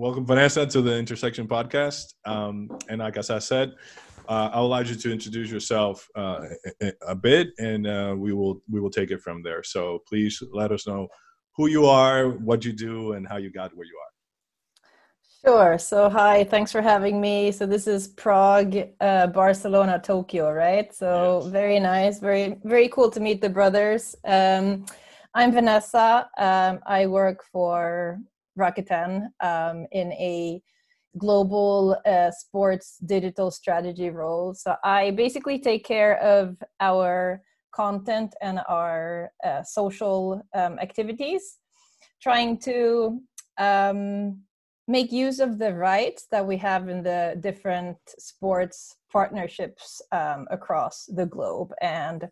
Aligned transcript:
welcome 0.00 0.24
Vanessa 0.24 0.64
to 0.64 0.80
the 0.80 0.96
Intersection 0.96 1.46
Podcast. 1.46 2.14
Um, 2.24 2.70
and 2.88 3.00
like 3.00 3.18
as 3.18 3.28
I 3.28 3.38
said, 3.38 3.74
uh, 4.30 4.48
I'll 4.50 4.64
allow 4.64 4.78
you 4.78 4.94
to 4.94 5.12
introduce 5.12 5.50
yourself 5.50 6.08
uh, 6.16 6.40
a, 7.06 7.14
bit, 7.14 7.48
and 7.58 7.86
uh, 7.86 8.14
we 8.16 8.32
will 8.32 8.62
we 8.70 8.80
will 8.80 8.88
take 8.88 9.10
it 9.10 9.20
from 9.20 9.42
there. 9.42 9.62
So 9.62 9.98
please 10.08 10.42
let 10.52 10.72
us 10.72 10.86
know 10.86 11.06
who 11.54 11.66
you 11.66 11.84
are, 11.84 12.30
what 12.30 12.64
you 12.64 12.72
do, 12.72 13.12
and 13.12 13.28
how 13.28 13.36
you 13.36 13.50
got 13.52 13.76
where 13.76 13.86
you 13.86 13.98
are. 14.04 14.12
Sure. 15.44 15.78
So, 15.78 16.08
hi, 16.08 16.44
thanks 16.44 16.70
for 16.72 16.82
having 16.82 17.20
me. 17.20 17.50
So, 17.50 17.66
this 17.66 17.86
is 17.86 18.08
Prague, 18.08 18.76
uh, 19.00 19.26
Barcelona, 19.28 19.98
Tokyo, 19.98 20.52
right? 20.52 20.94
So, 20.94 21.40
yes. 21.42 21.50
very 21.50 21.80
nice, 21.80 22.20
very, 22.20 22.58
very 22.64 22.88
cool 22.88 23.10
to 23.10 23.20
meet 23.20 23.40
the 23.40 23.48
brothers. 23.48 24.14
Um, 24.24 24.84
I'm 25.34 25.50
Vanessa. 25.52 26.28
Um, 26.36 26.80
I 26.86 27.06
work 27.06 27.42
for 27.52 28.20
Rakuten 28.58 29.28
um, 29.40 29.86
in 29.92 30.12
a 30.12 30.62
global 31.18 31.96
uh, 32.06 32.30
sports 32.30 32.98
digital 33.04 33.50
strategy 33.50 34.10
role. 34.10 34.54
So, 34.54 34.76
I 34.84 35.10
basically 35.10 35.58
take 35.58 35.84
care 35.84 36.18
of 36.18 36.56
our 36.80 37.42
content 37.72 38.34
and 38.40 38.60
our 38.68 39.32
uh, 39.44 39.62
social 39.62 40.42
um, 40.54 40.78
activities, 40.78 41.58
trying 42.20 42.58
to 42.58 43.20
um, 43.58 44.40
make 44.88 45.12
use 45.12 45.38
of 45.38 45.58
the 45.58 45.72
rights 45.72 46.26
that 46.30 46.44
we 46.44 46.56
have 46.56 46.88
in 46.88 47.02
the 47.02 47.36
different 47.40 47.98
sports 48.18 48.96
partnerships 49.12 50.02
um, 50.12 50.46
across 50.50 51.06
the 51.06 51.26
globe 51.26 51.72
and 51.80 52.28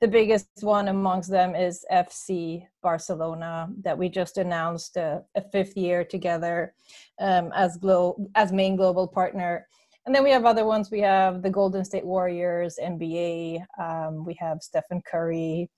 the 0.00 0.08
biggest 0.08 0.48
one 0.60 0.88
amongst 0.88 1.30
them 1.30 1.54
is 1.54 1.84
fc 1.92 2.62
barcelona 2.82 3.68
that 3.82 3.96
we 3.96 4.08
just 4.08 4.38
announced 4.38 4.96
a, 4.96 5.22
a 5.36 5.42
fifth 5.50 5.76
year 5.76 6.04
together 6.04 6.74
um, 7.20 7.50
as 7.54 7.76
glo- 7.76 8.16
as 8.34 8.52
main 8.52 8.76
global 8.76 9.06
partner 9.06 9.66
and 10.06 10.14
then 10.14 10.24
we 10.24 10.30
have 10.30 10.44
other 10.44 10.64
ones 10.64 10.90
we 10.90 11.00
have 11.00 11.42
the 11.42 11.50
golden 11.50 11.84
state 11.84 12.06
warriors 12.06 12.78
nba 12.82 13.60
um, 13.80 14.24
we 14.24 14.34
have 14.34 14.58
stephen 14.62 15.02
curry 15.10 15.70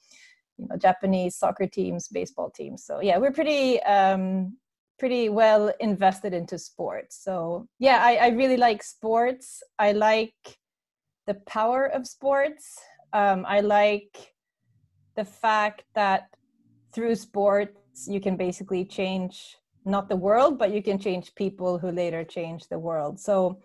you 0.58 0.66
know 0.68 0.76
japanese 0.76 1.36
soccer 1.36 1.66
teams 1.66 2.08
baseball 2.08 2.50
teams 2.50 2.84
so 2.84 3.00
yeah 3.00 3.16
we're 3.16 3.32
pretty 3.32 3.82
um, 3.82 4.52
pretty 5.00 5.30
well 5.30 5.72
invested 5.80 6.32
into 6.34 6.58
sports. 6.58 7.24
So 7.24 7.66
yeah, 7.80 7.98
I, 8.02 8.16
I 8.16 8.28
really 8.28 8.58
like 8.58 8.82
sports. 8.82 9.62
I 9.78 9.92
like 9.92 10.34
the 11.26 11.34
power 11.46 11.86
of 11.86 12.06
sports. 12.06 12.78
Um, 13.12 13.44
I 13.48 13.60
like 13.60 14.34
the 15.16 15.24
fact 15.24 15.84
that 15.94 16.28
through 16.94 17.14
sports 17.16 18.06
you 18.08 18.20
can 18.20 18.36
basically 18.36 18.84
change 18.84 19.56
not 19.84 20.08
the 20.08 20.16
world, 20.16 20.58
but 20.58 20.72
you 20.72 20.82
can 20.82 20.98
change 20.98 21.34
people 21.34 21.78
who 21.78 21.90
later 21.90 22.24
change 22.24 22.68
the 22.68 22.78
world. 22.78 23.18
So 23.18 23.60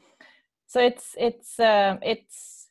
so 0.67 0.79
it's 0.79 1.15
it's 1.17 1.59
um, 1.59 1.99
it's 2.01 2.64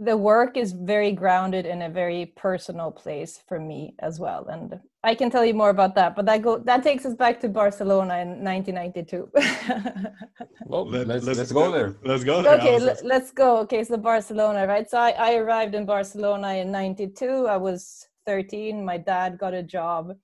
the 0.00 0.16
work 0.16 0.56
is 0.56 0.72
very 0.72 1.12
grounded 1.12 1.66
in 1.66 1.82
a 1.82 1.88
very 1.88 2.32
personal 2.34 2.90
place 2.90 3.38
for 3.46 3.60
me 3.60 3.94
as 3.98 4.18
well 4.18 4.46
and 4.48 4.80
i 5.04 5.14
can 5.14 5.30
tell 5.30 5.44
you 5.44 5.52
more 5.52 5.68
about 5.68 5.94
that 5.94 6.16
but 6.16 6.24
that 6.24 6.40
go 6.40 6.58
that 6.58 6.82
takes 6.82 7.04
us 7.04 7.14
back 7.14 7.38
to 7.38 7.48
barcelona 7.48 8.16
in 8.18 8.42
1992 8.42 9.28
well 10.64 10.88
let's, 10.88 11.26
let's, 11.26 11.38
let's 11.38 11.52
go 11.52 11.70
there. 11.70 11.94
Let's 12.02 12.24
go 12.24 12.40
there. 12.40 12.58
okay 12.58 12.78
let's 13.04 13.30
go. 13.30 13.58
Okay 13.58 13.84
so 13.84 13.98
barcelona 13.98 14.66
right? 14.66 14.88
So 14.88 14.98
I, 14.98 15.10
I 15.10 15.34
arrived 15.34 15.74
in 15.74 15.84
barcelona 15.84 16.54
in 16.54 16.72
92 16.72 17.46
i 17.46 17.58
was 17.58 18.08
13 18.26 18.82
my 18.82 18.96
dad 18.96 19.36
got 19.38 19.52
a 19.52 19.62
job 19.62 20.16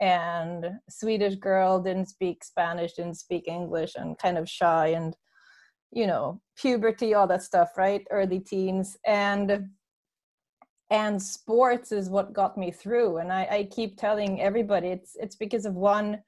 and 0.00 0.64
swedish 0.88 1.34
girl 1.34 1.78
didn't 1.78 2.06
speak 2.06 2.42
spanish 2.42 2.94
didn't 2.94 3.18
speak 3.18 3.46
english 3.46 3.96
and 3.96 4.16
kind 4.16 4.38
of 4.38 4.48
shy 4.48 4.88
and 4.88 5.14
you 5.92 6.06
know 6.06 6.40
puberty 6.56 7.14
all 7.14 7.26
that 7.26 7.42
stuff 7.42 7.70
right? 7.76 8.06
Early 8.10 8.40
teens. 8.40 8.96
And 9.06 9.68
and 10.90 11.22
sports 11.22 11.92
is 11.92 12.10
what 12.10 12.32
got 12.32 12.58
me 12.58 12.70
through. 12.70 13.18
And 13.18 13.32
i, 13.32 13.46
I 13.50 13.68
keep 13.70 13.96
telling 13.96 14.40
everybody 14.40 14.88
it's 14.88 15.16
it's 15.18 15.36
because 15.36 15.66
of 15.66 15.74
one 15.74 16.22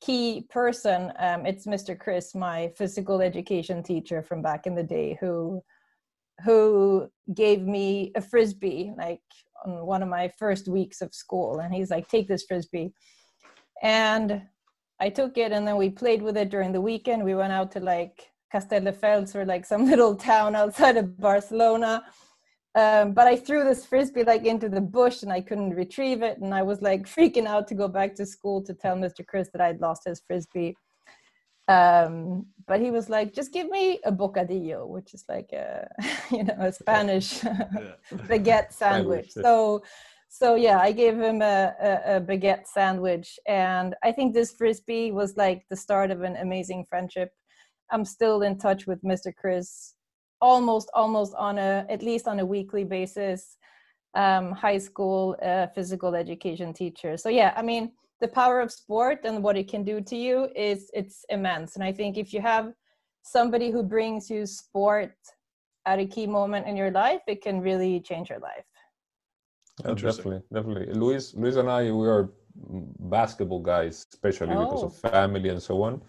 key 0.00 0.46
person. 0.50 1.12
Um, 1.18 1.46
it's 1.46 1.66
mr 1.66 1.98
chris 1.98 2.34
my 2.34 2.70
physical 2.76 3.20
education 3.20 3.82
teacher 3.82 4.22
from 4.22 4.42
back 4.42 4.66
in 4.66 4.74
the 4.74 4.82
day 4.82 5.16
who 5.20 5.62
who 6.44 7.08
gave 7.34 7.62
me 7.62 8.12
a 8.14 8.20
frisbee 8.20 8.92
like 8.96 9.22
on 9.64 9.84
one 9.84 10.02
of 10.02 10.08
my 10.08 10.30
first 10.38 10.68
weeks 10.68 11.00
of 11.00 11.14
school. 11.14 11.60
And 11.60 11.74
he's 11.74 11.90
like 11.90 12.08
take 12.08 12.28
this 12.28 12.44
frisbee. 12.44 12.92
And 13.82 14.42
i 15.00 15.08
took 15.08 15.38
it 15.38 15.52
and 15.52 15.66
then 15.66 15.76
we 15.76 15.90
played 15.90 16.22
with 16.22 16.36
it 16.36 16.50
during 16.50 16.72
the 16.72 16.80
weekend. 16.80 17.24
We 17.24 17.34
went 17.34 17.52
out 17.52 17.70
to 17.72 17.80
like 17.80 18.30
Castelldefels 18.52 19.34
or 19.34 19.44
like 19.44 19.64
some 19.64 19.86
little 19.90 20.14
town 20.14 20.54
outside 20.54 20.96
of 20.96 21.18
Barcelona. 21.18 22.04
Um, 22.74 23.12
but 23.12 23.26
I 23.26 23.36
threw 23.36 23.64
this 23.64 23.84
frisbee 23.84 24.24
like 24.24 24.44
into 24.44 24.68
the 24.68 24.80
bush 24.80 25.22
and 25.22 25.32
I 25.32 25.40
couldn't 25.40 25.74
retrieve 25.74 26.22
it. 26.22 26.38
And 26.38 26.54
I 26.54 26.62
was 26.62 26.80
like 26.80 27.06
freaking 27.06 27.46
out 27.46 27.66
to 27.68 27.74
go 27.74 27.88
back 27.88 28.14
to 28.16 28.26
school 28.26 28.62
to 28.64 28.74
tell 28.74 28.96
Mr. 28.96 29.26
Chris 29.26 29.48
that 29.52 29.60
I'd 29.60 29.80
lost 29.80 30.02
his 30.06 30.22
frisbee. 30.26 30.76
Um, 31.66 32.46
but 32.66 32.80
he 32.80 32.90
was 32.90 33.10
like, 33.10 33.34
just 33.34 33.52
give 33.52 33.68
me 33.68 34.00
a 34.04 34.12
bocadillo, 34.12 34.86
which 34.86 35.12
is 35.12 35.24
like 35.28 35.52
a, 35.52 35.88
you 36.30 36.44
know, 36.44 36.56
a 36.58 36.72
Spanish 36.72 37.40
baguette 38.12 38.72
sandwich. 38.72 39.32
So, 39.32 39.82
so 40.28 40.54
yeah, 40.54 40.78
I 40.78 40.92
gave 40.92 41.18
him 41.18 41.42
a, 41.42 41.74
a, 41.80 42.16
a 42.16 42.20
baguette 42.20 42.66
sandwich. 42.66 43.38
And 43.46 43.94
I 44.02 44.12
think 44.12 44.34
this 44.34 44.52
frisbee 44.52 45.10
was 45.10 45.36
like 45.36 45.64
the 45.68 45.76
start 45.76 46.10
of 46.10 46.22
an 46.22 46.36
amazing 46.36 46.86
friendship 46.88 47.32
I'm 47.90 48.04
still 48.04 48.42
in 48.42 48.58
touch 48.58 48.86
with 48.86 49.02
Mr. 49.02 49.34
Chris 49.34 49.94
almost 50.40 50.90
almost 50.94 51.34
on 51.36 51.58
a 51.58 51.84
at 51.88 52.02
least 52.02 52.28
on 52.28 52.40
a 52.40 52.46
weekly 52.46 52.84
basis 52.84 53.56
um, 54.14 54.52
high 54.52 54.78
school 54.78 55.36
uh, 55.42 55.66
physical 55.74 56.14
education 56.14 56.72
teacher 56.72 57.16
so 57.16 57.28
yeah 57.28 57.52
i 57.56 57.62
mean 57.62 57.90
the 58.20 58.28
power 58.28 58.60
of 58.60 58.70
sport 58.70 59.20
and 59.24 59.42
what 59.42 59.56
it 59.56 59.68
can 59.68 59.84
do 59.84 60.00
to 60.00 60.16
you 60.16 60.48
is 60.54 60.90
it's 60.94 61.24
immense 61.28 61.74
and 61.74 61.84
i 61.84 61.92
think 61.92 62.16
if 62.16 62.32
you 62.32 62.40
have 62.40 62.72
somebody 63.22 63.70
who 63.70 63.82
brings 63.82 64.30
you 64.30 64.46
sport 64.46 65.14
at 65.86 65.98
a 65.98 66.06
key 66.06 66.26
moment 66.26 66.66
in 66.66 66.76
your 66.76 66.90
life 66.90 67.20
it 67.26 67.42
can 67.42 67.60
really 67.60 68.00
change 68.00 68.30
your 68.30 68.40
life 68.40 68.64
yeah, 69.84 69.94
definitely 69.94 70.40
definitely 70.52 70.92
luis 70.94 71.34
luis 71.34 71.56
and 71.56 71.68
i 71.68 71.90
we 71.90 72.06
are 72.06 72.30
basketball 73.10 73.60
guys 73.60 74.06
especially 74.12 74.54
oh. 74.54 74.64
because 74.64 74.82
of 74.84 74.92
oh. 75.04 75.08
family 75.10 75.48
and 75.48 75.62
so 75.62 75.82
on 75.82 76.00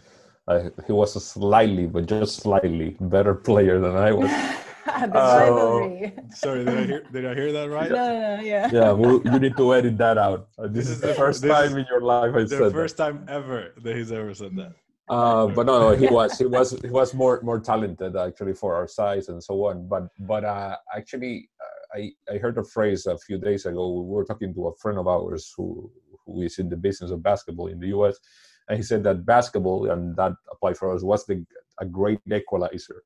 uh, 0.50 0.70
he 0.88 0.92
was 0.92 1.16
a 1.16 1.20
slightly, 1.20 1.86
but 1.86 2.08
just 2.08 2.38
slightly 2.42 2.98
better 3.00 3.36
player 3.48 3.80
than 3.80 3.96
I 3.96 4.12
was. 4.12 4.32
uh, 4.88 6.10
sorry, 6.34 6.66
did 6.66 6.78
I 6.78 6.86
hear? 6.86 7.04
Did 7.14 7.26
I 7.26 7.36
hear 7.36 7.52
that 7.52 7.70
right? 7.70 7.92
No, 7.92 8.38
no, 8.38 8.42
yeah. 8.42 8.70
Yeah, 8.74 8.92
well, 8.92 9.22
you 9.24 9.40
need 9.40 9.56
to 9.58 9.74
edit 9.76 9.98
that 10.00 10.18
out. 10.18 10.50
Uh, 10.58 10.68
this, 10.68 10.88
this, 10.88 10.90
is 10.90 11.02
the 11.02 11.14
first 11.14 11.46
time 11.46 11.78
in 11.78 11.86
your 11.90 12.02
life 12.02 12.34
I 12.36 12.46
said 12.46 12.60
the 12.60 12.72
first 12.72 12.98
that. 12.98 13.12
time 13.12 13.26
ever 13.30 13.76
that 13.84 13.96
he's 13.96 14.12
ever 14.12 14.34
said 14.34 14.56
that. 14.56 14.74
Uh, 15.08 15.48
but 15.48 15.66
no, 15.66 15.80
no, 15.80 15.96
he 15.96 16.08
was 16.08 16.38
he 16.38 16.46
was 16.46 16.72
he 16.82 16.90
was 16.90 17.16
more 17.16 17.42
more 17.42 17.60
talented 17.60 18.16
actually 18.16 18.54
for 18.54 18.76
our 18.76 18.88
size 18.88 19.30
and 19.30 19.44
so 19.44 19.66
on. 19.66 19.88
But 19.88 20.04
but 20.20 20.44
uh, 20.44 20.78
actually, 20.96 21.50
uh, 21.60 21.98
I 22.00 22.12
I 22.32 22.38
heard 22.38 22.58
a 22.60 22.64
phrase 22.64 23.08
a 23.08 23.18
few 23.18 23.40
days 23.40 23.66
ago. 23.66 24.02
We 24.02 24.14
were 24.14 24.26
talking 24.26 24.54
to 24.54 24.68
a 24.68 24.76
friend 24.76 25.00
of 25.00 25.08
ours 25.08 25.52
who 25.56 25.92
who 26.26 26.42
is 26.42 26.60
in 26.60 26.70
the 26.70 26.78
business 26.78 27.10
of 27.10 27.24
basketball 27.24 27.68
in 27.68 27.80
the 27.80 27.88
U.S 27.88 28.20
and 28.70 28.78
he 28.78 28.84
said 28.84 29.04
that 29.04 29.26
basketball 29.26 29.90
and 29.90 30.16
that 30.16 30.34
applied 30.52 30.78
for 30.78 30.94
us 30.94 31.04
was 31.04 31.26
the 31.26 31.46
a 31.80 31.86
great 31.86 32.20
equalizer 32.32 33.04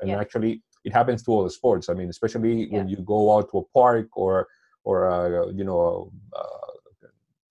and 0.00 0.10
yeah. 0.10 0.20
actually 0.20 0.62
it 0.84 0.92
happens 0.92 1.22
to 1.22 1.30
all 1.30 1.44
the 1.44 1.50
sports. 1.50 1.88
I 1.88 1.94
mean 1.94 2.08
especially 2.08 2.64
yeah. 2.64 2.78
when 2.78 2.88
you 2.88 2.96
go 2.98 3.36
out 3.36 3.50
to 3.50 3.58
a 3.58 3.64
park 3.78 4.08
or 4.16 4.46
or 4.84 5.10
uh, 5.10 5.46
you 5.48 5.64
know 5.64 6.12
uh, 6.36 6.72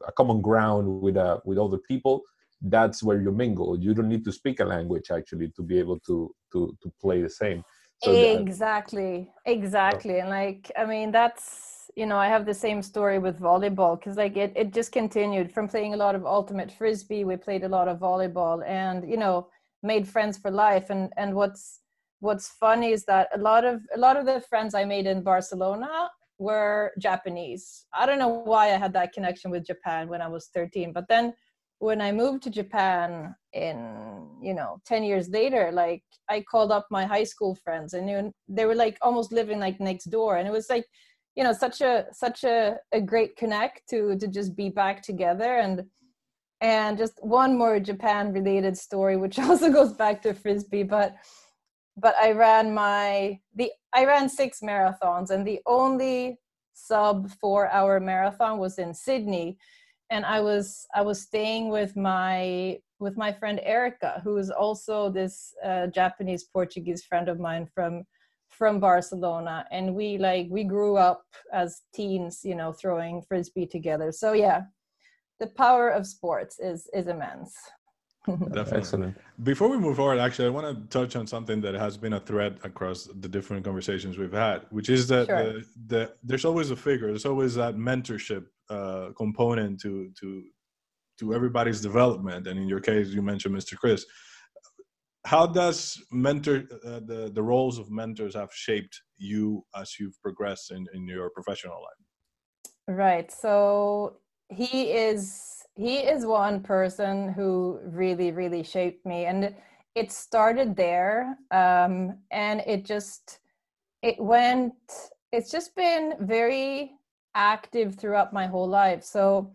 a 0.08 0.12
common 0.12 0.42
ground 0.42 1.02
with 1.02 1.18
uh, 1.18 1.40
with 1.46 1.58
other 1.58 1.78
people 1.78 2.24
that's 2.62 3.02
where 3.02 3.22
you 3.22 3.32
mingle. 3.32 3.80
You 3.80 3.94
don't 3.94 4.10
need 4.10 4.26
to 4.26 4.34
speak 4.34 4.60
a 4.60 4.66
language 4.66 5.12
actually 5.12 5.50
to 5.56 5.62
be 5.64 5.80
able 5.80 6.00
to 6.02 6.34
to 6.52 6.76
to 6.82 6.92
play 7.00 7.22
the 7.22 7.30
same. 7.30 7.64
So 8.04 8.12
exactly. 8.12 9.30
That, 9.46 9.52
exactly. 9.52 10.20
And 10.20 10.30
like 10.30 10.72
i 10.78 10.86
mean 10.86 11.12
that's 11.12 11.79
you 11.96 12.06
know, 12.06 12.18
I 12.18 12.28
have 12.28 12.46
the 12.46 12.54
same 12.54 12.82
story 12.82 13.20
with 13.20 13.40
volleyball 13.40 14.00
because 14.00 14.18
like 14.18 14.38
it, 14.38 14.54
it 14.56 14.74
just 14.74 14.92
continued 14.92 15.52
from 15.52 15.68
playing 15.68 15.94
a 15.94 15.98
lot 15.98 16.16
of 16.16 16.26
ultimate 16.26 16.72
frisbee. 16.72 17.24
We 17.24 17.36
played 17.36 17.64
a 17.64 17.70
lot 17.70 17.88
of 17.88 18.00
volleyball 18.00 18.66
and, 18.68 19.10
you 19.10 19.18
know, 19.18 19.48
made 19.84 20.08
friends 20.08 20.38
for 20.38 20.52
life. 20.52 20.90
And, 20.90 21.12
and 21.18 21.36
what's, 21.36 21.82
what's 22.20 22.50
funny 22.50 22.92
is 22.92 23.06
that 23.06 23.30
a 23.34 23.38
lot 23.38 23.66
of, 23.66 23.82
a 23.96 24.00
lot 24.00 24.18
of 24.18 24.26
the 24.26 24.42
friends 24.42 24.74
I 24.74 24.86
made 24.86 25.08
in 25.08 25.24
Barcelona 25.24 26.10
were 26.38 26.92
Japanese. 27.00 27.86
I 27.94 28.06
don't 28.06 28.20
know 28.20 28.28
why 28.28 28.68
I 28.74 28.78
had 28.78 28.94
that 28.94 29.14
connection 29.14 29.52
with 29.52 29.66
Japan 29.66 30.08
when 30.08 30.22
I 30.22 30.28
was 30.28 30.50
13, 30.54 30.94
but 30.94 31.08
then 31.10 31.34
when 31.80 32.02
I 32.02 32.12
moved 32.12 32.44
to 32.44 32.50
Japan 32.50 33.36
in, 33.54 34.28
you 34.42 34.54
know, 34.54 34.82
10 34.86 35.04
years 35.04 35.30
later, 35.30 35.72
like 35.72 36.04
I 36.30 36.42
called 36.42 36.72
up 36.72 36.88
my 36.92 37.06
high 37.06 37.24
school 37.24 37.56
friends 37.56 37.94
and 37.94 38.34
they 38.48 38.66
were 38.66 38.76
like 38.76 38.98
almost 39.02 39.32
living 39.32 39.60
like 39.60 39.80
next 39.80 40.06
door. 40.06 40.38
And 40.38 40.48
it 40.48 40.52
was 40.52 40.70
like, 40.70 40.86
you 41.36 41.44
know 41.44 41.54
such 41.54 41.82
a 41.82 42.06
such 42.12 42.44
a, 42.44 42.78
a 42.92 43.02
great 43.02 43.36
connect 43.38 43.88
to 43.90 44.18
to 44.18 44.28
just 44.28 44.56
be 44.56 44.70
back 44.70 45.02
together. 45.02 45.58
And 45.58 45.86
and 46.62 46.98
just 46.98 47.14
one 47.24 47.58
more 47.58 47.80
Japan 47.80 48.34
related 48.34 48.78
story, 48.78 49.16
which 49.16 49.40
also 49.48 49.72
goes 49.72 49.94
back 49.94 50.22
to 50.24 50.34
frisbee, 50.34 50.84
but 50.84 51.16
but 51.98 52.16
I 52.16 52.32
ran 52.32 52.74
my 52.74 53.40
the 53.56 53.72
I 53.94 54.06
ran 54.06 54.30
six 54.30 54.60
marathons 54.62 55.30
and 55.30 55.46
the 55.46 55.60
only 55.66 56.40
sub 56.74 57.30
four 57.42 57.68
hour 57.70 58.00
marathon 58.00 58.58
was 58.58 58.78
in 58.80 58.94
Sydney. 58.94 59.58
And 60.10 60.26
I 60.26 60.42
was 60.42 60.86
I 60.96 61.02
was 61.02 61.22
staying 61.22 61.70
with 61.70 61.96
my 61.96 62.80
with 63.00 63.18
my 63.18 63.32
friend 63.32 63.60
Erica 63.64 64.22
who 64.24 64.38
is 64.38 64.50
also 64.50 65.10
this 65.10 65.54
uh, 65.64 65.88
Japanese 65.88 66.44
Portuguese 66.44 67.04
friend 67.04 67.30
of 67.30 67.40
mine 67.40 67.68
from 67.74 68.04
from 68.60 68.80
Barcelona 68.80 69.66
and 69.72 69.96
we 69.96 70.18
like 70.18 70.48
we 70.52 70.64
grew 70.64 70.98
up 70.98 71.24
as 71.52 71.82
teens 71.96 72.42
you 72.44 72.56
know 72.56 72.72
throwing 72.74 73.24
frisbee 73.28 73.66
together 73.66 74.12
so 74.12 74.34
yeah 74.34 74.62
the 75.40 75.48
power 75.48 75.90
of 75.90 76.06
sports 76.06 76.60
is 76.60 76.88
is 76.94 77.08
immense 77.08 77.56
Definitely. 78.28 78.78
Excellent. 78.78 79.18
Before 79.44 79.70
we 79.70 79.78
move 79.78 79.96
forward, 79.96 80.20
actually, 80.20 80.48
I 80.48 80.52
want 80.52 80.68
to 80.68 81.00
touch 81.00 81.16
on 81.16 81.26
something 81.26 81.62
that 81.62 81.74
has 81.74 81.98
been 81.98 82.14
a 82.14 82.20
thread 82.20 82.60
across 82.64 83.06
the 83.06 83.30
different 83.30 83.64
conversations 83.64 84.18
we've 84.18 84.34
had, 84.34 84.66
which 84.72 84.90
is 84.90 85.08
that 85.08 85.28
sure. 85.28 85.54
the, 85.54 85.66
the, 85.88 86.14
there's 86.22 86.46
always 86.46 86.70
a 86.70 86.76
figure, 86.76 87.08
there's 87.08 87.26
always 87.26 87.56
that 87.56 87.76
mentorship 87.76 88.46
uh, 88.70 89.10
component 89.18 89.80
to 89.82 90.12
to 90.20 90.44
to 91.20 91.34
everybody's 91.34 91.82
development. 91.82 92.48
And 92.48 92.60
in 92.60 92.68
your 92.68 92.80
case, 92.80 93.08
you 93.08 93.22
mentioned 93.22 93.56
Mr. 93.56 93.76
Chris. 93.78 94.06
How 95.26 95.46
does 95.46 96.02
mentor 96.12 96.64
uh, 96.86 97.02
the 97.06 97.32
the 97.34 97.44
roles 97.44 97.78
of 97.78 97.92
mentors 97.92 98.36
have 98.36 98.54
shaped 98.54 99.02
you 99.18 99.66
as 99.76 100.00
you've 100.00 100.20
progressed 100.22 100.72
in 100.72 100.86
in 100.94 101.08
your 101.08 101.30
professional 101.30 101.82
life? 101.82 102.02
Right. 102.88 103.32
So 103.32 104.18
he 104.50 104.92
is 104.92 105.64
he 105.76 105.98
is 105.98 106.26
one 106.26 106.62
person 106.62 107.30
who 107.30 107.80
really 107.84 108.32
really 108.32 108.64
shaped 108.64 109.06
me 109.06 109.26
and 109.26 109.56
it 109.96 110.12
started 110.12 110.76
there 110.76 111.38
um, 111.52 112.18
and 112.32 112.62
it 112.66 112.86
just 112.86 113.40
it 114.02 114.20
went 114.20 114.74
it's 115.32 115.52
just 115.52 115.76
been 115.76 116.14
very 116.22 116.92
active 117.36 117.96
throughout 117.96 118.34
my 118.34 118.48
whole 118.48 118.68
life 118.68 119.04
so 119.04 119.52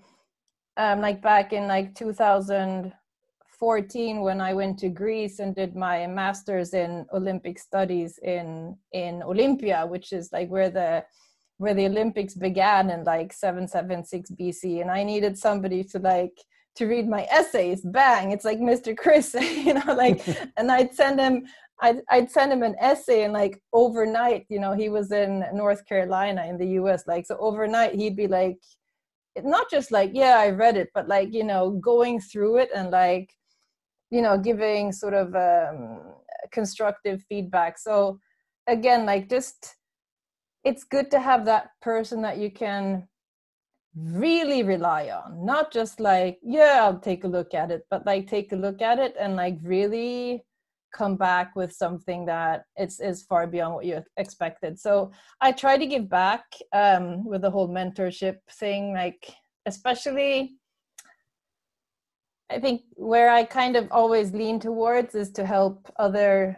um, 0.76 1.00
like 1.00 1.20
back 1.20 1.52
in 1.52 1.66
like 1.66 1.94
2014 3.58 4.20
when 4.20 4.40
i 4.40 4.52
went 4.52 4.78
to 4.78 4.88
greece 4.88 5.38
and 5.38 5.54
did 5.54 5.74
my 5.76 6.06
master's 6.06 6.74
in 6.74 7.06
olympic 7.12 7.58
studies 7.58 8.18
in 8.22 8.76
in 8.92 9.22
olympia 9.22 9.86
which 9.86 10.12
is 10.12 10.30
like 10.32 10.48
where 10.48 10.70
the 10.70 11.04
where 11.58 11.74
the 11.74 11.86
Olympics 11.86 12.34
began 12.34 12.90
in 12.90 13.04
like 13.04 13.32
776 13.32 14.30
BC, 14.32 14.80
and 14.80 14.90
I 14.90 15.04
needed 15.04 15.38
somebody 15.38 15.84
to 15.84 15.98
like 15.98 16.36
to 16.76 16.86
read 16.86 17.08
my 17.08 17.26
essays. 17.30 17.82
Bang! 17.82 18.32
It's 18.32 18.44
like 18.44 18.58
Mr. 18.58 18.96
Chris, 18.96 19.34
you 19.40 19.74
know, 19.74 19.94
like, 19.94 20.26
and 20.56 20.70
I'd 20.70 20.94
send 20.94 21.20
him. 21.20 21.46
I'd, 21.80 22.02
I'd 22.08 22.30
send 22.30 22.52
him 22.52 22.62
an 22.62 22.76
essay 22.80 23.24
and 23.24 23.32
like 23.32 23.60
overnight 23.72 24.46
you 24.48 24.60
know 24.60 24.74
he 24.74 24.88
was 24.88 25.10
in 25.10 25.44
north 25.52 25.84
carolina 25.86 26.46
in 26.46 26.56
the 26.56 26.66
us 26.66 27.02
like 27.08 27.26
so 27.26 27.36
overnight 27.38 27.96
he'd 27.96 28.14
be 28.14 28.28
like 28.28 28.56
not 29.42 29.68
just 29.68 29.90
like 29.90 30.12
yeah 30.14 30.38
i 30.38 30.50
read 30.50 30.76
it 30.76 30.90
but 30.94 31.08
like 31.08 31.34
you 31.34 31.42
know 31.42 31.70
going 31.70 32.20
through 32.20 32.58
it 32.58 32.70
and 32.76 32.92
like 32.92 33.28
you 34.14 34.22
know 34.22 34.38
giving 34.38 34.92
sort 34.92 35.14
of 35.14 35.34
um, 35.34 35.98
constructive 36.52 37.22
feedback. 37.28 37.78
So 37.78 38.20
again 38.68 39.04
like 39.04 39.28
just 39.28 39.74
it's 40.62 40.84
good 40.84 41.10
to 41.10 41.20
have 41.20 41.44
that 41.44 41.70
person 41.82 42.22
that 42.22 42.38
you 42.38 42.50
can 42.50 43.08
really 43.96 44.62
rely 44.62 45.10
on. 45.10 45.44
Not 45.44 45.72
just 45.72 45.98
like 45.98 46.38
yeah 46.42 46.78
i'll 46.82 47.00
take 47.10 47.24
a 47.24 47.34
look 47.36 47.54
at 47.54 47.72
it 47.72 47.82
but 47.90 48.06
like 48.06 48.28
take 48.28 48.52
a 48.52 48.62
look 48.66 48.80
at 48.82 48.98
it 49.00 49.14
and 49.18 49.34
like 49.34 49.58
really 49.62 50.44
come 50.94 51.16
back 51.16 51.56
with 51.56 51.72
something 51.72 52.24
that 52.24 52.66
it's 52.76 53.00
is 53.00 53.24
far 53.24 53.48
beyond 53.48 53.74
what 53.74 53.84
you 53.84 54.00
expected. 54.16 54.78
So 54.78 55.10
i 55.40 55.50
try 55.50 55.76
to 55.76 55.86
give 55.86 56.08
back 56.08 56.44
um 56.72 57.24
with 57.30 57.42
the 57.42 57.50
whole 57.50 57.68
mentorship 57.68 58.36
thing 58.60 58.92
like 58.94 59.22
especially 59.66 60.56
i 62.50 62.58
think 62.58 62.82
where 62.94 63.30
i 63.30 63.44
kind 63.44 63.76
of 63.76 63.88
always 63.90 64.32
lean 64.32 64.58
towards 64.60 65.14
is 65.14 65.30
to 65.30 65.44
help 65.44 65.92
other 65.98 66.56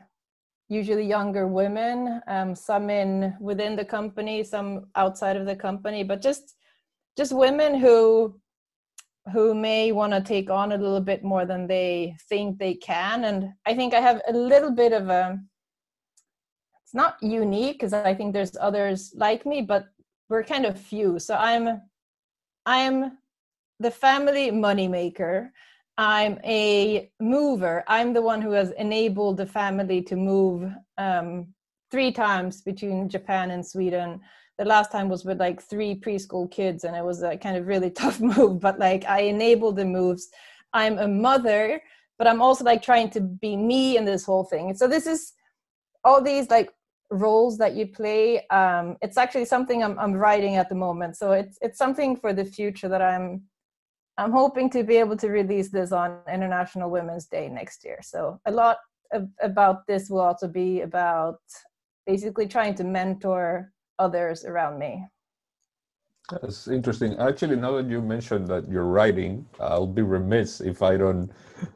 usually 0.68 1.06
younger 1.06 1.46
women 1.46 2.20
um, 2.26 2.54
some 2.54 2.90
in 2.90 3.34
within 3.40 3.76
the 3.76 3.84
company 3.84 4.42
some 4.42 4.86
outside 4.96 5.36
of 5.36 5.46
the 5.46 5.56
company 5.56 6.02
but 6.02 6.20
just 6.20 6.56
just 7.16 7.32
women 7.32 7.78
who 7.78 8.38
who 9.32 9.54
may 9.54 9.90
want 9.90 10.12
to 10.12 10.20
take 10.20 10.50
on 10.50 10.72
a 10.72 10.78
little 10.78 11.00
bit 11.00 11.24
more 11.24 11.44
than 11.44 11.66
they 11.66 12.14
think 12.28 12.58
they 12.58 12.74
can. 12.74 13.24
And 13.24 13.52
i 13.66 13.74
think 13.74 13.94
i 13.94 14.00
have 14.00 14.20
a 14.28 14.32
little 14.32 14.70
bit 14.70 14.92
of 14.92 15.08
a 15.08 15.38
it's 16.82 16.94
not 16.94 17.16
unique 17.22 17.76
because 17.76 17.92
i 17.92 18.14
think 18.14 18.32
there's 18.32 18.56
others 18.60 19.12
like 19.16 19.44
me 19.44 19.62
but 19.62 19.86
we're 20.28 20.44
kind 20.44 20.66
of 20.66 20.78
few. 20.78 21.18
So 21.18 21.34
i'm 21.34 21.80
i'm 22.66 23.18
the 23.80 23.90
family 23.90 24.50
moneymaker 24.50 25.50
I'm 25.98 26.38
a 26.44 27.10
mover. 27.20 27.82
I'm 27.88 28.12
the 28.12 28.22
one 28.22 28.42
who 28.42 28.50
has 28.52 28.70
enabled 28.72 29.38
the 29.38 29.46
family 29.46 30.02
to 30.02 30.16
move 30.16 30.70
um, 30.98 31.48
three 31.90 32.12
times 32.12 32.60
between 32.60 33.08
Japan 33.08 33.50
and 33.50 33.66
Sweden. 33.66 34.20
The 34.58 34.64
last 34.64 34.92
time 34.92 35.08
was 35.08 35.24
with 35.24 35.40
like 35.40 35.62
three 35.62 35.98
preschool 35.98 36.50
kids, 36.50 36.84
and 36.84 36.94
it 36.94 37.04
was 37.04 37.22
a 37.22 37.36
kind 37.36 37.56
of 37.56 37.66
really 37.66 37.90
tough 38.02 38.20
move. 38.20 38.60
But 38.60 38.78
like 38.78 39.04
I 39.06 39.20
enabled 39.20 39.76
the 39.76 39.84
moves. 39.84 40.28
I'm 40.72 40.98
a 40.98 41.08
mother, 41.08 41.80
but 42.18 42.26
I'm 42.26 42.42
also 42.42 42.64
like 42.64 42.82
trying 42.82 43.10
to 43.10 43.20
be 43.20 43.56
me 43.56 43.96
in 43.96 44.04
this 44.04 44.24
whole 44.24 44.44
thing. 44.44 44.74
So 44.74 44.86
this 44.86 45.06
is 45.06 45.32
all 46.04 46.22
these 46.22 46.50
like 46.50 46.70
roles 47.10 47.56
that 47.58 47.74
you 47.74 47.86
play. 47.86 48.46
Um, 48.48 48.96
it's 49.00 49.16
actually 49.16 49.46
something 49.46 49.82
I'm, 49.82 49.98
I'm 49.98 50.12
writing 50.12 50.56
at 50.56 50.68
the 50.68 50.74
moment. 50.74 51.16
So 51.16 51.32
it's 51.32 51.56
it's 51.62 51.78
something 51.78 52.16
for 52.16 52.34
the 52.34 52.44
future 52.44 52.88
that 52.88 53.00
I'm 53.00 53.42
I'm 54.18 54.32
hoping 54.32 54.70
to 54.70 54.82
be 54.82 54.96
able 54.96 55.16
to 55.18 55.28
release 55.28 55.70
this 55.70 55.92
on 55.92 56.18
International 56.32 56.90
Women's 56.90 57.26
Day 57.26 57.48
next 57.48 57.84
year. 57.84 57.98
So 58.02 58.40
a 58.46 58.50
lot 58.50 58.78
of, 59.12 59.28
about 59.40 59.86
this 59.86 60.08
will 60.08 60.20
also 60.20 60.48
be 60.48 60.80
about 60.80 61.40
basically 62.06 62.46
trying 62.46 62.74
to 62.76 62.84
mentor 62.84 63.72
others 63.98 64.44
around 64.44 64.78
me. 64.78 65.04
That's 66.30 66.66
interesting. 66.66 67.16
Actually, 67.18 67.56
now 67.56 67.76
that 67.76 67.88
you 67.88 68.02
mentioned 68.02 68.48
that 68.48 68.68
you're 68.68 68.86
writing, 68.86 69.46
I'll 69.60 69.86
be 69.86 70.02
remiss 70.02 70.60
if 70.60 70.82
I 70.82 70.96
don't 70.96 71.30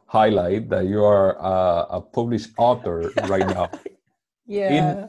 highlight 0.06 0.68
that 0.70 0.86
you 0.86 1.04
are 1.04 1.40
uh, 1.40 1.86
a 1.90 2.00
published 2.00 2.50
author 2.58 3.12
right 3.28 3.46
now. 3.46 3.70
yeah. 4.46 5.06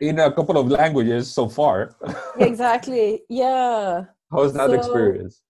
In, 0.00 0.08
in 0.08 0.18
a 0.20 0.32
couple 0.32 0.56
of 0.56 0.68
languages 0.68 1.30
so 1.30 1.48
far. 1.48 1.94
exactly. 2.38 3.22
Yeah. 3.28 4.04
How's 4.30 4.54
that 4.54 4.70
so, 4.70 4.76
experience? 4.76 5.42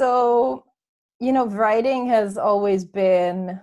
So 0.00 0.64
you 1.18 1.30
know 1.30 1.46
writing 1.46 2.06
has 2.08 2.38
always 2.38 2.86
been 2.86 3.60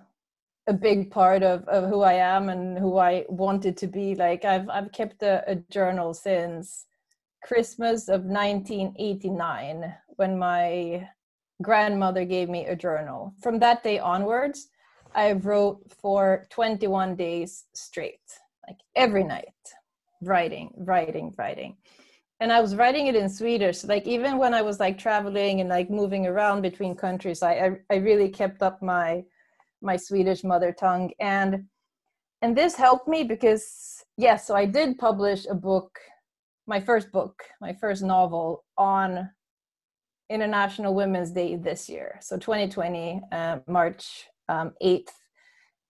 a 0.68 0.74
big 0.74 1.10
part 1.10 1.42
of, 1.42 1.68
of 1.68 1.90
who 1.90 2.02
i 2.02 2.14
am 2.14 2.50
and 2.50 2.78
who 2.78 2.98
i 3.00 3.26
wanted 3.28 3.76
to 3.78 3.88
be. 3.88 4.14
Like 4.14 4.46
i've 4.46 4.70
i've 4.70 4.92
kept 4.92 5.24
a, 5.24 5.36
a 5.54 5.56
journal 5.78 6.14
since 6.14 6.86
christmas 7.48 8.08
of 8.08 8.22
1989 8.26 9.96
when 10.20 10.38
my 10.38 11.10
grandmother 11.64 12.24
gave 12.24 12.50
me 12.50 12.68
a 12.68 12.76
journal. 12.76 13.34
From 13.42 13.58
that 13.60 13.82
day 13.82 13.98
onwards 13.98 14.68
i 15.16 15.32
wrote 15.32 15.80
for 16.02 16.46
21 16.52 17.16
days 17.16 17.66
straight 17.74 18.28
like 18.68 18.82
every 18.96 19.24
night 19.24 19.64
writing 20.22 20.68
writing 20.78 21.34
writing 21.40 21.78
and 22.40 22.52
I 22.52 22.60
was 22.62 22.76
writing 22.76 23.08
it 23.08 23.16
in 23.16 23.30
Swedish. 23.30 23.84
Like 23.84 24.06
even 24.06 24.38
when 24.38 24.54
I 24.54 24.62
was 24.62 24.80
like 24.80 24.98
traveling 24.98 25.60
and 25.60 25.70
like 25.70 25.90
moving 25.90 26.28
around 26.28 26.62
between 26.62 26.96
countries, 26.96 27.42
I 27.42 27.54
I, 27.54 27.72
I 27.90 27.96
really 27.96 28.30
kept 28.30 28.62
up 28.62 28.82
my 28.82 29.24
my 29.82 29.96
Swedish 29.96 30.44
mother 30.44 30.72
tongue 30.72 31.12
and 31.20 31.66
and 32.42 32.56
this 32.56 32.76
helped 32.76 33.08
me 33.08 33.24
because 33.24 34.04
yes, 34.18 34.28
yeah, 34.30 34.36
so 34.36 34.56
I 34.56 34.66
did 34.66 35.00
publish 35.00 35.46
a 35.50 35.56
book, 35.56 36.00
my 36.68 36.80
first 36.80 37.12
book, 37.12 37.44
my 37.60 37.74
first 37.74 38.04
novel 38.04 38.64
on 38.78 39.30
International 40.30 40.94
Women's 40.94 41.32
Day 41.32 41.56
this 41.56 41.90
year, 41.90 42.20
so 42.22 42.38
2020, 42.38 43.22
uh, 43.32 43.60
March 43.68 44.26
um, 44.50 44.74
8th, 44.84 45.10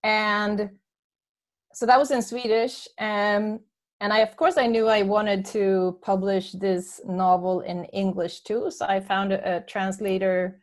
and 0.03 0.69
so 1.73 1.85
that 1.85 1.99
was 1.99 2.11
in 2.11 2.21
Swedish. 2.21 2.87
Um, 2.99 3.59
and 3.99 4.13
I, 4.13 4.19
of 4.19 4.35
course, 4.37 4.57
I 4.57 4.67
knew 4.67 4.87
I 4.87 5.01
wanted 5.01 5.43
to 5.47 5.97
publish 6.01 6.51
this 6.51 7.01
novel 7.05 7.61
in 7.61 7.85
English 7.85 8.41
too. 8.41 8.69
So 8.69 8.85
I 8.85 8.99
found 8.99 9.33
a, 9.33 9.57
a 9.57 9.61
translator 9.61 10.59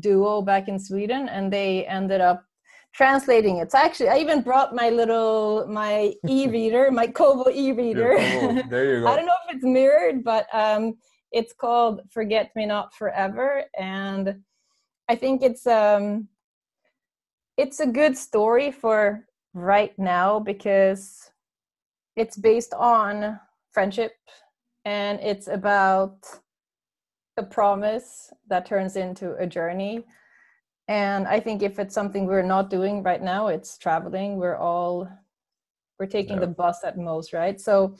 duo 0.00 0.40
back 0.42 0.68
in 0.68 0.78
Sweden, 0.78 1.28
and 1.28 1.52
they 1.52 1.84
ended 1.86 2.20
up 2.20 2.44
translating 2.92 3.58
it. 3.58 3.72
So 3.72 3.78
actually, 3.78 4.08
I 4.08 4.18
even 4.18 4.40
brought 4.40 4.74
my 4.74 4.90
little 4.90 5.66
my 5.68 6.14
e-reader, 6.28 6.90
my 6.92 7.08
Kobo 7.08 7.50
e-reader. 7.50 8.16
there 8.70 8.94
you 8.94 9.00
go. 9.02 9.08
I 9.08 9.16
don't 9.16 9.26
know 9.26 9.36
if 9.48 9.56
it's 9.56 9.64
mirrored, 9.64 10.22
but 10.22 10.46
um, 10.52 10.94
it's 11.32 11.52
called 11.52 12.02
"Forget 12.10 12.52
Me 12.54 12.66
Not 12.66 12.94
Forever," 12.94 13.64
and 13.76 14.42
I 15.08 15.16
think 15.16 15.42
it's 15.42 15.66
um 15.66 16.28
it's 17.56 17.80
a 17.80 17.86
good 17.86 18.16
story 18.16 18.70
for 18.70 19.26
right 19.54 19.98
now 19.98 20.38
because 20.38 21.30
it's 22.16 22.36
based 22.36 22.72
on 22.74 23.38
friendship 23.72 24.12
and 24.84 25.20
it's 25.20 25.48
about 25.48 26.16
a 27.36 27.42
promise 27.42 28.32
that 28.48 28.64
turns 28.66 28.96
into 28.96 29.34
a 29.36 29.46
journey. 29.46 30.04
And 30.88 31.26
i 31.26 31.40
think 31.40 31.62
if 31.62 31.78
it's 31.78 31.94
something 31.94 32.26
we're 32.26 32.42
not 32.42 32.70
doing 32.70 33.02
right 33.02 33.22
now 33.22 33.48
it's 33.48 33.76
traveling. 33.78 34.36
We're 34.36 34.56
all 34.56 35.08
we're 35.98 36.06
taking 36.06 36.36
yeah. 36.36 36.46
the 36.46 36.54
bus 36.62 36.84
at 36.84 36.98
most 36.98 37.32
right? 37.32 37.60
So 37.60 37.96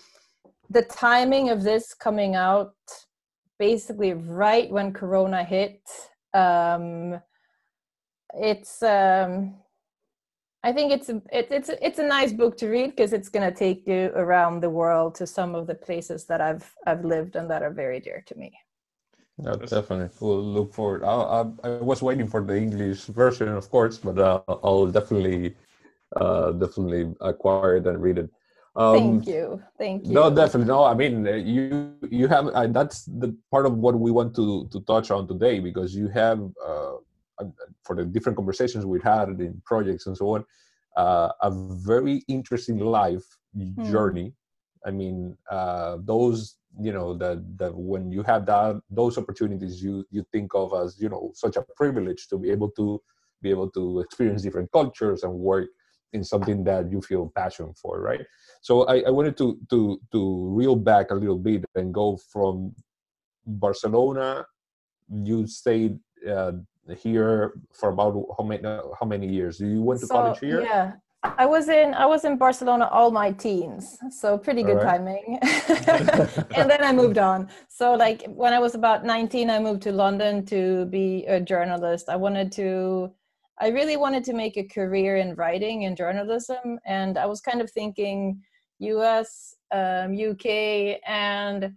the 0.71 0.83
timing 0.83 1.51
of 1.51 1.63
this 1.63 1.95
coming 1.95 2.35
out 2.35 2.75
basically 3.59 4.13
right 4.15 4.71
when 4.71 4.93
corona 4.93 5.43
hit 5.43 5.81
um 6.35 7.21
it's 8.35 8.83
um 8.83 9.55
I 10.67 10.73
think 10.73 10.91
it's 10.91 11.09
a, 11.09 11.23
it, 11.31 11.47
it's 11.53 11.71
it's 11.81 12.01
a 12.01 12.07
nice 12.19 12.33
book 12.33 12.57
to 12.59 12.67
read 12.67 12.91
because 12.91 13.13
it's 13.13 13.29
going 13.29 13.49
to 13.49 13.57
take 13.57 13.87
you 13.87 14.11
around 14.17 14.55
the 14.61 14.73
world 14.81 15.15
to 15.15 15.25
some 15.25 15.55
of 15.55 15.69
the 15.69 15.77
places 15.77 16.25
that 16.25 16.41
I've 16.41 16.67
I've 16.89 17.05
lived 17.05 17.37
and 17.37 17.49
that 17.51 17.63
are 17.63 17.71
very 17.85 18.01
dear 18.01 18.25
to 18.27 18.35
me. 18.35 18.51
Yeah, 19.45 19.55
definitely. 19.55 20.11
We'll 20.19 20.43
look 20.43 20.75
forward. 20.75 21.05
I, 21.05 21.15
I, 21.39 21.41
I 21.69 21.71
was 21.91 22.03
waiting 22.03 22.27
for 22.27 22.43
the 22.43 22.57
English 22.57 23.05
version, 23.05 23.49
of 23.49 23.71
course, 23.71 23.97
but 23.99 24.19
uh, 24.19 24.41
I'll 24.65 24.89
definitely 24.89 25.55
uh, 26.17 26.51
definitely 26.51 27.15
acquire 27.21 27.77
it 27.77 27.87
and 27.87 28.03
read 28.03 28.19
it. 28.19 28.31
Um, 28.75 28.99
Thank 28.99 29.29
you. 29.29 29.63
Thank 29.79 30.07
you. 30.07 30.15
No, 30.15 30.35
definitely. 30.35 30.67
No, 30.67 30.83
I 30.83 30.95
mean, 30.95 31.29
uh, 31.29 31.35
you 31.35 31.95
you 32.11 32.27
have 32.27 32.49
uh, 32.49 32.67
that's 32.67 33.05
the 33.05 33.37
part 33.53 33.67
of 33.67 33.75
what 33.85 33.95
we 34.05 34.11
want 34.11 34.35
to 34.35 34.67
to 34.73 34.81
touch 34.81 35.13
on 35.13 35.29
today 35.29 35.61
because 35.61 35.95
you 35.95 36.09
have 36.09 36.41
uh, 36.71 36.95
for 37.83 37.97
the 37.97 38.05
different 38.05 38.37
conversations 38.37 38.85
we 38.85 39.01
had 39.01 39.29
in 39.29 39.61
projects 39.65 40.07
and 40.07 40.17
so 40.17 40.35
on, 40.35 40.45
uh, 40.97 41.31
a 41.43 41.51
very 41.51 42.23
interesting 42.29 42.79
life 42.79 43.25
mm. 43.57 43.91
journey. 43.91 44.35
I 44.85 44.91
mean, 44.91 45.37
uh, 45.51 45.99
those 46.01 46.57
you 46.79 46.93
know 46.93 47.15
that 47.15 47.43
that 47.59 47.75
when 47.75 48.13
you 48.13 48.23
have 48.23 48.47
that 48.47 48.81
those 48.91 49.19
opportunities, 49.19 49.83
you 49.83 50.05
you 50.11 50.25
think 50.33 50.55
of 50.55 50.73
as 50.75 51.01
you 51.01 51.09
know 51.09 51.33
such 51.35 51.57
a 51.57 51.65
privilege 51.77 52.29
to 52.29 52.39
be 52.39 52.51
able 52.51 52.71
to 52.73 53.03
be 53.43 53.51
able 53.51 53.71
to 53.71 54.01
experience 54.01 54.43
different 54.43 54.71
cultures 54.73 55.23
and 55.23 55.33
work 55.33 55.69
in 56.13 56.25
something 56.25 56.65
that 56.65 56.91
you 56.91 57.01
feel 57.01 57.33
passion 57.35 57.73
for, 57.75 58.01
right? 58.01 58.25
So 58.63 58.87
I, 58.87 59.01
I 59.07 59.11
wanted 59.11 59.37
to 59.39 59.59
to 59.71 60.01
to 60.13 60.49
reel 60.51 60.77
back 60.77 61.11
a 61.11 61.15
little 61.15 61.39
bit 61.39 61.65
and 61.75 61.93
go 61.93 62.19
from 62.33 62.75
Barcelona. 63.47 64.47
You 65.09 65.47
stayed 65.47 65.99
uh, 66.29 66.53
here 66.95 67.55
for 67.73 67.91
about 67.91 68.27
how 68.39 68.45
many 68.45 68.63
how 68.63 69.07
many 69.07 69.29
years? 69.29 69.59
Do 69.59 69.67
you 69.67 69.83
went 69.83 70.01
to 70.01 70.07
so, 70.07 70.15
college 70.15 70.39
here? 70.39 70.63
Yeah, 70.63 70.93
I 71.23 71.47
was 71.47 71.69
in 71.69 71.95
I 71.95 72.07
was 72.07 72.25
in 72.25 72.37
Barcelona 72.37 72.89
all 72.93 73.11
my 73.11 73.33
teens, 73.33 73.99
so 74.11 74.39
pretty 74.39 74.63
good 74.63 74.77
right. 74.77 74.99
timing. 74.99 75.39
and 76.55 76.71
then 76.71 76.83
I 76.83 76.93
moved 76.93 77.19
on. 77.19 77.49
So 77.69 77.95
like 77.95 78.25
when 78.27 78.53
I 78.53 78.59
was 78.59 78.75
about 78.75 79.05
19, 79.05 79.51
I 79.51 79.59
moved 79.59 79.83
to 79.83 79.93
London 79.93 80.45
to 80.47 80.87
be 80.87 81.25
a 81.27 81.41
journalist. 81.41 82.09
I 82.09 82.17
wanted 82.17 82.53
to 82.53 83.13
I 83.59 83.69
really 83.69 83.97
wanted 83.97 84.23
to 84.25 84.35
make 84.35 84.57
a 84.57 84.65
career 84.65 85.17
in 85.17 85.35
writing 85.35 85.85
and 85.85 85.97
journalism 85.97 86.79
and 86.85 87.17
I 87.17 87.27
was 87.27 87.41
kind 87.41 87.61
of 87.61 87.71
thinking 87.71 88.43
US, 88.81 89.55
um, 89.73 90.15
UK 90.15 91.01
and 91.07 91.75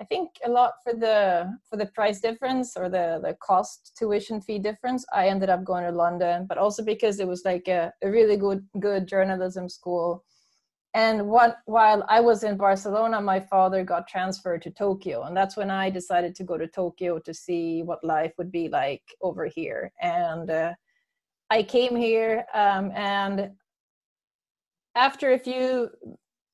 I 0.00 0.04
think 0.04 0.30
a 0.46 0.50
lot 0.50 0.74
for 0.82 0.94
the 0.94 1.58
for 1.68 1.76
the 1.76 1.86
price 1.86 2.20
difference 2.20 2.74
or 2.76 2.88
the 2.88 3.20
the 3.22 3.36
cost 3.40 3.92
tuition 3.98 4.40
fee 4.40 4.58
difference. 4.58 5.04
I 5.12 5.28
ended 5.28 5.50
up 5.50 5.62
going 5.62 5.84
to 5.84 5.92
London, 5.92 6.46
but 6.48 6.56
also 6.56 6.82
because 6.82 7.20
it 7.20 7.28
was 7.28 7.44
like 7.44 7.68
a, 7.68 7.92
a 8.02 8.10
really 8.10 8.36
good 8.38 8.66
good 8.80 9.06
journalism 9.06 9.68
school. 9.68 10.24
And 10.94 11.28
what 11.28 11.58
while 11.66 12.04
I 12.08 12.20
was 12.20 12.42
in 12.44 12.56
Barcelona, 12.56 13.20
my 13.20 13.40
father 13.40 13.84
got 13.84 14.08
transferred 14.08 14.62
to 14.62 14.70
Tokyo, 14.70 15.24
and 15.24 15.36
that's 15.36 15.56
when 15.56 15.70
I 15.70 15.90
decided 15.90 16.34
to 16.36 16.44
go 16.44 16.56
to 16.56 16.66
Tokyo 16.66 17.18
to 17.18 17.34
see 17.34 17.82
what 17.82 18.02
life 18.02 18.32
would 18.38 18.50
be 18.50 18.68
like 18.68 19.02
over 19.20 19.46
here. 19.46 19.92
And 20.00 20.50
uh, 20.50 20.72
I 21.50 21.62
came 21.62 21.94
here, 21.94 22.46
um, 22.54 22.90
and 22.94 23.50
after 24.94 25.32
a 25.32 25.38
few, 25.38 25.90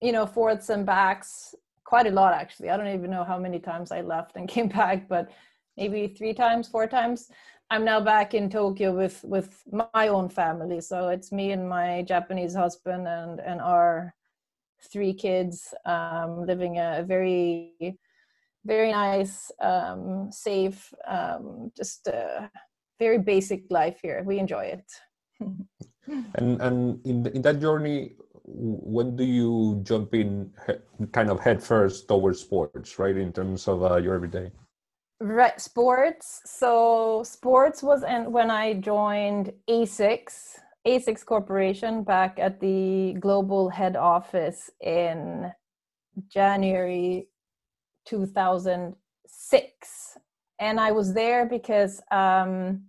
you 0.03 0.13
know, 0.13 0.27
forths 0.27 0.69
and 0.69 0.85
backs, 0.85 1.55
quite 1.87 2.07
a 2.07 2.11
lot 2.11 2.35
actually. 2.35 2.69
I 2.69 2.77
don't 2.77 2.89
even 2.89 3.11
know 3.11 3.25
how 3.25 3.39
many 3.39 3.59
times 3.59 3.93
I 3.93 4.03
left 4.03 4.37
and 4.37 4.49
came 4.55 4.69
back, 4.69 5.09
but 5.09 5.31
maybe 5.77 6.09
three 6.09 6.35
times, 6.35 6.69
four 6.69 6.87
times. 6.87 7.31
I'm 7.71 7.85
now 7.85 8.01
back 8.01 8.35
in 8.35 8.51
Tokyo 8.51 8.93
with 8.93 9.25
with 9.25 9.63
my 9.95 10.09
own 10.09 10.29
family. 10.29 10.81
So 10.81 11.09
it's 11.09 11.33
me 11.33 11.53
and 11.53 11.69
my 11.69 12.03
Japanese 12.03 12.55
husband 12.55 13.09
and 13.09 13.41
and 13.41 13.61
our 13.61 14.15
three 14.93 15.15
kids 15.15 15.75
um, 15.85 16.47
living 16.47 16.79
a 16.79 17.05
very 17.07 17.99
very 18.67 18.91
nice, 18.91 19.53
um, 19.61 20.29
safe, 20.33 20.93
um, 21.07 21.71
just 21.77 22.09
a 22.09 22.51
very 22.99 23.19
basic 23.19 23.63
life 23.71 23.99
here. 24.03 24.23
We 24.27 24.39
enjoy 24.39 24.75
it. 24.77 24.89
and 26.35 26.61
and 26.61 27.07
in 27.07 27.27
in 27.29 27.43
that 27.43 27.61
journey, 27.61 28.15
when 28.47 29.17
do 29.17 29.25
you 29.25 29.81
jump 29.83 30.15
in 30.15 30.51
kind 31.13 31.31
of 31.31 31.41
head 31.41 31.63
first 31.63 32.09
towards 32.09 32.41
sports 32.41 32.99
right 32.99 33.17
in 33.17 33.33
terms 33.33 33.69
of 33.69 33.83
uh, 33.83 33.97
your 33.97 34.15
everyday? 34.15 34.51
Right 35.21 35.61
sports. 35.61 36.43
So 36.45 37.23
sports 37.25 37.83
was 37.83 38.03
and 38.03 38.33
when 38.33 38.51
i 38.51 38.75
joined 38.75 39.53
asics 39.69 40.59
asics 40.87 41.25
corporation 41.25 42.05
back 42.05 42.39
at 42.39 42.61
the 42.61 43.17
global 43.19 43.69
head 43.69 43.97
office 43.97 44.71
in 44.81 45.53
january 46.29 47.29
2006 48.07 50.19
and 50.61 50.81
i 50.81 50.93
was 50.93 51.13
there 51.13 51.47
because 51.47 52.01
um, 52.11 52.83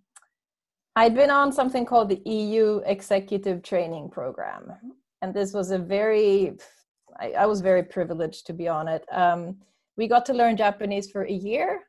i'd 0.96 1.16
been 1.16 1.32
on 1.32 1.52
something 1.52 1.86
called 1.86 2.10
the 2.10 2.22
eu 2.26 2.82
executive 2.86 3.64
training 3.64 4.10
program 4.10 4.74
and 5.22 5.34
this 5.34 5.54
was 5.54 5.72
a 5.72 5.78
very 5.78 6.54
I, 7.20 7.32
I, 7.32 7.46
was 7.46 7.62
very 7.62 7.84
privileged 7.84 8.46
to 8.48 8.54
be 8.54 8.68
on 8.68 8.88
it 8.88 9.06
um, 9.12 9.58
we 9.96 10.08
got 10.08 10.26
to 10.28 10.34
learn 10.34 10.58
japanese 10.58 11.10
for 11.10 11.24
a 11.24 11.32
year 11.32 11.82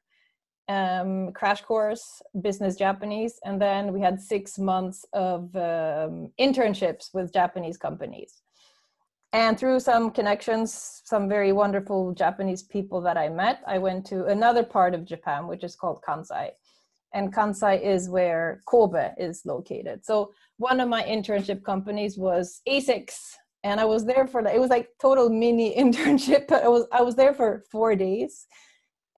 um, 0.68 1.32
crash 1.32 1.62
course 1.62 2.22
business 2.40 2.76
japanese 2.76 3.38
and 3.44 3.60
then 3.60 3.92
we 3.92 4.00
had 4.00 4.20
six 4.20 4.58
months 4.58 5.04
of 5.12 5.54
um, 5.56 6.30
internships 6.40 7.14
with 7.14 7.32
japanese 7.32 7.76
companies. 7.76 8.42
And 9.34 9.58
through 9.58 9.80
some 9.80 10.10
connections 10.10 11.02
some 11.04 11.28
very 11.28 11.52
wonderful 11.52 12.12
japanese 12.12 12.62
people 12.62 13.00
that 13.02 13.18
i 13.18 13.28
met 13.28 13.62
i 13.66 13.78
went 13.78 14.06
to 14.06 14.26
another 14.26 14.62
part 14.62 14.94
of 14.94 15.04
japan 15.04 15.46
which 15.46 15.64
is 15.64 15.76
called 15.76 16.00
kansai. 16.06 16.50
And 17.14 17.34
kansai 17.34 17.80
is 17.80 18.08
where 18.08 18.60
kobe 18.66 19.12
is 19.18 19.42
located. 19.46 20.04
So 20.04 20.32
one 20.58 20.80
of 20.80 20.88
my 20.88 21.02
internship 21.02 21.62
companies 21.62 22.18
was 22.18 22.60
Asics, 22.68 23.18
and 23.64 23.80
I 23.80 23.84
was 23.84 24.04
there 24.04 24.26
for 24.26 24.40
it 24.46 24.60
was 24.60 24.70
like 24.70 24.90
total 25.00 25.30
mini 25.30 25.74
internship. 25.84 26.48
But 26.48 26.64
I 26.64 26.68
was 26.68 26.84
I 26.92 27.02
was 27.02 27.16
there 27.16 27.34
for 27.34 27.64
four 27.70 27.94
days, 27.96 28.46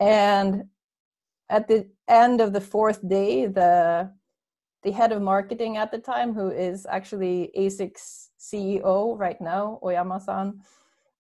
and 0.01 0.65
at 1.49 1.67
the 1.67 1.89
end 2.09 2.41
of 2.41 2.53
the 2.53 2.61
fourth 2.61 3.07
day, 3.09 3.47
the 3.47 4.11
the 4.83 4.93
head 4.93 5.13
of 5.13 5.21
marketing 5.23 5.77
at 5.77 5.91
the 5.91 5.99
time, 5.99 6.33
who 6.33 6.51
is 6.51 6.87
actually 6.89 7.51
Asics 7.59 8.29
CEO 8.39 9.19
right 9.19 9.39
now, 9.41 9.79
Oyama-san, 9.83 10.59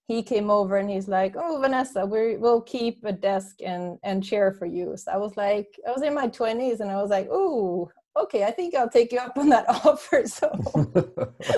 he 0.08 0.22
came 0.22 0.50
over 0.50 0.76
and 0.78 0.90
he's 0.90 1.08
like, 1.08 1.34
"Oh, 1.36 1.58
Vanessa, 1.60 2.04
we 2.06 2.36
will 2.36 2.62
keep 2.62 3.04
a 3.04 3.12
desk 3.12 3.56
and 3.62 3.98
and 4.02 4.24
chair 4.24 4.52
for 4.52 4.66
you." 4.66 4.96
So 4.96 5.12
I 5.12 5.16
was 5.16 5.36
like, 5.36 5.68
I 5.86 5.92
was 5.92 6.02
in 6.02 6.14
my 6.14 6.28
twenties, 6.28 6.80
and 6.80 6.90
I 6.90 7.00
was 7.00 7.10
like, 7.10 7.28
"Oh, 7.30 7.90
okay, 8.16 8.44
I 8.44 8.50
think 8.50 8.74
I'll 8.74 8.88
take 8.88 9.12
you 9.12 9.18
up 9.18 9.36
on 9.36 9.48
that 9.50 9.68
offer. 9.84 10.26
So, 10.26 10.50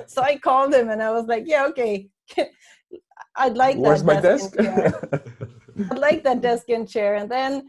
so 0.07 0.23
I 0.23 0.37
called 0.37 0.75
him 0.75 0.91
and 0.91 1.03
I 1.03 1.11
was 1.11 1.27
like, 1.27 1.45
yeah, 1.47 1.67
okay, 1.67 2.09
I'd 3.37 3.57
like 3.57 3.77
Where's 3.77 4.03
that. 4.03 4.23
Where's 4.23 4.53
my 4.53 4.65
desk? 4.65 5.31
I'd 5.91 5.99
like 5.99 6.23
that 6.25 6.41
desk 6.41 6.69
and 6.69 6.89
chair. 6.89 7.17
And 7.17 7.31
then, 7.31 7.69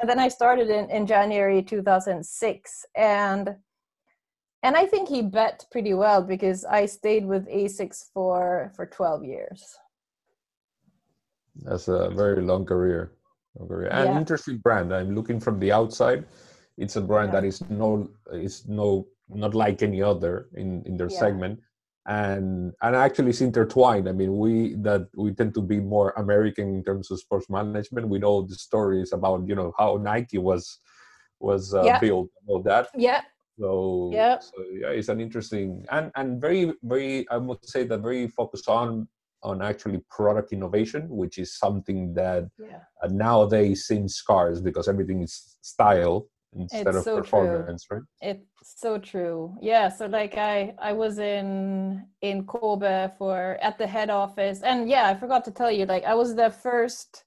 and 0.00 0.08
then 0.08 0.18
I 0.18 0.28
started 0.28 0.68
in, 0.68 0.90
in 0.90 1.06
January 1.06 1.62
2006 1.62 2.84
and, 2.96 3.54
and 4.62 4.76
I 4.76 4.86
think 4.86 5.08
he 5.08 5.20
bet 5.20 5.66
pretty 5.70 5.92
well 5.92 6.22
because 6.22 6.64
I 6.64 6.86
stayed 6.86 7.26
with 7.26 7.46
Asics 7.48 8.04
for, 8.14 8.72
for 8.74 8.86
12 8.86 9.24
years. 9.24 9.62
That's 11.56 11.88
a 11.88 12.10
very 12.10 12.42
long 12.42 12.64
career. 12.64 13.12
Long 13.58 13.68
career. 13.68 13.88
And 13.92 14.10
yeah. 14.10 14.18
interesting 14.18 14.58
brand. 14.58 14.92
I'm 14.92 15.14
looking 15.14 15.38
from 15.38 15.60
the 15.60 15.70
outside 15.70 16.24
it's 16.76 16.96
a 16.96 17.00
brand 17.00 17.32
yeah. 17.32 17.40
that 17.40 17.46
is 17.46 17.62
no 17.70 18.08
is 18.32 18.66
no 18.66 19.06
not 19.28 19.54
like 19.54 19.82
any 19.82 20.02
other 20.02 20.48
in 20.54 20.82
in 20.86 20.96
their 20.96 21.10
yeah. 21.10 21.18
segment 21.18 21.58
and 22.06 22.72
and 22.82 22.94
actually 22.94 23.30
it's 23.30 23.40
intertwined 23.40 24.08
i 24.08 24.12
mean 24.12 24.36
we 24.36 24.74
that 24.74 25.08
we 25.16 25.32
tend 25.32 25.54
to 25.54 25.62
be 25.62 25.80
more 25.80 26.12
american 26.18 26.68
in 26.68 26.84
terms 26.84 27.10
of 27.10 27.18
sports 27.18 27.48
management 27.48 28.06
we 28.08 28.18
know 28.18 28.42
the 28.42 28.54
stories 28.54 29.12
about 29.12 29.48
you 29.48 29.54
know 29.54 29.72
how 29.78 29.96
nike 29.96 30.36
was 30.36 30.80
was 31.40 31.74
uh, 31.74 31.82
Yeah. 31.84 31.98
built 31.98 32.30
all 32.46 32.62
that. 32.62 32.88
Yeah, 32.96 33.22
So, 33.58 34.10
Yeah. 34.12 34.38
so 34.40 34.52
yeah, 34.80 34.88
it's 34.98 35.08
an 35.08 35.20
interesting 35.20 35.84
and 35.90 36.10
and 36.18 36.40
very 36.40 36.72
very 36.82 37.28
I 37.30 37.36
would 37.36 37.64
say 37.74 37.84
that 37.84 38.00
very 38.00 38.26
focused 38.28 38.68
on 38.68 39.08
on 39.42 39.60
actually 39.60 40.00
product 40.16 40.52
innovation, 40.52 41.02
which 41.20 41.36
is 41.38 41.58
something 41.64 42.14
that 42.14 42.44
yeah. 42.58 42.80
uh, 43.02 43.08
nowadays 43.08 43.86
seems 43.86 44.14
scarce 44.14 44.58
because 44.60 44.88
everything 44.88 45.22
is 45.22 45.34
style 45.60 46.26
instead 46.56 46.88
It's 46.88 46.98
of 46.98 47.04
so 47.04 47.20
true. 47.20 47.66
right? 47.90 48.02
It's 48.20 48.80
so 48.80 48.98
true. 48.98 49.54
Yeah. 49.60 49.88
So 49.88 50.06
like 50.06 50.36
I 50.36 50.74
I 50.78 50.92
was 50.92 51.18
in 51.18 52.06
in 52.22 52.46
Kobe 52.46 53.10
for 53.18 53.58
at 53.60 53.78
the 53.78 53.86
head 53.86 54.10
office, 54.10 54.62
and 54.62 54.88
yeah, 54.88 55.08
I 55.08 55.14
forgot 55.14 55.44
to 55.46 55.50
tell 55.50 55.70
you, 55.70 55.86
like 55.86 56.04
I 56.04 56.14
was 56.14 56.34
the 56.34 56.50
first 56.50 57.24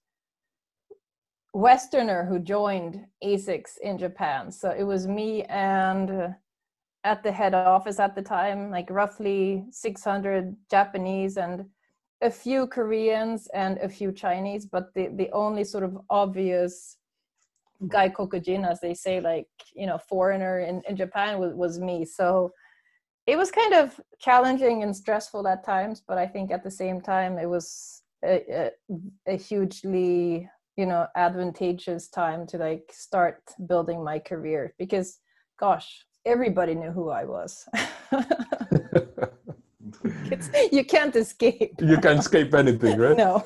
Westerner 1.53 2.25
who 2.25 2.39
joined 2.39 3.05
ASICS 3.23 3.77
in 3.81 3.97
Japan. 3.97 4.51
So 4.51 4.69
it 4.71 4.83
was 4.83 5.07
me 5.07 5.43
and 5.43 6.09
uh, 6.11 6.27
at 7.03 7.23
the 7.23 7.31
head 7.31 7.53
office 7.53 7.99
at 7.99 8.15
the 8.15 8.21
time, 8.21 8.69
like 8.69 8.89
roughly 8.89 9.65
600 9.71 10.55
Japanese 10.69 11.37
and 11.37 11.65
a 12.21 12.29
few 12.29 12.67
Koreans 12.67 13.47
and 13.53 13.77
a 13.77 13.89
few 13.89 14.11
Chinese, 14.11 14.65
but 14.65 14.93
the 14.93 15.07
the 15.15 15.31
only 15.31 15.63
sort 15.63 15.83
of 15.83 15.97
obvious 16.09 16.97
gaikokujin 17.85 18.69
as 18.69 18.79
they 18.79 18.93
say 18.93 19.19
like 19.19 19.47
you 19.75 19.85
know 19.85 19.97
foreigner 19.97 20.59
in, 20.59 20.81
in 20.89 20.95
japan 20.95 21.39
was, 21.39 21.53
was 21.53 21.79
me. 21.79 22.05
So 22.05 22.51
it 23.27 23.37
was 23.37 23.51
kind 23.51 23.73
of 23.73 23.99
challenging 24.19 24.83
and 24.83 24.95
stressful 24.95 25.47
at 25.47 25.63
times 25.63 26.01
but 26.07 26.17
i 26.17 26.25
think 26.25 26.49
at 26.49 26.63
the 26.63 26.71
same 26.71 27.01
time 27.01 27.37
it 27.37 27.45
was 27.45 28.01
a, 28.25 28.41
a, 28.49 28.71
a 29.27 29.37
hugely 29.37 30.49
you 30.75 30.85
know 30.85 31.05
advantageous 31.15 32.07
time 32.07 32.47
to 32.47 32.57
like 32.57 32.89
start 32.91 33.41
building 33.67 34.03
my 34.03 34.17
career 34.17 34.73
because 34.79 35.19
gosh 35.59 36.05
everybody 36.25 36.73
knew 36.73 36.91
who 36.91 37.09
i 37.09 37.23
was. 37.25 37.67
You 40.71 40.83
can't 40.83 41.15
escape. 41.15 41.75
You 41.79 41.97
can't 41.97 42.19
escape 42.19 42.53
anything, 42.53 42.99
right? 42.99 43.17
no 43.25 43.43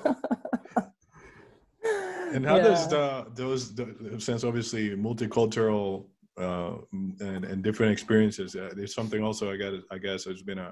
And 2.34 2.46
how 2.46 2.60
does 2.60 2.88
the 2.88 3.26
those 3.36 3.76
the, 3.76 4.16
since 4.20 4.44
obviously 4.44 4.92
multicultural 4.92 6.08
uh, 6.38 6.78
and 7.20 7.44
and 7.46 7.64
different 7.64 7.92
experiences, 7.92 8.56
uh, 8.56 8.72
there's 8.76 8.96
something 8.96 9.22
also 9.24 9.52
I 9.52 9.58
guess 9.58 9.74
I 9.92 9.98
guess 9.98 10.26
has 10.26 10.42
been 10.42 10.60
a, 10.60 10.72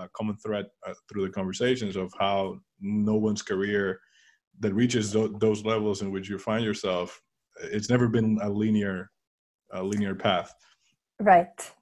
a- 0.00 0.08
common 0.14 0.36
thread 0.36 0.66
uh, 0.86 0.94
through 1.08 1.26
the 1.26 1.32
conversations 1.32 1.96
of 1.96 2.12
how 2.18 2.60
no 2.80 3.14
one's 3.16 3.42
career 3.42 4.00
that 4.60 4.74
reaches 4.74 5.12
tho- 5.12 5.28
those 5.38 5.64
levels 5.64 6.02
in 6.02 6.10
which 6.10 6.28
you 6.28 6.38
find 6.38 6.64
yourself. 6.64 7.22
It's 7.62 7.90
never 7.90 8.08
been 8.08 8.38
a 8.42 8.50
linear 8.50 9.10
a 9.72 9.82
linear 9.82 10.14
path. 10.14 10.52
right 11.20 11.72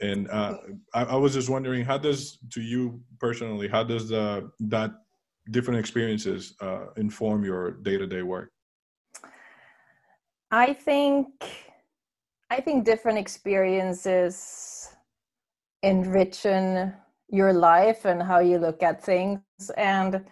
And 0.00 0.30
uh, 0.30 0.58
I, 0.94 1.04
I 1.04 1.16
was 1.16 1.34
just 1.34 1.48
wondering, 1.50 1.84
how 1.84 1.98
does, 1.98 2.38
to 2.50 2.60
you 2.60 3.02
personally, 3.18 3.66
how 3.68 3.82
does 3.82 4.08
the 4.08 4.50
that 4.60 4.92
different 5.50 5.80
experiences 5.80 6.54
uh, 6.60 6.92
inform 6.96 7.44
your 7.44 7.72
day 7.72 7.96
to 7.98 8.06
day 8.06 8.22
work? 8.22 8.52
I 10.50 10.72
think 10.72 11.28
I 12.50 12.60
think 12.60 12.84
different 12.84 13.18
experiences 13.18 14.88
enrichen 15.84 16.94
your 17.28 17.52
life 17.52 18.04
and 18.06 18.22
how 18.22 18.38
you 18.38 18.58
look 18.58 18.82
at 18.82 19.04
things. 19.04 19.40
And 19.76 20.24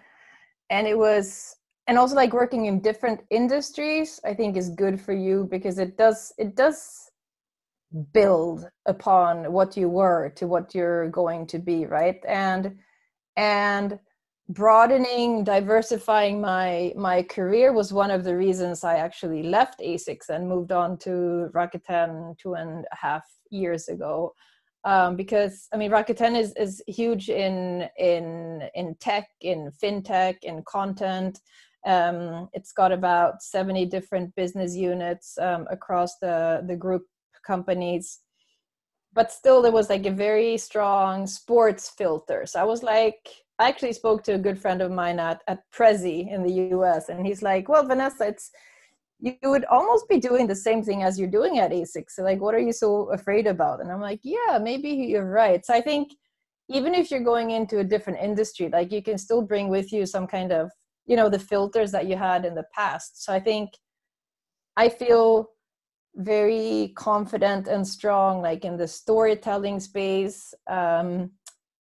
and 0.71 0.87
it 0.87 0.97
was 0.97 1.57
and 1.87 1.99
also 1.99 2.17
like 2.17 2.33
working 2.33 2.67
in 2.67 2.81
different 2.81 3.21
industries 3.31 4.21
I 4.25 4.35
think 4.35 4.57
is 4.57 4.71
good 4.71 5.01
for 5.01 5.13
you 5.13 5.47
because 5.51 5.79
it 5.79 5.99
does 5.99 6.33
it 6.39 6.57
does 6.57 7.11
build 8.13 8.69
upon 8.87 9.53
what 9.53 9.77
you 9.77 9.89
were 9.89 10.31
to 10.37 10.47
what 10.47 10.75
you're 10.75 11.09
going 11.11 11.47
to 11.49 11.59
be 11.59 11.87
right? 11.87 12.23
And 12.27 12.79
and 13.37 13.99
broadening 14.49 15.43
diversifying 15.43 16.41
my 16.41 16.93
my 16.97 17.23
career 17.23 17.73
was 17.73 17.93
one 17.93 18.13
of 18.13 18.23
the 18.23 18.37
reasons 18.37 18.85
i 18.85 18.95
actually 18.95 19.43
left 19.43 19.81
asics 19.81 20.29
and 20.29 20.49
moved 20.49 20.71
on 20.71 20.97
to 20.97 21.51
rakuten 21.53 22.39
two 22.39 22.55
and 22.55 22.85
a 22.93 22.97
half 22.97 23.25
years 23.51 23.89
ago. 23.89 24.33
Um, 24.85 25.17
because 25.17 25.67
i 25.73 25.77
mean 25.77 25.91
rakuten 25.91 26.39
is 26.39 26.53
is 26.57 26.83
huge 26.87 27.29
in 27.29 27.89
in 27.99 28.63
in 28.75 28.95
tech 29.01 29.29
in 29.41 29.71
fintech 29.83 30.37
in 30.43 30.63
content. 30.65 31.41
Um, 31.85 32.49
it's 32.53 32.73
got 32.73 32.91
about 32.91 33.43
70 33.43 33.87
different 33.87 34.35
business 34.35 34.75
units 34.75 35.39
um, 35.39 35.67
across 35.71 36.19
the 36.19 36.65
the 36.67 36.77
group 36.77 37.03
companies. 37.45 38.21
But 39.13 39.33
still 39.33 39.63
there 39.63 39.73
was 39.73 39.89
like 39.89 40.05
a 40.07 40.11
very 40.11 40.57
strong 40.59 41.27
sports 41.27 41.91
filter. 41.99 42.47
So 42.47 42.61
i 42.61 42.65
was 42.65 42.83
like 42.83 43.29
I 43.59 43.69
actually 43.69 43.95
spoke 43.95 44.23
to 44.25 44.35
a 44.35 44.39
good 44.39 44.61
friend 44.61 44.83
of 44.83 44.91
mine 44.91 45.19
at, 45.19 45.43
at 45.49 45.61
Prezi 45.73 46.31
in 46.31 46.43
the 46.43 46.75
US, 46.77 47.09
and 47.09 47.27
he's 47.27 47.43
like, 47.43 47.69
Well, 47.69 47.87
Vanessa, 47.87 48.29
it's 48.29 48.51
you 49.19 49.35
would 49.45 49.65
almost 49.67 50.09
be 50.09 50.19
doing 50.19 50.47
the 50.47 50.55
same 50.55 50.83
thing 50.83 51.03
as 51.03 51.19
you're 51.19 51.31
doing 51.31 51.59
at 51.59 51.71
ASICS. 51.71 52.11
So, 52.11 52.23
like, 52.23 52.41
what 52.41 52.55
are 52.55 52.61
you 52.61 52.73
so 52.73 53.11
afraid 53.13 53.47
about? 53.47 53.81
And 53.81 53.91
I'm 53.91 54.01
like, 54.01 54.21
Yeah, 54.23 54.59
maybe 54.61 54.91
you're 54.91 55.31
right. 55.31 55.65
So, 55.65 55.73
I 55.75 55.81
think 55.81 56.13
even 56.69 56.95
if 56.95 57.11
you're 57.11 57.25
going 57.25 57.51
into 57.51 57.79
a 57.79 57.85
different 57.85 58.19
industry, 58.21 58.69
like, 58.71 58.93
you 58.93 59.03
can 59.03 59.17
still 59.17 59.41
bring 59.43 59.69
with 59.69 59.93
you 59.93 60.05
some 60.05 60.27
kind 60.27 60.53
of, 60.53 60.71
you 61.07 61.17
know, 61.17 61.31
the 61.31 61.39
filters 61.39 61.93
that 61.93 62.07
you 62.07 62.17
had 62.17 62.45
in 62.45 62.55
the 62.55 62.67
past. 62.75 63.25
So, 63.25 63.33
I 63.33 63.41
think 63.41 63.71
I 64.77 64.91
feel 64.91 65.51
very 66.15 66.93
confident 66.97 67.69
and 67.69 67.87
strong, 67.87 68.43
like, 68.43 68.67
in 68.67 68.77
the 68.77 68.89
storytelling 68.89 69.81
space. 69.81 70.53
Um, 70.67 71.31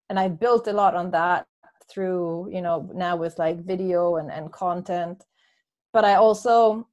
and 0.08 0.18
I 0.18 0.28
built 0.28 0.68
a 0.68 0.72
lot 0.72 0.94
on 0.94 1.10
that 1.10 1.46
through 1.90 2.48
you 2.52 2.60
know 2.62 2.88
now 2.94 3.16
with 3.16 3.38
like 3.38 3.64
video 3.64 4.16
and, 4.16 4.30
and 4.30 4.52
content. 4.52 5.24
But 5.92 6.04
i 6.04 6.14
also 6.14 6.86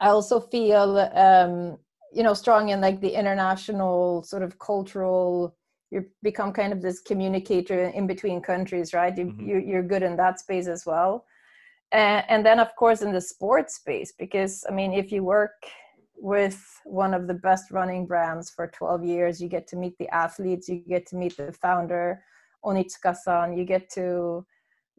i 0.00 0.08
also 0.08 0.40
feel 0.40 0.98
um 1.14 1.78
you 2.12 2.22
know 2.22 2.34
strong 2.34 2.68
in 2.68 2.80
like 2.80 3.00
the 3.00 3.14
international 3.18 4.22
sort 4.22 4.42
of 4.42 4.58
cultural 4.58 5.56
you 5.90 6.04
become 6.22 6.52
kind 6.52 6.72
of 6.72 6.80
this 6.82 7.00
communicator 7.00 7.84
in 7.88 8.06
between 8.06 8.40
countries 8.40 8.92
right? 8.94 9.16
You, 9.16 9.26
Mhm. 9.26 9.46
you 9.46 9.56
you're 9.58 9.82
good 9.92 10.02
in 10.02 10.16
that 10.16 10.40
space 10.40 10.66
as 10.68 10.84
well. 10.86 11.24
And, 11.92 12.24
and 12.28 12.46
then 12.46 12.58
of 12.60 12.74
course 12.76 13.02
in 13.02 13.12
the 13.12 13.20
sports 13.20 13.74
space 13.76 14.12
because 14.12 14.64
i 14.68 14.72
mean 14.72 14.92
if 14.92 15.12
you 15.12 15.22
work 15.22 15.56
with 16.16 16.58
one 16.84 17.12
of 17.14 17.26
the 17.26 17.34
best 17.48 17.70
running 17.70 18.06
brands 18.06 18.50
for 18.50 18.66
12 18.68 19.04
years 19.04 19.40
you 19.42 19.48
get 19.48 19.66
to 19.68 19.76
meet 19.76 19.96
the 19.98 20.08
athletes 20.08 20.68
you 20.68 20.76
get 20.76 21.06
to 21.08 21.16
meet 21.16 21.36
the 21.36 21.52
founder 21.52 22.22
Onitsuka-san, 22.64 23.56
you 23.56 23.64
get 23.64 23.90
to 23.90 24.46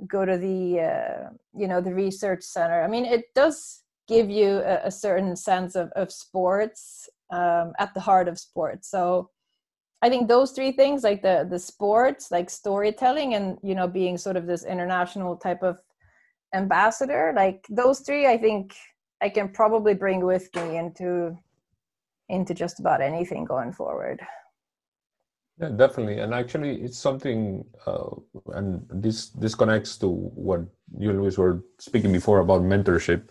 go 0.08 0.26
to 0.26 0.38
the 0.38 0.80
uh, 0.80 1.30
you 1.58 1.68
know 1.68 1.82
the 1.82 1.94
research 1.94 2.44
center. 2.44 2.84
I 2.84 2.88
mean, 2.88 3.06
it 3.06 3.34
does 3.34 3.84
give 4.08 4.30
you 4.30 4.58
a, 4.58 4.82
a 4.86 4.92
certain 4.92 5.36
sense 5.36 5.76
of 5.76 5.90
of 5.96 6.12
sports 6.12 7.10
um, 7.32 7.74
at 7.80 7.94
the 7.94 8.00
heart 8.00 8.28
of 8.28 8.40
sports. 8.40 8.90
So 8.90 9.30
I 10.02 10.10
think 10.10 10.28
those 10.28 10.52
three 10.52 10.72
things, 10.72 11.04
like 11.04 11.22
the 11.22 11.48
the 11.50 11.60
sports, 11.60 12.32
like 12.32 12.50
storytelling, 12.50 13.34
and 13.36 13.58
you 13.64 13.76
know 13.76 13.88
being 13.88 14.18
sort 14.18 14.38
of 14.38 14.46
this 14.48 14.66
international 14.66 15.36
type 15.38 15.64
of 15.64 15.78
ambassador, 16.54 17.34
like 17.36 17.66
those 17.70 18.02
three, 18.02 18.28
I 18.28 18.38
think 18.38 18.76
I 19.22 19.30
can 19.30 19.50
probably 19.50 19.94
bring 19.94 20.26
with 20.26 20.50
me 20.56 20.78
into 20.78 21.38
into 22.30 22.54
just 22.54 22.80
about 22.80 23.02
anything 23.02 23.46
going 23.46 23.72
forward. 23.72 24.22
Yeah, 25.60 25.70
definitely. 25.70 26.20
And 26.20 26.34
actually, 26.34 26.82
it's 26.82 26.98
something, 26.98 27.64
uh, 27.88 28.10
and 28.54 28.86
this 28.90 29.30
this 29.30 29.56
connects 29.56 29.98
to 30.00 30.10
what 30.10 30.62
you 30.98 31.10
and 31.10 31.22
Luis 31.22 31.38
were 31.38 31.64
speaking 31.80 32.12
before 32.12 32.40
about 32.40 32.62
mentorship. 32.62 33.30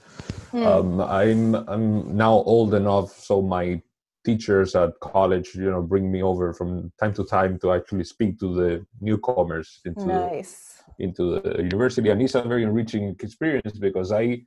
Hmm. 0.51 0.67
Um, 0.67 1.01
I'm 1.01 1.55
I'm 1.69 2.17
now 2.17 2.33
old 2.33 2.73
enough, 2.73 3.11
so 3.11 3.43
my 3.43 3.83
teachers 4.25 4.75
at 4.75 4.99
college, 5.01 5.55
you 5.55 5.71
know, 5.71 5.83
bring 5.83 6.11
me 6.11 6.23
over 6.23 6.55
from 6.55 6.91
time 6.99 7.13
to 7.13 7.25
time 7.25 7.59
to 7.59 7.73
actually 7.73 8.05
speak 8.05 8.41
to 8.41 8.55
the 8.55 8.87
newcomers 9.03 9.81
into 9.85 10.07
the, 10.07 10.47
into 10.99 11.41
the 11.41 11.63
university, 11.63 12.09
and 12.09 12.23
it's 12.23 12.35
a 12.35 12.43
very 12.43 12.63
enriching 12.63 13.15
experience 13.21 13.79
because 13.79 14.13
I 14.13 14.41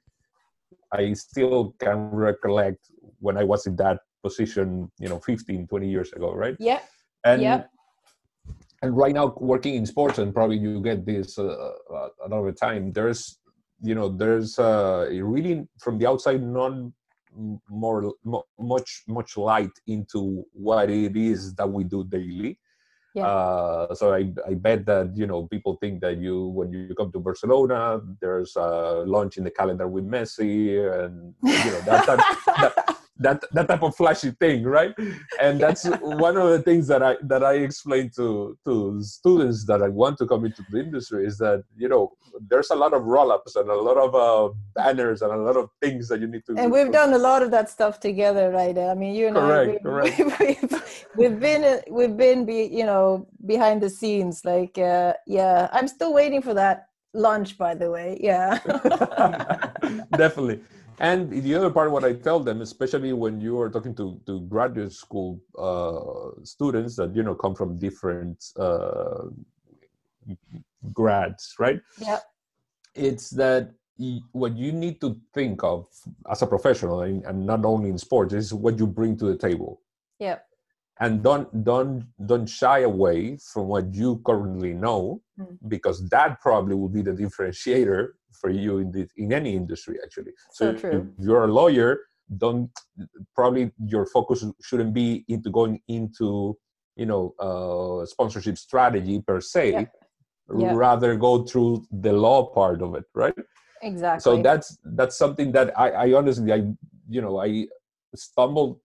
I 0.91 1.13
still 1.13 1.75
can 1.79 2.09
recollect 2.09 2.89
when 3.19 3.37
I 3.37 3.43
was 3.43 3.67
in 3.67 3.75
that 3.75 3.99
position, 4.23 4.91
you 4.99 5.09
know, 5.09 5.19
15, 5.19 5.67
20 5.67 5.87
years 5.87 6.11
ago, 6.13 6.33
right? 6.33 6.55
Yeah. 6.59 6.79
And 7.27 7.41
Yep. 7.41 7.69
and 8.83 8.95
right 8.95 9.13
now 9.19 9.33
working 9.53 9.75
in 9.75 9.85
sports 9.85 10.17
and 10.19 10.33
probably 10.33 10.57
you 10.57 10.81
get 10.81 11.05
this 11.05 11.37
uh, 11.37 11.45
uh, 11.93 12.09
a 12.25 12.27
lot 12.31 12.39
of 12.43 12.45
the 12.45 12.57
time 12.67 12.91
there's 12.97 13.39
you 13.81 13.95
know 13.95 14.07
there's 14.09 14.57
uh, 14.59 15.07
really 15.35 15.67
from 15.83 15.97
the 15.99 16.07
outside 16.07 16.41
non 16.41 16.93
more 17.69 18.13
mo- 18.23 18.47
much 18.73 18.89
much 19.07 19.37
light 19.37 19.75
into 19.87 20.43
what 20.53 20.89
it 20.89 21.15
is 21.15 21.53
that 21.55 21.69
we 21.77 21.83
do 21.83 21.99
daily 22.15 22.51
Yeah. 23.17 23.25
uh, 23.29 23.93
so 23.99 24.05
I, 24.19 24.21
I 24.51 24.53
bet 24.67 24.85
that 24.91 25.07
you 25.21 25.27
know 25.29 25.39
people 25.53 25.73
think 25.81 25.95
that 26.05 26.15
you 26.25 26.35
when 26.57 26.67
you 26.71 26.95
come 26.99 27.11
to 27.11 27.19
Barcelona 27.19 27.81
there's 28.21 28.53
a 28.55 28.69
lunch 29.15 29.33
in 29.39 29.43
the 29.43 29.51
calendar 29.59 29.87
with 29.95 30.05
Messi 30.15 30.55
and 30.99 31.15
you 31.63 31.71
know 31.73 31.81
that 31.89 32.01
type, 32.07 32.23
that, 32.61 32.73
that 33.19 33.43
that 33.51 33.67
type 33.67 33.83
of 33.83 33.95
flashy 33.95 34.31
thing 34.31 34.63
right? 34.63 34.93
And 35.41 35.59
that's 35.63 35.85
one 36.01 36.37
of 36.37 36.49
the 36.49 36.61
things 36.61 36.87
that 36.87 37.03
i 37.03 37.15
that 37.23 37.43
i 37.43 37.53
explain 37.53 38.09
to 38.15 38.57
to 38.65 39.01
students 39.01 39.65
that 39.65 39.81
i 39.81 39.87
want 39.87 40.17
to 40.19 40.25
come 40.25 40.45
into 40.45 40.63
the 40.71 40.79
industry 40.79 41.25
is 41.25 41.37
that 41.37 41.63
you 41.75 41.89
know 41.89 42.11
there's 42.49 42.69
a 42.69 42.75
lot 42.75 42.93
of 42.93 43.03
roll-ups 43.03 43.55
and 43.55 43.69
a 43.69 43.75
lot 43.75 43.97
of 43.97 44.13
uh, 44.13 44.53
banners 44.75 45.21
and 45.23 45.31
a 45.31 45.37
lot 45.37 45.57
of 45.57 45.69
things 45.81 46.07
that 46.07 46.19
you 46.19 46.27
need 46.27 46.43
to 46.45 46.53
and 46.57 46.71
we've 46.71 46.91
done 46.91 47.13
a 47.13 47.17
lot 47.17 47.41
of 47.41 47.51
that 47.51 47.69
stuff 47.69 47.99
together 47.99 48.51
right? 48.51 48.77
I 48.77 48.93
mean 48.93 49.15
you 49.15 49.27
and 49.27 49.35
correct, 49.35 49.69
I, 49.69 49.73
we, 49.73 49.79
correct. 49.79 50.19
We've, 50.39 51.31
we've 51.31 51.39
been 51.39 51.81
we've 51.89 52.17
been 52.17 52.45
be, 52.45 52.69
you 52.71 52.85
know 52.85 53.27
behind 53.45 53.81
the 53.81 53.89
scenes 53.89 54.45
like 54.45 54.77
uh, 54.77 55.13
yeah 55.25 55.67
i'm 55.71 55.87
still 55.87 56.13
waiting 56.13 56.41
for 56.41 56.53
that 56.53 56.87
lunch 57.13 57.57
by 57.57 57.73
the 57.73 57.89
way 57.89 58.17
yeah. 58.21 58.59
Definitely 60.17 60.61
and 60.99 61.31
the 61.43 61.53
other 61.53 61.69
part 61.69 61.91
what 61.91 62.03
i 62.03 62.13
tell 62.13 62.39
them 62.39 62.61
especially 62.61 63.13
when 63.13 63.39
you 63.39 63.59
are 63.59 63.69
talking 63.69 63.93
to, 63.93 64.19
to 64.25 64.41
graduate 64.41 64.91
school 64.91 65.39
uh, 65.57 66.43
students 66.43 66.95
that 66.95 67.15
you 67.15 67.23
know 67.23 67.35
come 67.35 67.53
from 67.53 67.77
different 67.77 68.43
uh, 68.57 69.25
grads 70.93 71.55
right? 71.59 71.81
Yeah 71.99 72.19
it's 72.97 73.29
that 73.31 73.71
what 74.31 74.55
you 74.57 74.71
need 74.71 74.99
to 75.01 75.19
think 75.33 75.63
of 75.63 75.87
as 76.29 76.41
a 76.41 76.47
professional 76.47 77.01
and, 77.01 77.23
and 77.25 77.45
not 77.45 77.65
only 77.65 77.89
in 77.89 77.97
sports 77.97 78.33
is 78.33 78.53
what 78.53 78.77
you 78.77 78.85
bring 78.85 79.17
to 79.17 79.25
the 79.25 79.37
table. 79.37 79.81
Yeah 80.19 80.39
and 80.99 81.21
don't 81.23 81.47
don't 81.63 82.03
don't 82.25 82.47
shy 82.47 82.79
away 82.79 83.37
from 83.53 83.67
what 83.67 83.93
you 83.93 84.21
currently 84.25 84.73
know 84.73 85.21
Mm. 85.39 85.55
because 85.67 85.97
that 86.09 86.41
probably 86.41 86.73
will 86.73 86.89
be 86.89 87.03
the 87.03 87.11
differentiator 87.11 87.99
for 88.41 88.49
you 88.49 88.79
in 88.79 88.91
the, 88.91 89.07
in 89.17 89.31
any 89.31 89.55
industry 89.55 89.95
actually 90.03 90.31
So 90.57 90.69
if 90.71 90.81
true. 90.81 91.13
you're 91.19 91.43
a 91.43 91.53
lawyer 91.61 91.99
don't 92.43 92.71
probably 93.35 93.71
your 93.93 94.05
focus 94.07 94.43
shouldn't 94.67 94.93
be 94.95 95.23
into 95.27 95.49
going 95.51 95.79
into 95.87 96.57
you 96.95 97.05
know 97.05 97.23
uh, 97.47 98.03
sponsorship 98.13 98.57
strategy 98.57 99.21
per 99.27 99.39
se 99.41 99.65
Yeah. 99.71 99.85
Yeah. 100.63 100.73
rather 100.85 101.11
go 101.27 101.43
through 101.49 101.85
the 102.05 102.13
law 102.25 102.39
part 102.59 102.81
of 102.81 102.95
it 102.99 103.05
right 103.23 103.37
exactly 103.91 104.23
so 104.25 104.41
that's 104.47 104.67
that's 104.99 105.15
something 105.23 105.51
that 105.57 105.67
I, 105.77 105.87
I 106.03 106.13
honestly 106.19 106.51
i 106.57 106.59
you 107.15 107.21
know 107.25 107.35
i 107.47 107.67
stumbled 108.15 108.79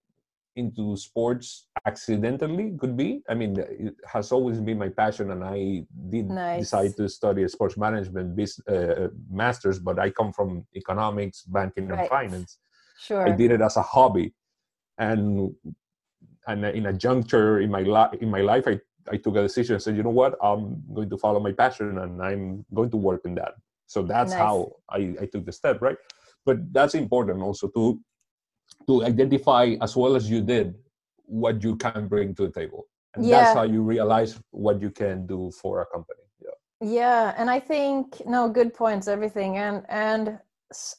into 0.57 0.97
sports 0.97 1.69
accidentally 1.87 2.77
could 2.79 2.97
be. 2.97 3.23
I 3.29 3.35
mean 3.35 3.59
it 3.59 3.95
has 4.07 4.33
always 4.33 4.61
been 4.61 4.79
my 4.79 4.88
passion 4.88 5.31
and 5.31 5.43
i 5.45 5.85
did 6.11 6.29
Nice. 6.29 6.61
decide 6.61 6.97
to 6.99 7.09
study 7.09 7.43
a 7.45 7.49
sports 7.49 7.77
management 7.77 8.37
bus- 8.37 8.61
uh, 8.69 9.09
masters 9.31 9.79
but 9.79 9.99
i 9.99 10.11
come 10.11 10.33
from 10.33 10.67
economics 10.77 11.43
banking 11.43 11.91
and 11.91 12.09
finance. 12.09 12.59
Sure. 12.99 13.27
i 13.29 13.31
did 13.31 13.51
it 13.51 13.61
as 13.61 13.77
a 13.77 13.83
hobby. 13.83 14.33
And 14.99 15.55
and 16.47 16.65
in 16.65 16.87
a 16.87 16.93
juncture 16.93 17.61
in 17.61 17.71
my 17.71 17.83
life 17.83 18.12
in 18.21 18.31
my 18.31 18.43
life 18.43 18.65
i 18.73 18.79
i 19.11 19.17
took 19.17 19.37
a 19.37 19.43
decision 19.43 19.75
and 19.77 19.83
said 19.83 19.97
you 19.97 20.03
know 20.03 20.17
what? 20.23 20.33
I'm 20.43 20.83
going 20.95 21.11
to 21.11 21.19
follow 21.25 21.41
my 21.41 21.53
passion 21.53 21.99
and 21.99 22.23
i'm 22.23 22.65
going 22.75 22.91
to 22.91 22.97
work 22.97 23.23
in 23.25 23.35
that. 23.37 23.55
So 23.87 24.03
that's 24.03 24.33
Nice. 24.33 24.38
how 24.45 24.57
i 24.91 25.01
i 25.23 25.27
took 25.33 25.45
the 25.47 25.53
step 25.61 25.81
right? 25.87 25.97
But 26.45 26.57
that's 26.77 26.95
important 27.05 27.41
also 27.49 27.69
to 27.77 27.83
to 28.87 29.05
identify 29.05 29.77
as 29.81 29.97
well 29.97 30.17
as 30.17 30.29
you 30.31 30.41
did 30.41 30.75
what 31.25 31.63
you 31.63 31.77
can 31.77 32.09
bring 32.09 32.35
to 32.35 32.47
the 32.47 32.53
table. 32.53 32.87
And 33.15 33.25
Yeah. 33.25 33.41
that's 33.43 33.55
how 33.55 33.63
you 33.63 33.83
realize 33.83 34.39
what 34.51 34.81
you 34.81 34.91
can 34.91 35.27
do 35.27 35.51
for 35.51 35.83
a 35.83 35.87
company. 35.87 36.21
Yeah. 36.41 36.57
Yeah 36.81 37.35
and 37.37 37.49
i 37.51 37.61
think 37.61 38.21
no 38.27 38.49
good 38.49 38.75
points 38.75 39.09
everything. 39.09 39.57
And 39.59 39.85
and 39.89 40.39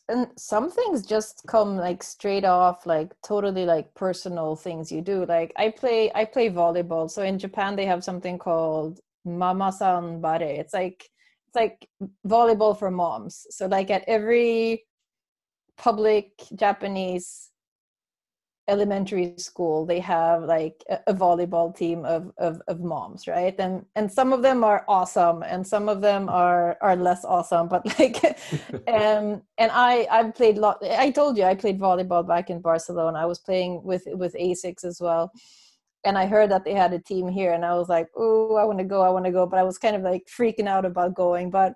and 0.08 0.28
some 0.38 0.70
things 0.70 1.04
just 1.06 1.42
come 1.48 1.78
like 1.78 2.04
straight 2.04 2.46
off 2.46 2.86
like 2.86 3.10
totally 3.26 3.66
like 3.66 3.94
personal 3.96 4.56
things 4.56 4.92
you 4.92 5.02
do. 5.02 5.26
Like 5.26 5.52
i 5.58 5.70
play 5.70 6.12
i 6.14 6.26
play 6.26 6.50
volleyball. 6.50 7.10
So 7.10 7.24
in 7.24 7.40
japan 7.40 7.76
they 7.76 7.86
have 7.86 8.04
something 8.04 8.38
called 8.38 9.00
mama-san 9.26 10.22
bare. 10.22 10.42
It's 10.62 10.74
like 10.74 11.10
it's 11.48 11.56
like 11.56 11.88
volleyball 12.26 12.78
for 12.78 12.92
moms. 12.92 13.46
So 13.50 13.66
like 13.68 13.90
at 13.90 14.04
every 14.08 14.86
public 15.78 16.32
japanese 16.56 17.50
elementary 18.70 19.34
school 19.38 19.86
they 19.86 20.00
have 20.00 20.44
like 20.44 20.84
a, 20.90 21.00
a 21.08 21.14
volleyball 21.14 21.76
team 21.76 22.06
of, 22.06 22.32
of 22.38 22.62
of 22.68 22.80
moms 22.80 23.28
right? 23.28 23.56
And 23.60 23.86
and 23.96 24.12
some 24.12 24.32
of 24.32 24.42
them 24.42 24.64
are 24.64 24.86
awesome 24.88 25.44
and 25.44 25.68
some 25.68 25.90
of 25.90 26.00
them 26.02 26.30
are 26.30 26.78
are 26.82 26.96
less 26.96 27.26
awesome 27.26 27.68
but 27.68 27.86
like 28.00 28.24
um 28.88 29.42
and 29.58 29.72
i 29.74 30.08
i've 30.10 30.34
played 30.34 30.58
lot 30.58 30.84
i 30.84 31.12
told 31.12 31.38
you 31.38 31.44
i 31.44 31.56
played 31.56 31.80
volleyball 31.80 32.26
back 32.26 32.50
in 32.50 32.62
barcelona. 32.62 33.20
I 33.20 33.26
was 33.26 33.40
playing 33.40 33.84
with 33.84 34.04
with 34.08 34.34
asics 34.36 34.86
as 34.86 35.02
well 35.02 35.32
and 36.06 36.18
i 36.18 36.26
heard 36.26 36.52
that 36.52 36.64
they 36.64 36.74
had 36.74 36.94
a 36.94 37.00
team 37.00 37.28
here 37.28 37.54
and 37.54 37.66
i 37.66 37.74
was 37.74 37.90
like 37.90 38.08
oh 38.16 38.56
i 38.56 38.64
want 38.64 38.80
to 38.80 38.86
go 38.86 39.02
i 39.02 39.10
want 39.10 39.26
to 39.26 39.32
go 39.32 39.46
but 39.46 39.60
i 39.60 39.64
was 39.64 39.78
kind 39.78 39.96
of 39.96 40.02
like 40.02 40.26
freaking 40.26 40.68
out 40.68 40.86
about 40.86 41.14
going 41.14 41.50
but 41.50 41.74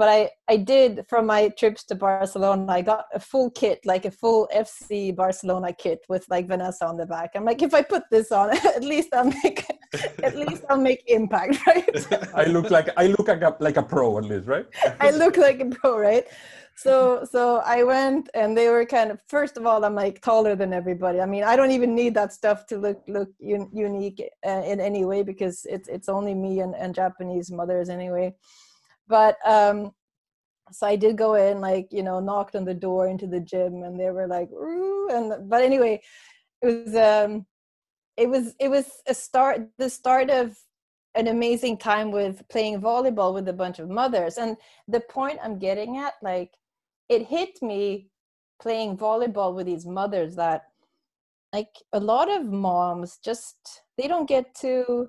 but 0.00 0.08
I, 0.08 0.30
I 0.48 0.56
did 0.56 1.04
from 1.10 1.26
my 1.26 1.50
trips 1.50 1.84
to 1.84 1.94
Barcelona, 1.94 2.64
I 2.72 2.80
got 2.80 3.04
a 3.12 3.20
full 3.20 3.50
kit, 3.50 3.80
like 3.84 4.06
a 4.06 4.10
full 4.10 4.48
FC 4.56 5.14
Barcelona 5.14 5.74
kit 5.74 6.06
with 6.08 6.24
like 6.30 6.48
Vanessa 6.48 6.86
on 6.86 6.96
the 6.96 7.04
back. 7.04 7.32
I'm 7.34 7.44
like, 7.44 7.60
if 7.60 7.74
I 7.74 7.82
put 7.82 8.04
this 8.10 8.32
on, 8.32 8.48
at 8.78 8.82
least 8.82 9.10
I'll 9.12 9.30
make 9.44 9.66
at 10.22 10.38
least 10.38 10.62
I'll 10.70 10.80
make 10.80 11.02
impact, 11.06 11.58
right? 11.66 12.32
i 12.34 12.44
look 12.44 12.70
like 12.70 12.88
i 12.96 13.08
look 13.08 13.28
like 13.28 13.42
a, 13.42 13.54
like 13.60 13.76
a 13.76 13.82
pro 13.82 14.16
at 14.18 14.24
least 14.24 14.46
right 14.46 14.66
I 15.00 15.10
look 15.10 15.36
like 15.36 15.60
a 15.60 15.66
pro, 15.66 15.98
right? 15.98 16.24
So 16.76 17.26
so 17.30 17.60
I 17.66 17.82
went 17.82 18.30
and 18.32 18.56
they 18.56 18.70
were 18.70 18.86
kind 18.86 19.10
of 19.10 19.20
first 19.28 19.58
of 19.58 19.66
all 19.66 19.84
I'm 19.84 19.94
like 19.94 20.22
taller 20.22 20.56
than 20.56 20.72
everybody. 20.72 21.20
I 21.20 21.26
mean 21.26 21.44
I 21.44 21.56
don't 21.56 21.72
even 21.72 21.94
need 21.94 22.14
that 22.14 22.32
stuff 22.32 22.64
to 22.68 22.78
look 22.78 23.02
look 23.06 23.28
un- 23.42 23.68
unique 23.70 24.22
uh, 24.46 24.62
in 24.64 24.80
any 24.80 25.04
way 25.04 25.22
because 25.22 25.66
it's 25.68 25.88
it's 25.90 26.08
only 26.08 26.32
me 26.32 26.60
and, 26.60 26.74
and 26.74 26.94
Japanese 26.94 27.50
mothers 27.50 27.90
anyway. 27.90 28.34
But 29.10 29.36
um 29.44 29.92
so 30.72 30.86
I 30.86 30.96
did 30.96 31.18
go 31.18 31.34
in 31.34 31.60
like 31.60 31.88
you 31.90 32.02
know 32.02 32.20
knocked 32.20 32.56
on 32.56 32.64
the 32.64 32.74
door 32.74 33.08
into 33.08 33.26
the 33.26 33.40
gym 33.40 33.82
and 33.82 33.98
they 33.98 34.10
were 34.10 34.26
like 34.26 34.50
Ooh, 34.52 35.08
and 35.10 35.50
but 35.50 35.62
anyway 35.62 36.00
it 36.62 36.66
was 36.66 36.94
um 36.94 37.46
it 38.16 38.28
was 38.28 38.54
it 38.60 38.68
was 38.68 38.86
a 39.08 39.14
start 39.14 39.68
the 39.78 39.90
start 39.90 40.30
of 40.30 40.56
an 41.16 41.26
amazing 41.26 41.76
time 41.76 42.12
with 42.12 42.42
playing 42.48 42.80
volleyball 42.80 43.34
with 43.34 43.48
a 43.48 43.52
bunch 43.52 43.80
of 43.80 43.88
mothers. 43.88 44.38
And 44.38 44.56
the 44.86 45.00
point 45.00 45.38
i'm 45.42 45.58
getting 45.58 45.98
at 45.98 46.14
like 46.22 46.52
it 47.08 47.26
hit 47.26 47.60
me 47.62 48.08
playing 48.62 48.96
volleyball 48.96 49.54
with 49.54 49.66
these 49.66 49.86
mothers 49.86 50.36
that 50.36 50.66
like 51.52 51.74
a 51.92 51.98
lot 51.98 52.30
of 52.30 52.46
moms 52.46 53.18
just 53.24 53.82
they 53.98 54.06
don't 54.06 54.28
get 54.28 54.54
to 54.54 55.08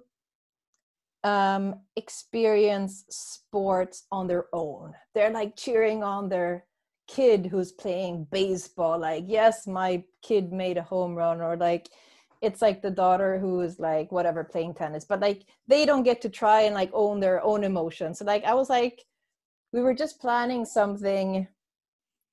um 1.23 1.75
experience 1.95 3.05
sports 3.10 4.05
on 4.12 4.27
their 4.27 4.45
own. 4.53 4.93
They're 5.13 5.31
like 5.31 5.55
cheering 5.55 6.03
on 6.03 6.29
their 6.29 6.65
kid 7.07 7.45
who's 7.45 7.73
playing 7.73 8.25
baseball 8.31 8.97
like 8.97 9.25
yes 9.27 9.67
my 9.67 10.01
kid 10.21 10.53
made 10.53 10.77
a 10.77 10.81
home 10.81 11.13
run 11.13 11.41
or 11.41 11.57
like 11.57 11.89
it's 12.41 12.62
like 12.62 12.81
the 12.81 12.89
daughter 12.89 13.38
who 13.38 13.60
is 13.62 13.79
like 13.79 14.12
whatever 14.12 14.43
playing 14.43 14.73
tennis. 14.73 15.05
But 15.05 15.19
like 15.19 15.43
they 15.67 15.86
don't 15.86 16.03
get 16.03 16.21
to 16.21 16.29
try 16.29 16.62
and 16.62 16.73
like 16.73 16.89
own 16.93 17.19
their 17.19 17.43
own 17.43 17.63
emotions. 17.63 18.19
So 18.19 18.25
like 18.25 18.43
i 18.45 18.53
was 18.53 18.69
like 18.69 19.05
we 19.73 19.81
were 19.81 19.93
just 19.93 20.19
planning 20.19 20.65
something 20.65 21.47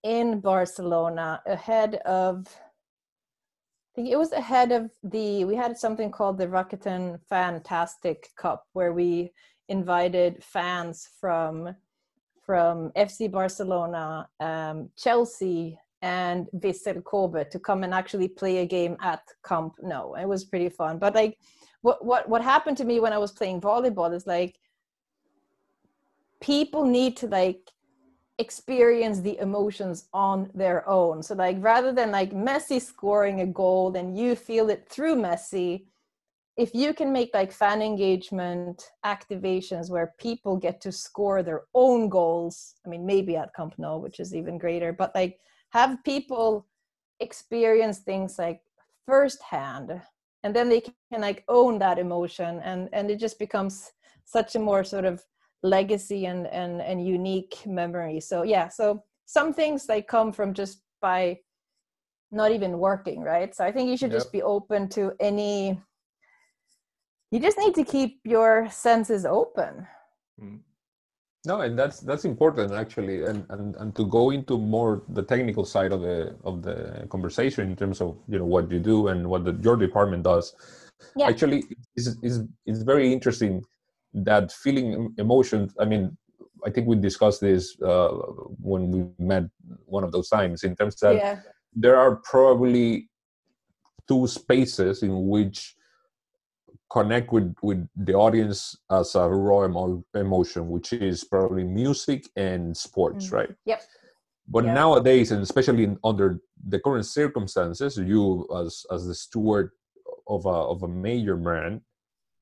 in 0.05 0.41
barcelona 0.41 1.43
ahead 1.47 1.97
of 2.07 2.47
it 4.07 4.19
was 4.19 4.33
ahead 4.33 4.71
of 4.71 4.91
the 5.03 5.45
we 5.45 5.57
had 5.57 5.77
something 5.77 6.11
called 6.11 6.39
the 6.39 6.47
Rakuten 6.47 7.19
Fantastic 7.29 8.31
Cup 8.37 8.65
where 8.73 8.93
we 8.93 9.33
invited 9.69 10.43
fans 10.43 11.09
from 11.21 11.75
from 12.47 12.91
FC 12.97 13.31
Barcelona, 13.31 14.27
um, 14.41 14.89
Chelsea, 14.97 15.79
and 16.01 16.49
Vissel 16.57 17.05
Kobe 17.05 17.45
to 17.51 17.59
come 17.59 17.85
and 17.85 17.93
actually 17.93 18.29
play 18.29 18.59
a 18.59 18.67
game 18.67 18.97
at 19.03 19.21
Camp 19.47 19.75
Nou. 19.83 20.15
It 20.15 20.27
was 20.27 20.45
pretty 20.45 20.71
fun. 20.71 20.99
But 20.99 21.15
like 21.15 21.37
what 21.83 22.05
what 22.05 22.29
what 22.29 22.43
happened 22.43 22.77
to 22.79 22.85
me 22.85 23.01
when 23.01 23.13
I 23.13 23.19
was 23.19 23.33
playing 23.33 23.61
volleyball 23.61 24.15
is 24.15 24.27
like 24.27 24.59
people 26.41 26.85
need 26.85 27.17
to 27.19 27.27
like 27.27 27.61
experience 28.39 29.21
the 29.21 29.39
emotions 29.39 30.09
on 30.13 30.51
their 30.55 30.89
own. 30.89 31.23
So 31.23 31.35
like 31.35 31.57
rather 31.61 31.93
than 31.93 32.11
like 32.13 32.33
Messi 32.33 32.81
scoring 32.81 33.41
a 33.41 33.47
goal 33.47 33.97
and 33.97 34.17
you 34.17 34.37
feel 34.37 34.71
it 34.71 34.89
through 34.89 35.17
Messi, 35.17 35.87
if 36.57 36.75
you 36.75 36.95
can 36.95 37.13
make 37.13 37.31
like 37.35 37.53
fan 37.53 37.83
engagement 37.83 38.91
activations 39.05 39.91
where 39.91 40.15
people 40.19 40.57
get 40.57 40.81
to 40.83 40.93
score 40.93 41.43
their 41.43 41.63
own 41.75 42.09
goals, 42.09 42.75
I 42.87 42.89
mean 42.89 43.05
maybe 43.05 43.37
at 43.37 43.55
Camp 43.55 43.75
Nou, 43.79 43.99
which 43.99 44.21
is 44.21 44.35
even 44.35 44.59
greater, 44.59 44.93
but 44.93 45.15
like 45.15 45.41
have 45.71 46.03
people 46.05 46.67
experience 47.21 47.99
things 47.99 48.39
like 48.39 48.61
firsthand 49.07 50.01
and 50.45 50.55
then 50.55 50.69
they 50.69 50.81
can 50.81 51.21
like 51.21 51.45
own 51.49 51.79
that 51.79 51.99
emotion 51.99 52.61
and 52.61 52.89
and 52.93 53.11
it 53.11 53.19
just 53.19 53.39
becomes 53.39 53.93
such 54.25 54.55
a 54.55 54.59
more 54.59 54.85
sort 54.85 55.05
of 55.05 55.25
legacy 55.63 56.27
and 56.27 56.47
and 56.49 56.81
and 56.81 57.05
unique 57.05 57.63
memory 57.67 58.21
so 58.21 58.43
yeah 58.43 58.69
so 58.69 59.03
some 59.27 59.53
things 59.53 59.87
they 59.87 60.01
come 60.01 60.33
from 60.33 60.55
just 60.55 60.83
by 61.01 61.37
not 62.31 62.53
even 62.53 62.79
working 62.79 63.23
right 63.23 63.55
so 63.55 63.65
i 63.65 63.73
think 63.73 63.89
you 63.89 63.97
should 63.97 64.13
Yep. 64.13 64.21
just 64.21 64.33
be 64.33 64.43
open 64.43 64.89
to 64.89 65.13
any 65.21 65.81
you 67.31 67.41
just 67.41 67.59
need 67.59 67.75
to 67.75 67.85
keep 67.85 68.21
your 68.25 68.69
senses 68.71 69.27
open 69.27 69.87
mm-hmm. 70.41 70.57
No, 71.47 71.61
and 71.61 71.79
that's 71.79 72.01
that's 72.01 72.25
important 72.25 72.73
actually, 72.73 73.25
and, 73.25 73.47
and 73.49 73.77
and 73.77 73.95
to 73.95 74.05
go 74.07 74.31
into 74.31 74.59
more 74.59 75.03
the 75.09 75.23
technical 75.23 75.65
side 75.65 75.93
of 75.93 76.01
the 76.03 76.35
of 76.45 76.63
the 76.63 77.07
conversation 77.11 77.71
in 77.71 77.77
terms 77.77 78.01
of 78.01 78.19
you 78.29 78.39
know 78.39 78.45
what 78.45 78.71
you 78.71 78.81
do 78.81 79.09
and 79.09 79.27
what 79.27 79.45
the, 79.45 79.53
your 79.63 79.77
department 79.77 80.25
does. 80.25 80.55
Yeah. 81.17 81.29
Actually, 81.29 81.63
is 81.97 82.19
is 82.23 82.43
is 82.67 82.83
very 82.83 83.13
interesting 83.13 83.63
that 84.25 84.53
feeling 84.53 84.93
em- 84.95 85.15
emotions. 85.19 85.75
I 85.79 85.85
mean, 85.85 86.17
I 86.67 86.71
think 86.71 86.87
we 86.89 86.97
discussed 86.97 87.41
this 87.41 87.81
uh, 87.81 88.09
when 88.61 88.91
we 88.91 89.25
met 89.25 89.45
one 89.87 90.05
of 90.05 90.13
those 90.13 90.29
times 90.29 90.65
in 90.65 90.75
terms 90.77 90.97
that 91.01 91.15
yeah 91.17 91.39
there 91.75 91.97
are 91.97 92.17
probably 92.17 93.09
two 94.09 94.27
spaces 94.27 95.03
in 95.03 95.29
which 95.29 95.77
connect 96.91 97.31
with 97.33 97.55
with 97.63 97.87
the 97.97 98.15
audience 98.15 98.77
as 98.91 99.15
a 99.15 99.29
raw 99.29 99.65
emo- 99.67 100.03
emotion 100.15 100.69
which 100.69 100.93
is 100.93 101.23
probably 101.25 101.63
music 101.65 102.27
and 102.37 102.75
sports 102.77 103.27
Mm. 103.29 103.33
right 103.33 103.53
Yep. 103.67 103.83
but 104.49 104.65
Yeah. 104.65 104.75
nowadays 104.75 105.31
and 105.33 105.43
especially 105.43 105.85
in, 105.85 105.99
under 106.03 106.41
the 106.67 106.81
current 106.81 107.07
circumstances 107.07 107.99
you 107.99 108.47
as 108.63 108.87
as 108.91 109.07
the 109.07 109.15
steward 109.15 109.71
of 110.27 110.47
a 110.47 110.59
of 110.73 110.83
a 110.83 110.89
major 110.89 111.37
brand 111.37 111.83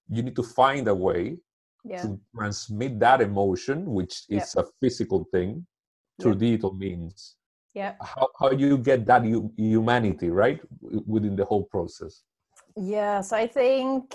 you 0.09 0.23
need 0.23 0.37
to 0.37 0.43
find 0.61 0.87
a 0.89 0.95
way 0.95 1.39
yeah. 1.87 2.03
to 2.03 2.21
transmit 2.35 2.99
that 3.01 3.21
emotion 3.21 3.87
which 3.87 4.25
is 4.29 4.55
a 4.57 4.65
physical 4.81 5.25
thing 5.33 5.67
through 6.21 6.35
digital 6.35 6.75
means. 6.75 7.37
Yeah 7.75 7.95
how, 8.03 8.29
how 8.39 8.51
you 8.51 8.79
get 8.79 9.07
that 9.07 9.25
humanity 9.57 10.31
right 10.31 10.61
within 11.07 11.37
the 11.37 11.45
whole 11.45 11.65
process? 11.65 12.23
Yes, 12.77 13.33
I 13.33 13.47
think 13.47 14.15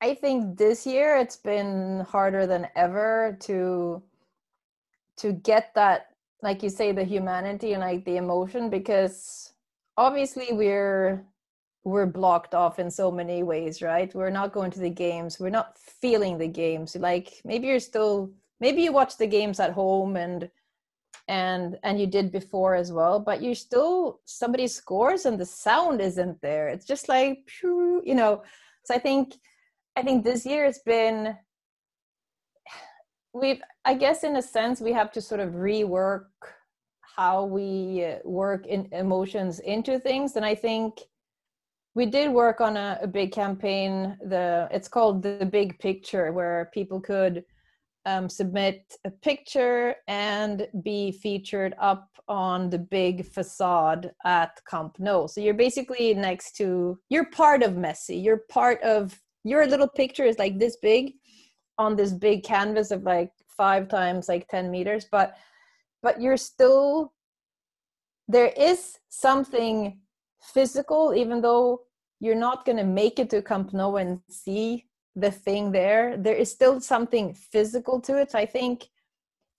I 0.00 0.14
think 0.14 0.58
this 0.58 0.84
year 0.84 1.16
it's 1.16 1.36
been 1.36 2.00
harder 2.08 2.46
than 2.46 2.68
ever 2.74 3.36
to 3.42 4.02
to 5.18 5.32
get 5.32 5.72
that 5.74 6.08
like 6.42 6.62
you 6.62 6.70
say 6.70 6.90
the 6.90 7.04
humanity 7.04 7.72
and 7.72 7.82
like 7.82 8.04
the 8.04 8.16
emotion 8.16 8.68
because 8.68 9.52
obviously 9.96 10.48
we're 10.50 11.24
we're 11.84 12.06
blocked 12.06 12.54
off 12.54 12.78
in 12.78 12.90
so 12.90 13.10
many 13.10 13.42
ways, 13.42 13.82
right? 13.82 14.14
We're 14.14 14.30
not 14.30 14.52
going 14.52 14.70
to 14.72 14.80
the 14.80 14.90
games, 14.90 15.40
we're 15.40 15.50
not 15.50 15.78
feeling 15.78 16.38
the 16.38 16.48
games. 16.48 16.96
Like 16.96 17.40
maybe 17.44 17.66
you're 17.66 17.80
still 17.80 18.30
maybe 18.60 18.82
you 18.82 18.92
watch 18.92 19.16
the 19.18 19.26
games 19.26 19.58
at 19.60 19.72
home 19.72 20.16
and 20.16 20.48
and 21.28 21.78
and 21.82 22.00
you 22.00 22.06
did 22.06 22.32
before 22.32 22.74
as 22.74 22.90
well 22.90 23.20
but 23.20 23.40
you 23.40 23.54
still 23.54 24.20
somebody 24.24 24.66
scores 24.66 25.24
and 25.24 25.38
the 25.38 25.46
sound 25.46 26.00
isn't 26.00 26.40
there 26.40 26.68
it's 26.68 26.86
just 26.86 27.08
like 27.08 27.38
you 27.62 28.02
know 28.06 28.42
so 28.84 28.94
i 28.94 28.98
think 28.98 29.34
i 29.96 30.02
think 30.02 30.24
this 30.24 30.44
year 30.44 30.64
it's 30.64 30.80
been 30.80 31.36
we've 33.32 33.62
i 33.84 33.94
guess 33.94 34.24
in 34.24 34.36
a 34.36 34.42
sense 34.42 34.80
we 34.80 34.92
have 34.92 35.12
to 35.12 35.20
sort 35.20 35.40
of 35.40 35.50
rework 35.50 36.26
how 37.16 37.44
we 37.44 38.16
work 38.24 38.66
in 38.66 38.88
emotions 38.92 39.60
into 39.60 39.98
things 39.98 40.34
and 40.36 40.44
i 40.44 40.54
think 40.54 40.98
we 41.94 42.06
did 42.06 42.32
work 42.32 42.60
on 42.60 42.76
a, 42.76 42.98
a 43.02 43.06
big 43.06 43.32
campaign 43.32 44.16
the 44.26 44.68
it's 44.70 44.88
called 44.88 45.22
the 45.22 45.48
big 45.50 45.78
picture 45.78 46.32
where 46.32 46.70
people 46.72 47.00
could 47.00 47.44
um, 48.06 48.28
submit 48.28 48.96
a 49.04 49.10
picture 49.10 49.94
and 50.08 50.66
be 50.82 51.12
featured 51.12 51.74
up 51.78 52.08
on 52.28 52.70
the 52.70 52.78
big 52.78 53.24
facade 53.26 54.12
at 54.24 54.60
Camp 54.68 54.96
Nou. 54.98 55.28
So 55.28 55.40
you're 55.40 55.54
basically 55.54 56.14
next 56.14 56.56
to, 56.56 56.98
you're 57.10 57.26
part 57.26 57.62
of 57.62 57.72
Messi. 57.72 58.22
You're 58.22 58.42
part 58.50 58.82
of, 58.82 59.18
your 59.44 59.66
little 59.66 59.88
picture 59.88 60.24
is 60.24 60.38
like 60.38 60.58
this 60.58 60.76
big 60.82 61.14
on 61.78 61.96
this 61.96 62.12
big 62.12 62.44
canvas 62.44 62.90
of 62.90 63.02
like 63.02 63.30
five 63.48 63.88
times 63.88 64.28
like 64.28 64.48
10 64.48 64.70
meters, 64.70 65.06
but, 65.10 65.36
but 66.02 66.20
you're 66.20 66.36
still, 66.36 67.12
there 68.28 68.52
is 68.56 68.98
something 69.08 69.98
physical, 70.42 71.14
even 71.14 71.40
though 71.40 71.82
you're 72.20 72.34
not 72.34 72.64
going 72.64 72.78
to 72.78 72.84
make 72.84 73.18
it 73.18 73.30
to 73.30 73.42
Camp 73.42 73.72
Nou 73.72 73.96
and 73.96 74.20
see 74.28 74.86
the 75.14 75.30
thing 75.30 75.72
there 75.72 76.16
there 76.16 76.34
is 76.34 76.50
still 76.50 76.80
something 76.80 77.34
physical 77.34 78.00
to 78.00 78.18
it. 78.18 78.34
I 78.34 78.46
think 78.46 78.88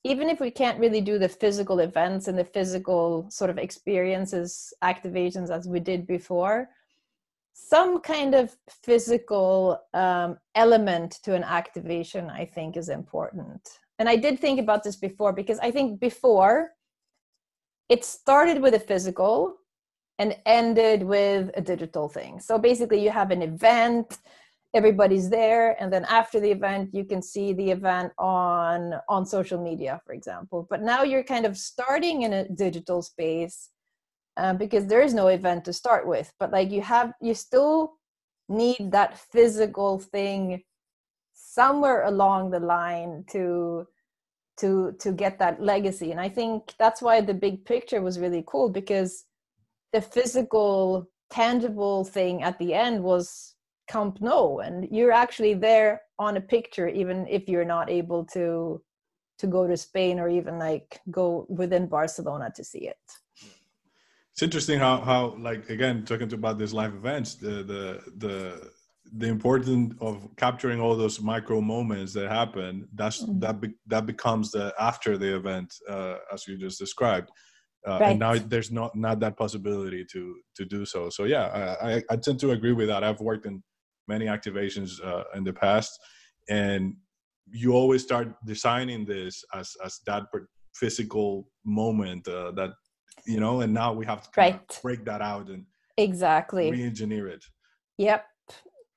even 0.03 0.29
if 0.29 0.39
we 0.39 0.51
can't 0.51 0.79
really 0.79 1.01
do 1.01 1.17
the 1.17 1.29
physical 1.29 1.79
events 1.79 2.27
and 2.27 2.37
the 2.37 2.43
physical 2.43 3.27
sort 3.29 3.49
of 3.49 3.57
experiences 3.57 4.73
activations 4.83 5.49
as 5.49 5.67
we 5.67 5.79
did 5.79 6.05
before 6.07 6.69
some 7.53 8.01
kind 8.01 8.33
of 8.33 8.55
physical 8.67 9.79
um, 9.93 10.37
element 10.55 11.19
to 11.23 11.35
an 11.35 11.43
activation 11.43 12.29
i 12.29 12.43
think 12.45 12.75
is 12.75 12.89
important. 12.89 13.61
And 13.99 14.09
i 14.09 14.15
did 14.15 14.39
think 14.39 14.59
about 14.59 14.83
this 14.83 14.95
before 14.95 15.33
because 15.33 15.59
i 15.59 15.69
think 15.71 15.99
before 15.99 16.71
it 17.89 18.03
started 18.03 18.61
with 18.61 18.73
a 18.73 18.79
physical 18.79 19.57
and 20.19 20.35
ended 20.45 21.03
with 21.03 21.51
a 21.55 21.61
digital 21.61 22.07
thing. 22.07 22.39
So 22.39 22.57
basically 22.57 23.03
you 23.03 23.09
have 23.09 23.31
an 23.31 23.41
event 23.41 24.17
everybody's 24.73 25.29
there 25.29 25.79
and 25.81 25.93
then 25.93 26.03
after 26.05 26.39
the 26.39 26.49
event 26.49 26.89
you 26.93 27.05
can 27.05 27.21
see 27.21 27.53
the 27.53 27.69
event 27.69 28.11
on 28.17 28.93
on 29.07 29.25
social 29.25 29.61
media 29.61 30.01
for 30.05 30.13
example. 30.13 30.65
But 30.69 30.81
now 30.81 31.03
you're 31.03 31.23
kind 31.23 31.45
of 31.45 31.57
starting 31.57 32.23
in 32.23 32.33
a 32.33 32.49
digital 32.49 33.01
space 33.01 33.69
uh, 34.35 34.53
because 34.53 34.87
there 34.87 35.01
is 35.01 35.13
no 35.13 35.27
event 35.27 35.65
to 35.65 35.73
start 35.73 36.07
with. 36.07 36.33
But 36.39 36.51
like 36.51 36.71
you 36.71 36.81
have 36.81 37.13
you 37.21 37.35
still 37.35 37.93
need 38.49 38.91
that 38.91 39.19
physical 39.19 39.99
thing 39.99 40.63
somewhere 41.33 42.03
along 42.05 42.49
the 42.49 42.59
line 42.59 43.25
to 43.31 43.85
to 44.57 44.93
to 44.99 45.11
get 45.11 45.37
that 45.39 45.61
legacy. 45.61 46.11
And 46.11 46.19
i 46.19 46.29
think 46.29 46.73
that's 46.79 47.01
why 47.01 47.21
the 47.21 47.33
big 47.33 47.65
picture 47.65 48.01
was 48.01 48.19
really 48.19 48.43
cool 48.47 48.69
because 48.69 49.25
the 49.93 50.01
physical 50.01 51.07
tangible 51.29 52.03
thing 52.03 52.43
at 52.43 52.57
the 52.59 52.73
end 52.73 53.01
was 53.01 53.55
Camp 53.87 54.19
Nou, 54.21 54.57
and 54.57 54.87
you're 54.91 55.11
actually 55.11 55.53
there 55.53 56.01
on 56.19 56.37
a 56.37 56.41
picture, 56.41 56.87
even 56.87 57.27
if 57.27 57.47
you're 57.47 57.65
not 57.65 57.89
able 57.89 58.25
to 58.25 58.81
to 59.39 59.47
go 59.47 59.67
to 59.67 59.75
Spain 59.75 60.19
or 60.19 60.29
even 60.29 60.59
like 60.59 61.01
go 61.09 61.45
within 61.49 61.87
Barcelona 61.87 62.51
to 62.55 62.63
see 62.63 62.87
it. 62.87 62.97
It's 64.31 64.41
interesting 64.41 64.79
how 64.79 65.01
how 65.01 65.35
like 65.37 65.69
again 65.69 66.05
talking 66.05 66.31
about 66.33 66.57
these 66.57 66.73
live 66.73 66.95
events, 66.95 67.35
the 67.35 67.63
the 67.63 68.01
the 68.17 68.71
the 69.17 69.27
importance 69.27 69.93
of 70.01 70.27
capturing 70.37 70.79
all 70.81 70.95
those 70.95 71.21
micro 71.21 71.61
moments 71.61 72.13
that 72.13 72.29
happen. 72.31 72.87
That's 72.93 73.23
Mhm. 73.23 73.41
that 73.41 73.61
be, 73.61 73.69
that 73.87 74.05
becomes 74.05 74.51
the 74.51 74.73
after 74.79 75.17
the 75.17 75.35
event, 75.35 75.69
uh, 75.89 76.17
as 76.33 76.47
you 76.47 76.57
just 76.57 76.79
described. 76.79 77.29
Uh, 77.85 77.99
Right. 77.99 78.11
And 78.11 78.19
now 78.19 78.35
there's 78.35 78.71
not 78.71 78.95
not 78.95 79.19
that 79.19 79.35
possibility 79.37 80.05
to 80.13 80.35
to 80.55 80.65
do 80.65 80.85
so. 80.85 81.09
So 81.09 81.25
yeah, 81.25 81.45
I, 81.81 81.95
I 81.97 82.03
I 82.11 82.15
tend 82.15 82.39
to 82.39 82.51
agree 82.51 82.71
with 82.73 82.87
that. 82.87 83.03
I've 83.03 83.19
worked 83.19 83.45
in 83.45 83.61
many 84.07 84.25
activations 84.25 85.03
uh, 85.03 85.23
in 85.35 85.43
the 85.43 85.53
past, 85.53 85.91
and 86.49 86.95
you 87.47 87.73
always 87.73 88.03
start 88.03 88.27
designing 88.45 89.05
this 89.05 89.43
as 89.53 89.75
as 89.85 89.99
that 90.05 90.23
physical 90.73 91.49
moment 91.65 92.27
uh, 92.27 92.51
that 92.51 92.71
you 93.25 93.39
know, 93.39 93.61
and 93.61 93.73
now 93.73 93.91
we 93.93 94.05
have 94.05 94.21
to 94.31 94.41
Right. 94.41 94.79
break 94.81 95.03
that 95.05 95.21
out 95.21 95.49
and 95.49 95.65
Exactly. 95.97 96.71
re-engineer 96.71 97.27
it. 97.27 97.43
Yep. 97.97 98.25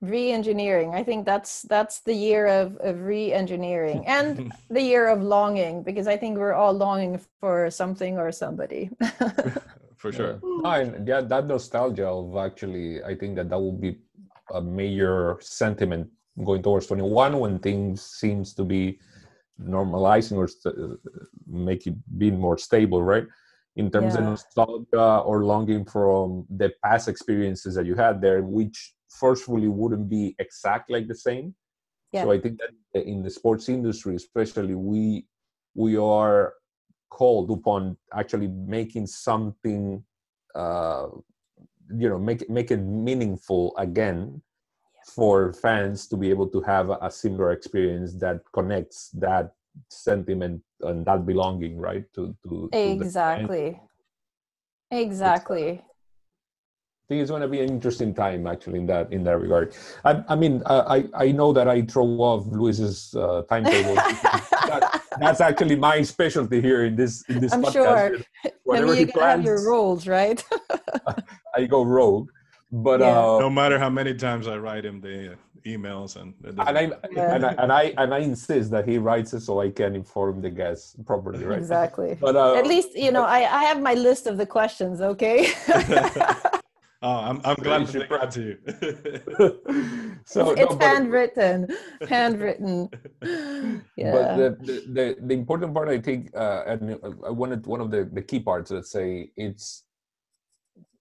Re-engineering. 0.03 0.95
I 0.95 1.03
think 1.03 1.25
that's 1.25 1.63
that's 1.63 2.01
the 2.01 2.13
year 2.13 2.47
of, 2.47 2.77
of 2.79 3.01
re-engineering 3.01 4.05
and 4.07 4.53
the 4.71 4.83
year 4.83 5.09
of 5.09 5.23
longing 5.23 5.83
because 5.83 6.07
I 6.07 6.17
think 6.17 6.37
we're 6.37 6.53
all 6.53 6.73
longing 6.73 7.21
for 7.41 7.71
something 7.71 8.19
or 8.19 8.31
somebody. 8.31 8.91
For 9.97 10.13
sure. 10.13 10.39
Yeah. 10.43 10.57
No, 10.63 10.71
and 10.71 11.09
yeah, 11.09 11.21
that 11.21 11.47
nostalgia 11.47 12.07
of 12.07 12.37
actually, 12.37 13.03
I 13.03 13.15
think 13.15 13.37
that 13.37 13.49
that 13.51 13.59
will 13.59 13.73
be 13.73 13.99
a 14.53 14.61
major 14.61 15.39
sentiment 15.41 16.09
going 16.45 16.63
towards 16.63 16.87
21 16.87 17.39
when 17.39 17.59
things 17.59 18.03
seems 18.03 18.55
to 18.55 18.65
be 18.65 18.99
normalizing 19.61 20.37
or 20.37 20.49
st- 20.49 20.99
make 21.47 21.87
it 21.87 21.95
being 22.19 22.39
more 22.39 22.59
stable, 22.59 23.03
right? 23.03 23.27
In 23.77 23.91
terms 23.91 24.15
of 24.17 24.25
nostalgia 24.25 25.19
or 25.25 25.45
longing 25.45 25.85
from 25.85 26.47
the 26.49 26.73
past 26.83 27.09
experiences 27.09 27.75
that 27.75 27.87
you 27.87 27.95
had 27.95 28.21
there, 28.21 28.43
which 28.43 28.95
forcefully 29.21 29.69
wouldn't 29.69 30.09
be 30.09 30.35
exact 30.39 30.91
like 30.91 31.09
the 31.09 31.15
same. 31.15 31.55
Yeah. 32.13 32.25
So 32.25 32.33
I 32.33 32.41
think 32.41 32.59
that 32.59 33.07
in 33.07 33.23
the 33.23 33.31
sports 33.31 33.69
industry, 33.69 34.15
especially, 34.17 34.75
we 34.75 35.27
we 35.75 35.97
are 35.97 36.55
called 37.11 37.51
upon 37.51 37.97
actually 38.15 38.49
making 38.49 39.07
something 39.07 40.05
uh, 40.55 41.09
you 41.95 42.09
know 42.09 42.19
make 42.19 42.49
make 42.49 42.71
it 42.71 42.83
meaningful 42.83 43.75
again 43.79 44.43
for 45.15 45.53
fans 45.53 46.09
to 46.09 46.17
be 46.17 46.31
able 46.31 46.49
to 46.49 46.61
have 46.63 46.91
a 46.91 47.11
similar 47.11 47.53
experience 47.53 48.15
that 48.15 48.41
connects 48.53 49.11
that 49.11 49.55
sentiment 49.89 50.61
and 50.83 51.07
that 51.07 51.25
belonging 51.25 51.79
right 51.79 52.05
to 52.15 52.35
to, 52.43 52.69
to 52.73 52.79
exactly. 52.79 53.81
Exactly. 54.91 55.83
I 57.07 57.15
think 57.15 57.23
it's 57.23 57.31
going 57.31 57.43
to 57.43 57.47
be 57.47 57.61
an 57.61 57.69
interesting 57.69 58.13
time 58.13 58.49
actually 58.49 58.81
in 58.81 58.87
that 58.87 59.13
in 59.13 59.23
that 59.23 59.39
regard. 59.39 59.77
I, 60.05 60.25
I 60.29 60.35
mean, 60.35 60.61
I 60.67 61.05
I 61.15 61.31
know 61.31 61.53
that 61.53 61.69
I 61.69 61.83
throw 61.83 62.05
off 62.19 62.47
Luis's 62.49 63.15
uh, 63.15 63.43
timetable. 63.49 63.95
that, 63.95 65.03
that's 65.21 65.41
actually 65.41 65.77
my 65.77 66.03
specialty 66.03 66.61
here 66.61 66.85
in 66.85 66.97
this 66.97 67.23
in 67.29 67.39
this 67.39 67.53
I'm 67.53 67.63
podcast. 67.63 67.73
sure. 67.73 68.17
Whenever 68.65 68.89
I 68.89 68.91
mean, 68.91 69.07
you 69.07 69.13
gotta 69.13 69.27
have 69.31 69.45
your 69.45 69.55
plans, 69.55 69.67
rules, 69.67 70.09
right? 70.09 70.45
I 71.55 71.67
go 71.67 71.85
rogue. 71.85 72.29
But 72.73 72.99
Yeah. 72.99 73.21
uh, 73.21 73.39
no 73.39 73.51
matter 73.51 73.79
how 73.79 73.89
many 73.89 74.13
times 74.13 74.49
I 74.49 74.57
write 74.57 74.85
him 74.85 75.01
the 75.01 75.35
uh, 75.35 75.37
emails 75.65 76.17
and 76.21 76.35
and 76.45 76.61
I, 76.61 76.91
Yeah. 77.13 77.35
and 77.37 77.47
I 77.47 77.53
and 77.63 77.73
I 77.73 77.83
and 78.03 78.15
I 78.15 78.19
insist 78.19 78.73
that 78.73 78.85
he 78.89 78.99
writes 78.99 79.33
it 79.33 79.43
so 79.43 79.61
I 79.61 79.71
can 79.71 79.95
inform 79.95 80.41
the 80.41 80.51
guests 80.51 80.97
properly, 81.07 81.45
right? 81.45 81.59
Exactly. 81.59 82.19
But 82.21 82.35
uh, 82.35 82.55
At 82.57 82.67
least 82.67 82.97
you 82.97 83.13
know 83.13 83.23
I, 83.23 83.41
I 83.61 83.63
have 83.71 83.81
my 83.81 83.95
list 83.95 84.27
of 84.27 84.39
the 84.39 84.47
questions. 84.59 85.01
Okay. 85.01 85.53
Oh, 87.07 87.19
I'm 87.29 87.41
I'm 87.45 87.55
glad 87.67 87.81
You 87.83 87.87
to 87.87 87.93
should 87.93 88.09
bring 88.09 88.21
that 88.21 88.31
to 88.33 88.43
you. 88.49 88.57
so 90.27 90.51
it's 90.51 90.61
no, 90.61 90.67
but- 90.77 90.83
handwritten. 90.83 91.69
Handwritten. 92.09 92.75
Yeah. 93.97 94.13
But 94.15 94.27
the, 94.41 94.49
the, 94.67 94.75
the, 94.97 95.17
the 95.29 95.35
important 95.35 95.73
part, 95.73 95.89
I 95.89 96.01
think, 96.01 96.21
uh, 96.37 96.65
and 96.67 96.99
I 97.25 97.31
wanted 97.31 97.65
one 97.65 97.81
of 97.81 97.93
the, 97.93 98.11
the 98.13 98.23
key 98.23 98.41
parts, 98.41 98.73
let's 98.73 98.91
say, 98.91 99.31
it's 99.37 99.85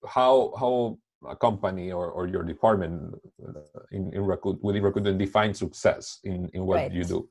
how 0.07 0.53
how 0.59 0.99
a 1.27 1.35
company 1.35 1.91
or, 1.91 2.05
or 2.11 2.27
your 2.27 2.43
department 2.43 3.15
uh, 3.41 3.81
in, 3.91 4.13
in 4.13 4.21
recruit, 4.23 4.59
within 4.63 4.83
Rakuten 4.83 5.17
defines 5.17 5.57
success 5.57 6.19
in, 6.23 6.49
in 6.53 6.67
what 6.67 6.93
you 6.93 7.03
do. 7.03 7.27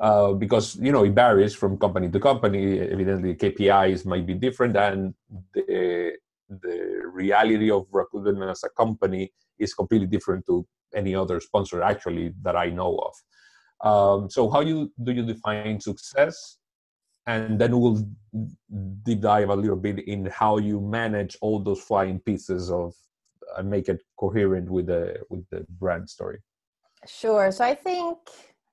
Uh, 0.00 0.32
because 0.32 0.76
you 0.76 0.90
know 0.92 1.04
it 1.04 1.12
varies 1.12 1.54
from 1.54 1.76
company 1.76 2.08
to 2.08 2.18
company. 2.18 2.80
Evidently, 2.80 3.34
KPIs 3.34 4.06
might 4.06 4.26
be 4.26 4.34
different, 4.34 4.76
and 4.76 5.12
the 5.52 6.14
the 6.48 7.02
reality 7.12 7.70
of 7.70 7.86
Rakuten 7.90 8.50
as 8.50 8.64
a 8.64 8.68
company 8.70 9.32
is 9.58 9.74
completely 9.74 10.06
different 10.06 10.44
to 10.46 10.66
any 10.94 11.14
other 11.14 11.40
sponsor 11.40 11.82
actually 11.82 12.32
that 12.42 12.56
I 12.56 12.70
know 12.70 12.96
of. 12.98 13.14
Um, 13.84 14.30
so 14.30 14.50
how 14.50 14.60
you 14.60 14.92
do 15.02 15.12
you 15.12 15.24
define 15.24 15.80
success? 15.80 16.58
And 17.26 17.58
then 17.58 17.78
we'll 17.78 18.06
deep 19.02 19.20
dive 19.20 19.48
a 19.48 19.56
little 19.56 19.76
bit 19.76 20.00
in 20.00 20.26
how 20.26 20.58
you 20.58 20.80
manage 20.80 21.36
all 21.40 21.58
those 21.58 21.80
flying 21.80 22.20
pieces 22.20 22.70
of 22.70 22.94
and 23.56 23.70
make 23.70 23.88
it 23.88 24.00
coherent 24.18 24.70
with 24.70 24.86
the 24.86 25.16
with 25.30 25.44
the 25.50 25.66
brand 25.80 26.08
story. 26.08 26.38
Sure. 27.06 27.50
So 27.50 27.64
I 27.64 27.74
think 27.74 28.18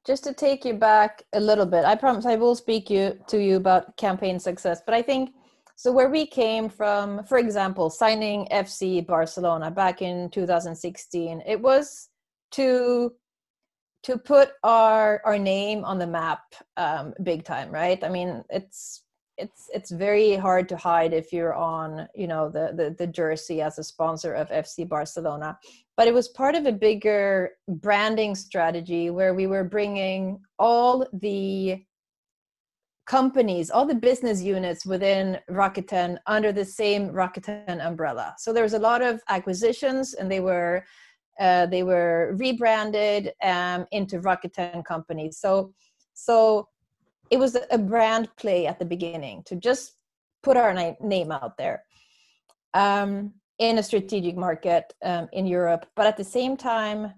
just 0.06 0.24
to 0.24 0.34
take 0.34 0.66
you 0.66 0.74
back 0.74 1.24
a 1.34 1.40
little 1.40 1.66
bit, 1.66 1.86
I 1.86 1.96
promise 1.96 2.26
I 2.26 2.36
will 2.36 2.56
speak 2.56 2.90
you 2.90 3.20
to 3.28 3.38
you 3.42 3.58
about 3.58 3.98
campaign 3.98 4.40
success. 4.40 4.82
But 4.86 4.96
I 4.96 5.02
think 5.02 5.34
so 5.82 5.92
where 5.92 6.12
we 6.12 6.28
came 6.28 6.70
from, 6.70 7.24
for 7.24 7.40
example, 7.40 7.90
signing 7.90 8.48
FC 8.52 9.04
Barcelona 9.04 9.72
back 9.72 10.04
in 10.04 10.30
2016, 10.30 11.42
it 11.44 11.60
was 11.60 12.10
to 12.52 13.12
to 14.04 14.16
put 14.16 14.52
our 14.64 15.24
our 15.26 15.40
name 15.40 15.84
on 15.84 15.98
the 15.98 16.06
map 16.06 16.44
um, 16.78 17.16
big 17.24 17.44
time, 17.46 17.72
right? 17.72 18.04
I 18.04 18.10
mean, 18.10 18.44
it's 18.52 19.06
it's 19.40 19.72
it's 19.74 19.90
very 19.90 20.36
hard 20.36 20.70
to 20.70 20.78
hide 20.78 21.14
if 21.14 21.34
you're 21.34 21.56
on 21.56 22.08
you 22.14 22.28
know 22.28 22.48
the, 22.48 22.74
the 22.76 22.96
the 23.00 23.08
jersey 23.08 23.60
as 23.64 23.80
a 23.80 23.84
sponsor 23.84 24.34
of 24.34 24.50
FC 24.50 24.88
Barcelona 24.88 25.58
but 25.98 26.08
it 26.08 26.14
was 26.14 26.28
part 26.28 26.54
of 26.54 26.66
a 26.66 26.72
bigger 26.72 27.52
branding 27.68 28.36
strategy 28.36 29.10
where 29.10 29.34
we 29.34 29.48
were 29.48 29.64
bringing 29.64 30.40
all 30.60 31.08
the 31.14 31.84
companies 33.06 33.70
all 33.70 33.86
the 33.86 33.96
business 33.96 34.42
units 34.42 34.86
within 34.86 35.40
Rakuten 35.50 36.18
under 36.28 36.52
the 36.52 36.66
same 36.66 37.10
Rakuten 37.10 37.86
umbrella 37.86 38.36
so 38.38 38.54
there 38.54 38.64
was 38.64 38.74
a 38.74 38.80
lot 38.80 39.02
of 39.02 39.22
acquisitions 39.30 40.14
and 40.14 40.32
they 40.32 40.40
were 40.40 40.86
uh, 41.40 41.66
they 41.66 41.82
were 41.82 42.36
rebranded 42.38 43.34
um, 43.44 43.86
into 43.92 44.20
Rakuten 44.20 44.86
companies 44.86 45.40
so 45.40 45.74
so 46.14 46.68
it 47.32 47.40
was 47.40 47.58
a 47.72 47.78
brand 47.78 48.30
play 48.36 48.68
at 48.68 48.78
the 48.78 48.86
beginning 48.86 49.42
to 49.46 49.56
just 49.56 49.94
put 50.44 50.58
our 50.58 50.74
na- 50.74 50.94
name 51.02 51.32
out 51.32 51.58
there 51.58 51.84
um, 52.74 53.34
in 53.58 53.78
a 53.78 53.84
strategic 53.84 54.36
market 54.36 54.94
um, 55.04 55.30
in 55.32 55.46
Europe. 55.46 55.86
But 55.96 56.08
at 56.08 56.18
the 56.18 56.24
same 56.24 56.58
time, 56.58 57.14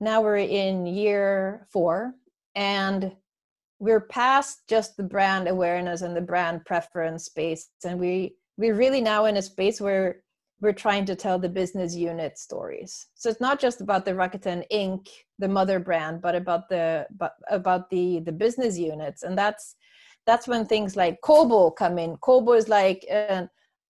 now 0.00 0.22
we're 0.22 0.36
in 0.38 0.86
year 0.86 1.66
four 1.70 2.14
and 2.54 3.12
we're 3.82 4.00
past 4.00 4.62
just 4.68 4.96
the 4.96 5.02
brand 5.02 5.48
awareness 5.48 6.02
and 6.02 6.16
the 6.16 6.20
brand 6.20 6.64
preference 6.64 7.24
space. 7.24 7.68
And 7.84 7.98
we, 7.98 8.36
we're 8.56 8.76
really 8.76 9.00
now 9.00 9.24
in 9.24 9.38
a 9.38 9.42
space 9.42 9.80
where 9.80 10.22
we're 10.60 10.72
trying 10.72 11.04
to 11.06 11.16
tell 11.16 11.36
the 11.36 11.48
business 11.48 11.92
unit 11.96 12.38
stories. 12.38 13.08
So 13.14 13.28
it's 13.28 13.40
not 13.40 13.58
just 13.58 13.80
about 13.80 14.04
the 14.04 14.12
Rakuten 14.12 14.62
Inc., 14.72 15.08
the 15.40 15.48
mother 15.48 15.80
brand, 15.80 16.22
but 16.22 16.36
about 16.36 16.68
the 16.68 17.08
but 17.18 17.32
about 17.50 17.90
the 17.90 18.20
the 18.20 18.30
business 18.30 18.78
units, 18.78 19.24
and 19.24 19.36
that's 19.36 19.74
that's 20.26 20.46
when 20.46 20.64
things 20.64 20.94
like 20.94 21.20
Kobo 21.24 21.72
come 21.72 21.98
in. 21.98 22.16
Kobo 22.18 22.52
is 22.52 22.68
like 22.68 23.04
uh, 23.12 23.46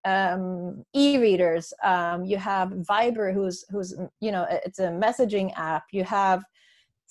um, 0.05 0.85
e-readers. 0.95 1.73
Um, 1.83 2.23
you 2.23 2.37
have 2.37 2.69
Viber, 2.69 3.33
who's 3.33 3.65
who's 3.69 3.93
you 4.21 4.31
know 4.31 4.47
it's 4.49 4.79
a 4.79 4.87
messaging 4.87 5.51
app. 5.57 5.83
You 5.91 6.05
have 6.05 6.45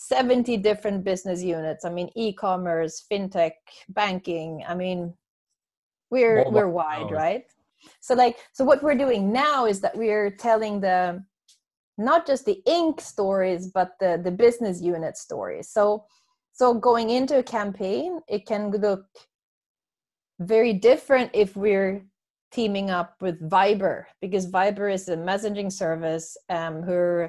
70 0.02 0.56
different 0.56 1.04
business 1.04 1.42
units. 1.42 1.84
I 1.84 1.90
mean, 1.90 2.08
e-commerce, 2.16 3.04
fintech, 3.12 3.52
banking. 3.90 4.64
I 4.66 4.74
mean, 4.74 5.12
we're 6.10 6.50
we're 6.50 6.70
wide, 6.70 7.10
right? 7.10 7.44
So 8.00 8.14
like 8.14 8.38
so 8.54 8.64
what 8.64 8.82
we're 8.82 8.96
doing 8.96 9.30
now 9.30 9.66
is 9.66 9.80
that 9.82 9.94
we're 9.94 10.30
telling 10.30 10.80
the 10.80 11.22
not 11.98 12.26
just 12.26 12.46
the 12.46 12.62
Inc. 12.66 13.00
stories 13.00 13.68
but 13.68 13.90
the 14.00 14.18
the 14.24 14.30
business 14.30 14.80
unit 14.80 15.18
stories. 15.18 15.68
So 15.68 16.06
so 16.52 16.72
going 16.72 17.10
into 17.10 17.38
a 17.38 17.42
campaign 17.42 18.20
it 18.26 18.46
can 18.46 18.70
look 18.70 19.04
very 20.40 20.72
different 20.72 21.30
if 21.34 21.56
we're 21.56 22.06
teaming 22.50 22.90
up 22.90 23.16
with 23.20 23.38
Viber 23.50 24.04
because 24.22 24.50
Viber 24.50 24.92
is 24.92 25.08
a 25.10 25.16
messaging 25.16 25.70
service 25.70 26.38
um, 26.48 26.82
who 26.82 27.28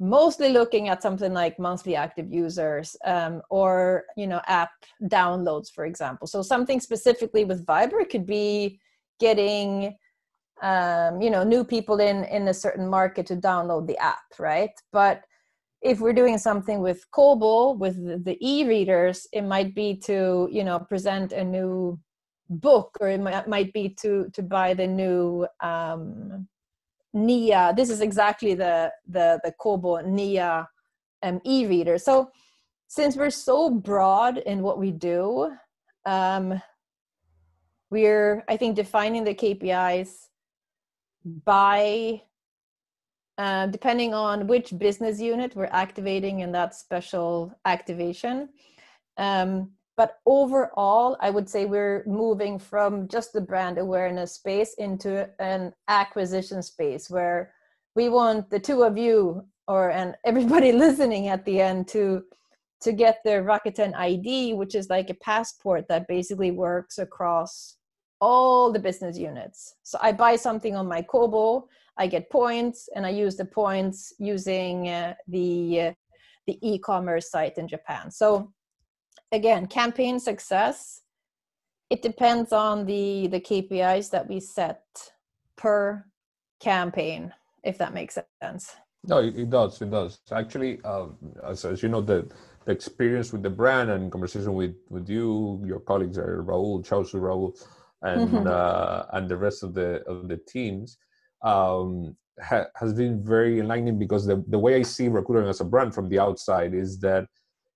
mostly 0.00 0.48
looking 0.48 0.88
at 0.88 1.02
something 1.02 1.32
like 1.32 1.58
monthly 1.58 1.94
active 1.94 2.32
users 2.32 2.96
um, 3.04 3.42
or 3.50 4.04
you 4.16 4.26
know 4.26 4.40
app 4.46 4.70
downloads 5.04 5.70
for 5.72 5.86
example. 5.86 6.26
So 6.26 6.42
something 6.42 6.80
specifically 6.80 7.44
with 7.44 7.64
Viber 7.64 8.08
could 8.08 8.26
be 8.26 8.80
getting 9.20 9.96
um, 10.62 11.20
you 11.20 11.30
know 11.30 11.44
new 11.44 11.64
people 11.64 12.00
in 12.00 12.24
in 12.24 12.48
a 12.48 12.54
certain 12.54 12.88
market 12.88 13.26
to 13.26 13.36
download 13.36 13.86
the 13.86 13.98
app 13.98 14.24
right? 14.38 14.72
But 14.92 15.22
if 15.82 16.00
we're 16.00 16.14
doing 16.14 16.38
something 16.38 16.80
with 16.80 17.04
Kobo 17.12 17.72
with 17.72 18.24
the, 18.24 18.36
e-readers 18.40 19.28
it 19.32 19.42
might 19.42 19.74
be 19.74 19.96
to 20.06 20.48
you 20.50 20.64
know 20.64 20.80
present 20.80 21.32
a 21.32 21.44
new 21.44 22.00
book 22.50 22.96
or 23.00 23.08
it 23.08 23.20
might, 23.20 23.48
might 23.48 23.72
be 23.72 23.88
to 24.00 24.28
to 24.32 24.42
buy 24.42 24.74
the 24.74 24.86
new 24.86 25.46
um 25.60 26.48
nia 27.14 27.72
this 27.76 27.90
is 27.90 28.00
exactly 28.00 28.54
the 28.54 28.92
the 29.08 29.40
the 29.44 29.52
kobo 29.60 30.00
nia 30.00 30.68
um, 31.22 31.40
e-reader. 31.44 31.96
So 31.96 32.30
since 32.88 33.16
we're 33.16 33.30
so 33.30 33.70
broad 33.70 34.38
in 34.38 34.62
what 34.62 34.78
we 34.78 34.90
do 34.90 35.50
um 36.04 36.60
we're 37.90 38.44
i 38.48 38.56
think 38.56 38.76
defining 38.76 39.24
the 39.24 39.34
kpis 39.34 40.26
by 41.24 42.20
uh, 43.38 43.66
depending 43.66 44.14
on 44.14 44.46
which 44.46 44.78
business 44.78 45.20
unit 45.20 45.56
we're 45.56 45.68
activating 45.72 46.40
in 46.40 46.52
that 46.52 46.74
special 46.74 47.52
activation. 47.64 48.48
Um, 49.16 49.72
but 49.96 50.18
overall 50.26 51.16
i 51.20 51.30
would 51.30 51.48
say 51.48 51.64
we're 51.66 52.02
moving 52.06 52.58
from 52.58 53.08
just 53.08 53.32
the 53.32 53.40
brand 53.40 53.78
awareness 53.78 54.32
space 54.32 54.74
into 54.74 55.28
an 55.38 55.72
acquisition 55.88 56.62
space 56.62 57.10
where 57.10 57.52
we 57.94 58.08
want 58.08 58.50
the 58.50 58.58
two 58.58 58.82
of 58.82 58.98
you 58.98 59.44
or 59.68 59.90
and 59.90 60.14
everybody 60.24 60.72
listening 60.72 61.28
at 61.28 61.44
the 61.44 61.60
end 61.60 61.88
to 61.88 62.22
to 62.84 62.92
get 62.92 63.20
their 63.24 63.42
Rakuten 63.42 63.94
ID, 63.96 64.52
which 64.52 64.74
is 64.74 64.90
like 64.90 65.08
a 65.08 65.14
passport 65.14 65.86
that 65.88 66.06
basically 66.06 66.50
works 66.50 66.98
across 66.98 67.76
all 68.20 68.70
the 68.70 68.78
business 68.78 69.18
units. 69.18 69.76
So 69.82 69.98
I 70.02 70.12
buy 70.12 70.36
something 70.36 70.76
on 70.76 70.86
my 70.86 71.00
Kobo, 71.00 71.66
I 71.96 72.06
get 72.06 72.30
points, 72.30 72.90
and 72.94 73.06
I 73.06 73.10
use 73.10 73.36
the 73.36 73.46
points 73.46 74.12
using 74.18 74.88
uh, 74.88 75.14
the 75.28 75.80
uh, 75.80 75.92
the 76.46 76.58
e-commerce 76.60 77.30
site 77.30 77.56
in 77.56 77.66
Japan. 77.66 78.10
So 78.10 78.52
again 79.34 79.66
campaign 79.66 80.18
success 80.18 81.02
it 81.90 82.00
depends 82.02 82.52
on 82.52 82.86
the 82.86 83.26
the 83.28 83.40
kpis 83.40 84.10
that 84.10 84.28
we 84.28 84.40
set 84.40 84.82
per 85.56 86.04
campaign 86.60 87.32
if 87.62 87.76
that 87.78 87.92
makes 87.94 88.16
sense 88.42 88.74
No, 89.06 89.18
it, 89.18 89.50
does. 89.50 89.82
It 89.82 89.90
does. 89.90 90.12
Actually, 90.32 90.80
um, 90.84 91.16
as, 91.50 91.64
as 91.66 91.82
you 91.82 91.90
know, 91.90 92.00
the, 92.00 92.18
the 92.64 92.72
experience 92.72 93.32
with 93.32 93.42
the 93.42 93.50
brand 93.50 93.90
and 93.90 94.10
conversation 94.10 94.54
with, 94.54 94.76
with 94.88 95.08
you, 95.10 95.62
your 95.70 95.80
colleagues 95.80 96.16
are 96.16 96.42
Raul, 96.42 96.82
Chausu, 96.88 97.20
Raul, 97.20 97.52
and 98.02 98.46
Mhm. 98.46 98.46
uh, 98.46 99.04
and 99.16 99.28
the 99.28 99.36
rest 99.46 99.62
of 99.62 99.70
the 99.78 99.90
of 100.12 100.28
the 100.28 100.38
teams 100.54 100.96
um, 101.52 102.16
ha- 102.50 102.68
has 102.80 102.92
been 103.02 103.22
very 103.22 103.54
enlightening 103.60 103.98
because 103.98 104.24
the, 104.30 104.36
the 104.54 104.58
way 104.64 104.72
I 104.80 104.82
see 104.94 105.08
Rakuten 105.08 105.48
as 105.48 105.60
a 105.60 105.64
brand 105.74 105.94
from 105.94 106.08
the 106.08 106.18
outside 106.26 106.72
is 106.84 106.98
that 107.00 107.26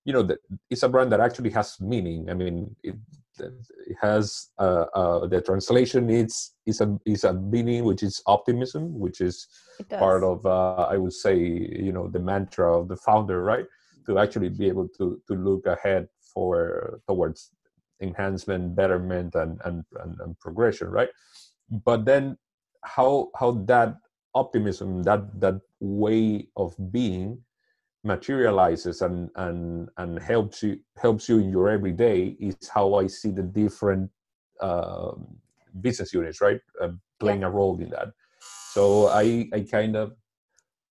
you 0.09 0.13
know 0.13 0.23
that 0.23 0.39
it's 0.71 0.81
a 0.81 0.89
brand 0.89 1.11
that 1.11 1.19
actually 1.19 1.51
has 1.51 1.79
meaning. 1.79 2.31
I 2.31 2.33
mean, 2.33 2.75
it, 2.81 2.95
it 3.37 3.53
has 4.01 4.47
uh, 4.57 4.85
uh, 4.99 5.27
the 5.27 5.39
translation 5.39 6.09
is 6.09 6.53
is 6.65 6.81
a 6.81 6.97
is 7.05 7.25
a 7.25 7.33
meaning 7.33 7.83
which 7.83 8.01
is 8.01 8.19
optimism, 8.25 8.97
which 8.97 9.21
is 9.21 9.45
part 9.99 10.23
of 10.23 10.43
uh, 10.47 10.87
I 10.93 10.97
would 10.97 11.13
say 11.13 11.37
you 11.37 11.93
know 11.93 12.07
the 12.07 12.23
mantra 12.31 12.67
of 12.79 12.87
the 12.87 12.97
founder, 12.97 13.43
right? 13.43 13.67
To 14.07 14.17
actually 14.17 14.49
be 14.49 14.67
able 14.67 14.87
to 14.97 15.21
to 15.27 15.33
look 15.35 15.67
ahead 15.67 16.09
for 16.33 16.99
towards 17.07 17.51
enhancement, 18.01 18.75
betterment, 18.75 19.35
and 19.35 19.61
and 19.63 19.85
and, 20.01 20.17
and 20.21 20.39
progression, 20.39 20.87
right? 20.89 21.09
But 21.69 22.05
then 22.05 22.35
how 22.83 23.29
how 23.39 23.51
that 23.69 23.93
optimism, 24.33 25.03
that 25.03 25.21
that 25.39 25.61
way 25.79 26.47
of 26.57 26.73
being 26.91 27.43
materializes 28.03 29.01
and 29.01 29.29
and 29.35 29.89
and 29.97 30.19
helps 30.19 30.63
you 30.63 30.79
helps 30.97 31.27
you 31.27 31.39
in 31.39 31.49
your 31.49 31.69
everyday 31.69 32.37
is 32.39 32.55
how 32.69 32.95
I 32.95 33.07
see 33.07 33.31
the 33.31 33.43
different 33.43 34.09
um, 34.61 35.37
business 35.81 36.13
units, 36.13 36.41
right, 36.41 36.61
uh, 36.81 36.89
playing 37.19 37.43
a 37.43 37.49
role 37.49 37.79
in 37.79 37.89
that. 37.89 38.09
So 38.71 39.07
I 39.07 39.49
I 39.53 39.61
kind 39.69 39.95
of 39.95 40.13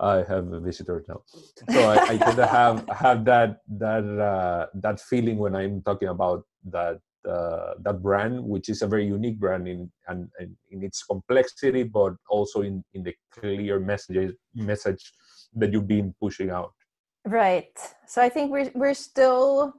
I 0.00 0.16
have 0.28 0.52
a 0.52 0.60
visitor 0.60 1.04
now, 1.08 1.22
so 1.70 1.90
I, 1.90 1.96
I 2.12 2.18
kind 2.18 2.38
of 2.38 2.50
have 2.60 2.88
have 2.88 3.24
that 3.24 3.60
that 3.78 4.04
uh, 4.04 4.66
that 4.74 5.00
feeling 5.00 5.38
when 5.38 5.56
I'm 5.56 5.82
talking 5.82 6.08
about 6.08 6.44
that 6.66 7.00
uh, 7.28 7.74
that 7.80 8.02
brand, 8.02 8.44
which 8.44 8.68
is 8.68 8.82
a 8.82 8.86
very 8.86 9.06
unique 9.06 9.38
brand 9.38 9.66
in 9.66 9.90
and, 10.08 10.28
and 10.38 10.56
in 10.70 10.82
its 10.82 11.02
complexity, 11.02 11.82
but 11.84 12.14
also 12.28 12.60
in 12.60 12.84
in 12.94 13.02
the 13.02 13.14
clear 13.30 13.80
message 13.80 14.34
message 14.54 15.12
that 15.54 15.72
you've 15.72 15.88
been 15.88 16.14
pushing 16.20 16.50
out. 16.50 16.72
Right. 17.24 17.78
So 18.06 18.22
I 18.22 18.28
think 18.28 18.50
we're 18.50 18.70
we're 18.74 18.94
still 18.94 19.74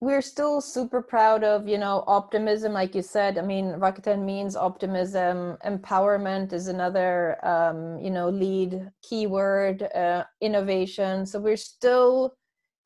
we're 0.00 0.22
still 0.22 0.60
super 0.60 1.02
proud 1.02 1.44
of 1.44 1.66
you 1.68 1.78
know 1.78 2.04
optimism, 2.06 2.72
like 2.72 2.94
you 2.94 3.02
said. 3.02 3.38
I 3.38 3.42
mean, 3.42 3.72
Rakuten 3.78 4.24
means 4.24 4.56
optimism. 4.56 5.56
Empowerment 5.64 6.52
is 6.52 6.68
another 6.68 7.44
um, 7.46 7.98
you 8.00 8.10
know 8.10 8.28
lead 8.28 8.90
keyword. 9.02 9.82
Uh, 9.94 10.24
innovation. 10.40 11.24
So 11.26 11.38
we're 11.40 11.56
still 11.56 12.34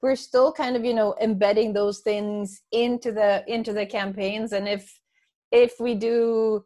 we're 0.03 0.17
still 0.17 0.53
kind 0.53 0.77
of 0.77 0.85
you 0.85 0.95
know 0.95 1.17
embedding 1.21 1.73
those 1.73 2.01
things 2.01 2.63
into 2.73 3.11
the 3.13 3.45
into 3.49 3.73
the 3.73 3.87
campaigns. 3.87 4.53
And 4.53 4.69
if 4.69 5.01
if 5.51 5.75
we 5.81 5.95
do, 5.95 6.65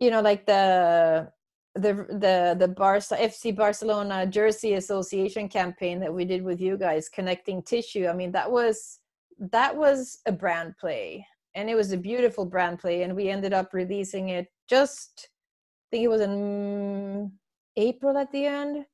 you 0.00 0.10
know, 0.10 0.20
like 0.20 0.46
the 0.46 1.30
the 1.76 1.94
the 2.08 2.56
the 2.58 2.68
Barca 2.68 3.16
FC 3.16 3.54
Barcelona 3.54 4.26
Jersey 4.26 4.74
Association 4.74 5.48
campaign 5.48 6.00
that 6.00 6.12
we 6.12 6.24
did 6.24 6.42
with 6.42 6.60
you 6.60 6.76
guys 6.76 7.08
connecting 7.08 7.62
tissue. 7.62 8.06
I 8.06 8.12
mean 8.12 8.32
that 8.32 8.50
was 8.50 9.00
that 9.38 9.76
was 9.76 10.18
a 10.26 10.32
brand 10.32 10.74
play 10.78 11.26
and 11.54 11.68
it 11.68 11.74
was 11.74 11.92
a 11.92 11.96
beautiful 11.96 12.44
brand 12.44 12.78
play 12.78 13.02
and 13.02 13.14
we 13.14 13.28
ended 13.28 13.52
up 13.52 13.74
releasing 13.74 14.30
it 14.30 14.48
just 14.68 15.28
I 15.28 15.96
think 15.96 16.04
it 16.04 16.08
was 16.08 16.20
in 16.20 17.32
April 17.76 18.16
at 18.18 18.32
the 18.32 18.46
end. 18.46 18.86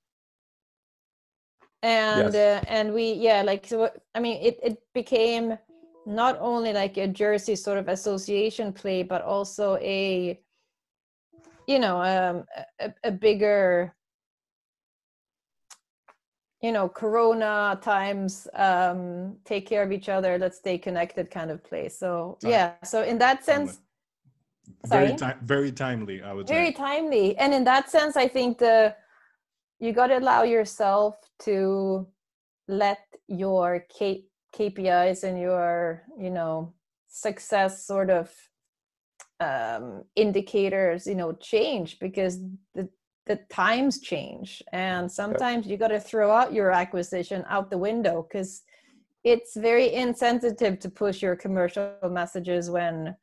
And 1.82 2.34
Yes. 2.34 2.34
uh, 2.34 2.62
and 2.68 2.92
we 2.92 3.12
yeah 3.14 3.42
like 3.42 3.66
so 3.66 3.90
I 4.14 4.20
mean 4.20 4.42
it 4.42 4.58
it 4.62 4.78
became 4.94 5.58
not 6.06 6.36
only 6.40 6.72
like 6.72 6.96
a 6.96 7.06
Jersey 7.06 7.56
sort 7.56 7.78
of 7.78 7.88
association 7.88 8.72
play 8.72 9.02
but 9.02 9.22
also 9.22 9.76
a 9.76 10.40
you 11.72 11.78
know 11.84 11.96
um, 12.12 12.36
a, 12.86 12.88
a 13.10 13.12
bigger 13.26 13.94
you 16.60 16.72
know 16.76 16.88
corona 16.88 17.78
times 17.82 18.32
um 18.54 19.36
take 19.44 19.64
care 19.66 19.82
of 19.82 19.90
each 19.96 20.08
other 20.08 20.38
let's 20.38 20.58
stay 20.58 20.76
connected 20.78 21.30
kind 21.30 21.50
of 21.50 21.58
place. 21.64 21.98
So 21.98 22.38
Right. 22.42 22.50
yeah 22.54 22.66
so 22.84 23.02
in 23.02 23.18
that 23.18 23.44
sense 23.44 23.80
very 24.86 25.14
ti- 25.22 25.40
very 25.54 25.72
timely 25.72 26.22
i 26.22 26.32
would 26.32 26.46
very 26.46 26.72
say. 26.72 26.78
timely. 26.86 27.36
And 27.42 27.50
in 27.58 27.64
that 27.64 27.90
sense 27.90 28.16
i 28.16 28.28
think 28.28 28.58
the 28.58 28.94
you 29.84 29.92
got 29.92 30.08
to 30.08 30.18
allow 30.18 30.42
yourself 30.44 31.14
to 31.46 32.06
let 32.68 33.02
your 33.28 33.68
K- 33.96 34.26
kpis 34.54 35.24
and 35.24 35.36
your 35.40 36.02
you 36.24 36.30
know 36.30 36.72
success 37.08 37.84
sort 37.86 38.10
of 38.10 38.30
um 39.42 40.04
indicators 40.16 41.06
you 41.06 41.14
know 41.14 41.32
change 41.32 41.98
because 41.98 42.38
the 42.74 42.88
the 43.26 43.36
times 43.50 44.00
change. 44.00 44.62
And 44.72 45.10
sometimes 45.10 45.66
you 45.66 45.76
got 45.76 45.88
to 45.88 46.00
throw 46.00 46.30
out 46.30 46.52
your 46.52 46.70
acquisition 46.70 47.44
out 47.48 47.70
the 47.70 47.78
window 47.78 48.26
because 48.26 48.62
it's 49.24 49.56
very 49.56 49.92
insensitive 49.92 50.80
to 50.80 50.90
push 50.90 51.22
your 51.22 51.36
commercial 51.36 51.94
messages 52.10 52.70
when 52.70 53.14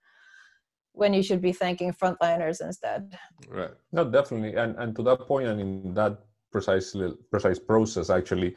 when 0.93 1.13
you 1.13 1.23
should 1.23 1.41
be 1.41 1.53
thanking 1.53 1.93
frontliners 1.93 2.61
instead. 2.61 3.17
Right. 3.47 3.71
No, 3.91 4.09
definitely, 4.09 4.55
and 4.55 4.75
and 4.77 4.95
to 4.95 5.03
that 5.03 5.27
point, 5.27 5.47
and 5.47 5.59
in 5.59 5.93
that 5.93 6.19
precisely 6.51 7.13
precise 7.31 7.59
process, 7.59 8.09
actually, 8.09 8.55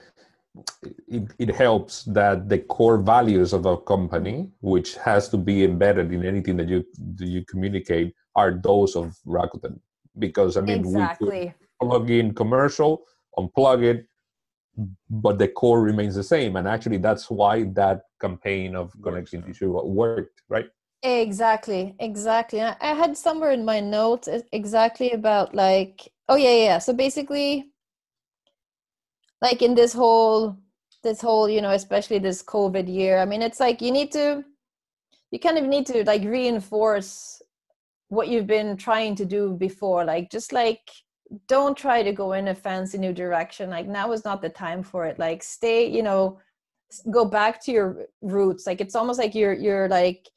it, 1.08 1.32
it 1.38 1.54
helps 1.54 2.04
that 2.04 2.48
the 2.48 2.58
core 2.58 2.98
values 2.98 3.52
of 3.52 3.66
a 3.66 3.76
company, 3.76 4.50
which 4.60 4.96
has 4.96 5.28
to 5.30 5.36
be 5.36 5.64
embedded 5.64 6.12
in 6.12 6.24
anything 6.24 6.56
that 6.58 6.68
you 6.68 6.84
that 7.16 7.26
you 7.26 7.44
communicate, 7.44 8.14
are 8.36 8.52
those 8.52 8.96
of 8.96 9.16
Rakuten. 9.26 9.80
Because 10.18 10.56
I 10.56 10.60
mean, 10.60 10.82
we 10.82 11.52
plug 11.80 12.10
in 12.10 12.34
commercial, 12.34 13.04
unplug 13.38 13.82
it, 13.82 14.06
but 15.08 15.38
the 15.38 15.48
core 15.48 15.80
remains 15.80 16.14
the 16.14 16.22
same. 16.22 16.56
And 16.56 16.68
actually, 16.68 16.98
that's 16.98 17.30
why 17.30 17.64
that 17.74 18.02
campaign 18.20 18.76
of 18.76 18.92
connecting 19.02 19.40
yeah. 19.40 19.46
tissue 19.46 19.70
worked, 19.82 20.42
right? 20.48 20.66
Exactly, 21.02 21.96
exactly. 21.98 22.60
I 22.60 22.76
I 22.80 22.94
had 22.94 23.16
somewhere 23.16 23.52
in 23.52 23.64
my 23.64 23.80
notes 23.80 24.28
exactly 24.52 25.10
about 25.12 25.54
like, 25.54 26.12
oh 26.28 26.36
yeah, 26.36 26.50
yeah. 26.50 26.64
yeah. 26.64 26.78
So 26.78 26.92
basically, 26.92 27.71
like 29.42 29.60
in 29.60 29.74
this 29.74 29.92
whole, 29.92 30.56
this 31.02 31.20
whole, 31.20 31.48
you 31.48 31.60
know, 31.60 31.72
especially 31.72 32.18
this 32.18 32.42
COVID 32.42 32.88
year. 32.92 33.18
I 33.18 33.26
mean, 33.26 33.42
it's 33.42 33.60
like 33.60 33.82
you 33.82 33.90
need 33.90 34.10
to, 34.12 34.44
you 35.30 35.38
kind 35.38 35.58
of 35.58 35.64
need 35.64 35.84
to 35.86 36.04
like 36.04 36.22
reinforce 36.22 37.42
what 38.08 38.28
you've 38.28 38.46
been 38.46 38.76
trying 38.76 39.14
to 39.16 39.26
do 39.26 39.54
before. 39.54 40.04
Like, 40.04 40.30
just 40.30 40.52
like, 40.52 40.88
don't 41.48 41.76
try 41.76 42.02
to 42.02 42.12
go 42.12 42.32
in 42.32 42.48
a 42.48 42.54
fancy 42.54 42.98
new 42.98 43.12
direction. 43.12 43.68
Like 43.68 43.86
now 43.86 44.12
is 44.12 44.24
not 44.24 44.40
the 44.40 44.48
time 44.48 44.82
for 44.82 45.04
it. 45.06 45.18
Like, 45.18 45.42
stay, 45.42 45.86
you 45.86 46.02
know, 46.02 46.38
go 47.10 47.24
back 47.24 47.62
to 47.64 47.72
your 47.72 48.06
roots. 48.22 48.66
Like 48.66 48.80
it's 48.80 48.94
almost 48.94 49.18
like 49.18 49.34
you're 49.34 49.54
you're 49.54 49.88
like 49.88 50.28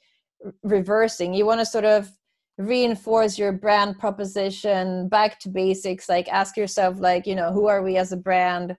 reversing 0.64 1.34
you 1.34 1.46
want 1.46 1.60
to 1.60 1.66
sort 1.66 1.86
of 1.86 2.12
reinforce 2.58 3.38
your 3.38 3.52
brand 3.52 4.00
proposition 4.00 5.10
back 5.10 5.40
to 5.40 5.50
basics 5.50 6.08
like 6.08 6.28
ask 6.30 6.56
yourself 6.56 7.00
like 7.00 7.28
you 7.28 7.36
know 7.36 7.52
who 7.52 7.68
are 7.68 7.82
we 7.82 7.98
as 7.98 8.12
a 8.12 8.18
brand 8.18 8.78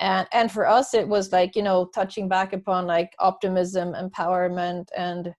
and 0.00 0.26
and 0.32 0.50
for 0.50 0.66
us 0.66 0.94
it 0.94 1.06
was 1.06 1.32
like 1.32 1.54
you 1.54 1.62
know 1.62 1.86
touching 1.94 2.28
back 2.28 2.52
upon 2.52 2.86
like 2.86 3.14
optimism 3.18 3.94
empowerment 3.94 4.88
and 4.96 5.34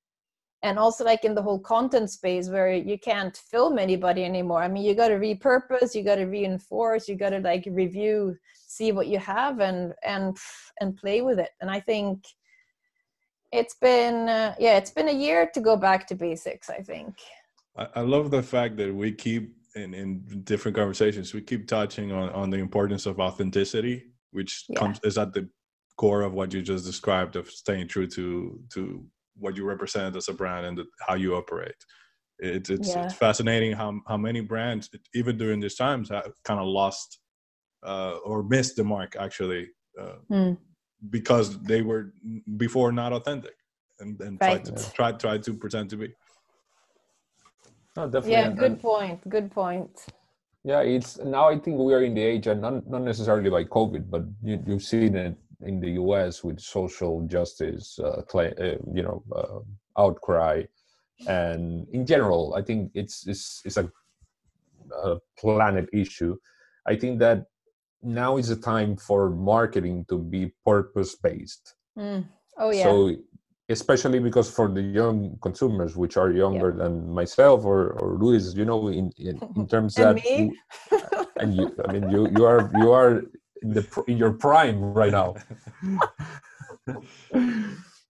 and 0.64 0.80
also 0.80 1.04
like 1.04 1.24
in 1.24 1.36
the 1.36 1.42
whole 1.42 1.60
content 1.60 2.10
space 2.10 2.50
where 2.50 2.74
you 2.74 2.98
can't 2.98 3.38
film 3.38 3.78
anybody 3.78 4.24
anymore. 4.24 4.64
I 4.64 4.68
mean 4.68 4.84
you 4.84 4.96
got 4.96 5.10
to 5.10 5.16
repurpose 5.16 5.94
you 5.94 6.04
got 6.04 6.16
to 6.16 6.26
reinforce 6.26 7.08
you 7.08 7.16
got 7.16 7.32
to 7.32 7.40
like 7.40 7.68
review 7.70 8.36
see 8.68 8.92
what 8.92 9.08
you 9.08 9.20
have 9.20 9.60
and 9.60 9.94
and 10.04 10.36
and 10.82 10.98
play 10.98 11.22
with 11.22 11.40
it. 11.40 11.52
And 11.62 11.70
i 11.70 11.80
think 11.80 12.24
it's 13.52 13.76
been 13.76 14.28
uh, 14.28 14.56
yeah 14.60 14.78
it's 14.78 14.92
been 14.92 15.10
a 15.10 15.14
year 15.14 15.50
to 15.54 15.62
go 15.62 15.78
back 15.78 16.08
to 16.08 16.16
basics 16.16 16.70
i 16.70 16.80
think. 16.80 17.16
I, 17.78 17.88
I 17.96 18.02
love 18.02 18.32
the 18.32 18.42
fact 18.42 18.78
that 18.78 18.94
we 18.94 19.12
keep 19.12 19.56
in, 19.76 19.94
in 19.94 20.24
different 20.44 20.76
conversations 20.76 21.34
we 21.34 21.42
keep 21.42 21.68
touching 21.68 22.12
on, 22.12 22.30
on 22.30 22.50
the 22.50 22.58
importance 22.58 23.06
of 23.06 23.20
authenticity 23.20 24.06
which 24.36 24.66
Yeah. 24.70 24.80
comes 24.80 25.00
is 25.04 25.18
at 25.18 25.34
the 25.34 25.44
core 26.02 26.22
of 26.28 26.34
what 26.34 26.54
you 26.54 26.62
just 26.62 26.86
described 26.86 27.36
of 27.38 27.46
staying 27.64 27.88
true 27.94 28.08
to 28.18 28.26
to 28.76 28.82
what 29.44 29.56
you 29.58 29.64
represent 29.74 30.16
as 30.20 30.28
a 30.30 30.34
brand 30.42 30.64
and 30.68 30.78
the, 30.80 30.86
how 31.08 31.16
you 31.24 31.30
operate 31.42 31.80
it's 32.40 32.70
it's, 32.76 32.90
Yeah. 32.94 33.04
it's 33.06 33.14
fascinating 33.26 33.72
how 33.82 33.90
how 34.12 34.18
many 34.28 34.42
brands 34.52 34.84
even 35.20 35.34
during 35.42 35.60
these 35.62 35.78
times 35.86 36.06
have 36.10 36.34
kind 36.50 36.60
of 36.64 36.68
lost 36.82 37.10
uh, 37.92 38.16
or 38.30 38.38
missed 38.56 38.76
the 38.80 38.84
mark 38.96 39.12
actually 39.26 39.64
uh, 40.02 40.18
Hmm. 40.32 40.54
because 41.18 41.48
they 41.72 41.82
were 41.90 42.04
before 42.64 42.92
not 43.02 43.12
authentic 43.20 43.56
and, 44.02 44.12
and 44.28 44.34
Right. 44.42 44.48
tried 44.48 44.64
to 44.66 44.72
try, 44.98 45.10
tried 45.26 45.44
to 45.48 45.52
pretend 45.64 45.88
to 45.92 45.98
be 46.04 46.10
No, 47.98 48.02
definitely. 48.14 48.32
yeah 48.32 48.50
good 48.64 48.74
and- 48.76 48.82
point 48.92 49.20
good 49.36 49.50
point 49.62 49.94
Yeah, 50.66 50.82
it's 50.82 51.20
now. 51.20 51.48
I 51.48 51.60
think 51.60 51.78
we 51.78 51.94
are 51.94 52.02
in 52.02 52.16
the 52.16 52.24
age, 52.24 52.48
and 52.48 52.60
not 52.62 52.88
not 52.90 53.04
necessarily 53.04 53.52
by 53.52 53.64
COVID, 53.66 54.10
but 54.10 54.24
you, 54.42 54.62
you've 54.66 54.84
seen 54.84 55.16
it 55.16 55.38
in 55.62 55.80
the 55.80 55.92
U.S. 56.02 56.44
with 56.44 56.60
social 56.60 57.22
justice, 57.28 58.00
uh, 58.00 58.24
cla 58.28 58.46
uh, 58.66 58.78
you 58.92 59.04
know, 59.04 59.24
uh, 59.40 59.60
outcry, 60.02 60.64
and 61.28 61.88
in 61.94 62.06
general 62.06 62.54
i 62.56 62.62
think 62.62 62.92
it's 62.94 63.28
it's, 63.28 63.62
it's 63.66 63.78
a, 63.78 63.90
a 65.04 65.18
planet 65.38 65.88
issue 65.94 66.36
i 66.86 66.96
think 66.96 67.20
that 67.20 67.46
now 68.04 68.38
is 68.38 68.50
the 68.50 68.56
time 68.56 68.96
for 68.96 69.30
marketing 69.30 70.06
to 70.10 70.18
be 70.18 70.52
purpose 70.66 71.16
based 71.16 71.76
Mm. 71.98 72.26
Oh 72.58 72.72
yeah. 72.72 72.84
so 72.84 73.16
especially 73.70 74.20
because 74.20 74.50
for 74.50 74.68
the 74.70 74.82
young 74.82 75.38
consumers 75.42 75.96
which 75.98 76.18
are 76.18 76.32
younger 76.32 76.72
than 76.72 77.10
myself 77.10 77.66
or 77.66 77.92
or 78.00 78.18
luis 78.18 78.54
you 78.56 78.66
know 78.66 78.88
in 78.90 79.12
in, 79.18 79.40
in 79.56 79.68
terms 79.68 79.98
and 79.98 80.18
that 80.18 80.24
me. 80.24 80.56
and 81.40 81.56
you 81.56 81.72
i 81.84 81.88
mean 81.88 82.10
you 82.10 82.30
you 82.30 82.46
are 82.46 82.70
you 82.74 82.92
are 82.92 83.24
in 83.62 83.74
the 83.74 83.84
in 84.08 84.18
your 84.18 84.34
prime 84.34 84.82
right 84.94 85.12
now 85.12 85.34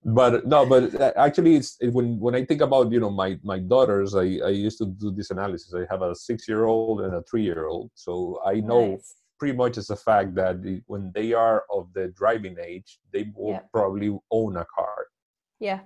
but 0.03 0.45
no 0.45 0.65
but 0.65 0.93
uh, 1.01 1.13
actually 1.15 1.55
it's 1.55 1.77
it, 1.79 1.91
when 1.93 2.19
when 2.19 2.35
i 2.35 2.43
think 2.43 2.61
about 2.61 2.91
you 2.91 2.99
know 2.99 3.09
my 3.09 3.39
my 3.43 3.57
daughters 3.57 4.13
i 4.15 4.25
i 4.45 4.49
used 4.49 4.77
to 4.77 4.85
do 4.85 5.09
this 5.11 5.31
analysis 5.31 5.73
i 5.73 5.85
have 5.89 6.01
a 6.01 6.13
six 6.13 6.47
year 6.47 6.65
old 6.65 7.01
and 7.01 7.13
a 7.15 7.23
three 7.23 7.43
year 7.43 7.65
old 7.67 7.89
so 7.95 8.39
i 8.45 8.55
know 8.59 8.91
Nice. 8.91 9.15
pretty 9.39 9.55
much 9.57 9.77
as 9.77 9.89
a 9.89 9.95
fact 9.95 10.35
that 10.35 10.57
when 10.87 11.11
they 11.15 11.33
are 11.33 11.63
of 11.71 11.91
the 11.93 12.09
driving 12.09 12.57
age 12.63 12.99
they 13.13 13.31
will 13.35 13.51
Yeah. 13.53 13.61
probably 13.71 14.09
own 14.31 14.57
a 14.57 14.65
car 14.65 15.07
Yeah. 15.59 15.81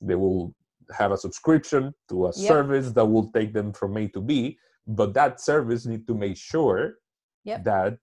they 0.00 0.14
will 0.14 0.54
have 0.98 1.12
a 1.12 1.16
subscription 1.16 1.94
to 2.10 2.26
a 2.26 2.28
Yep. 2.28 2.34
service 2.34 2.92
that 2.92 3.06
will 3.06 3.30
take 3.32 3.52
them 3.54 3.72
from 3.72 3.96
A 3.96 4.08
to 4.08 4.20
B, 4.20 4.58
but 4.86 5.14
that 5.14 5.40
service 5.40 5.86
need 5.86 6.06
to 6.08 6.14
make 6.14 6.36
sure 6.36 6.98
Yep. 7.44 7.64
that 7.64 7.98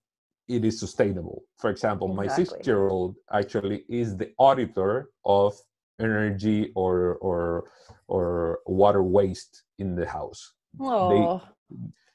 it 0.48 0.64
is 0.64 0.80
sustainable. 0.80 1.44
For 1.58 1.70
example, 1.70 2.08
my 2.08 2.26
six-year-old 2.26 3.14
actually 3.32 3.84
is 3.88 4.16
the 4.16 4.32
auditor 4.38 5.10
of 5.24 5.54
energy 6.00 6.72
or 6.74 7.16
or 7.28 7.70
or 8.08 8.58
water 8.66 9.02
waste 9.02 9.62
in 9.78 9.94
the 9.94 10.06
house. 10.06 10.54
Oh. 10.80 11.40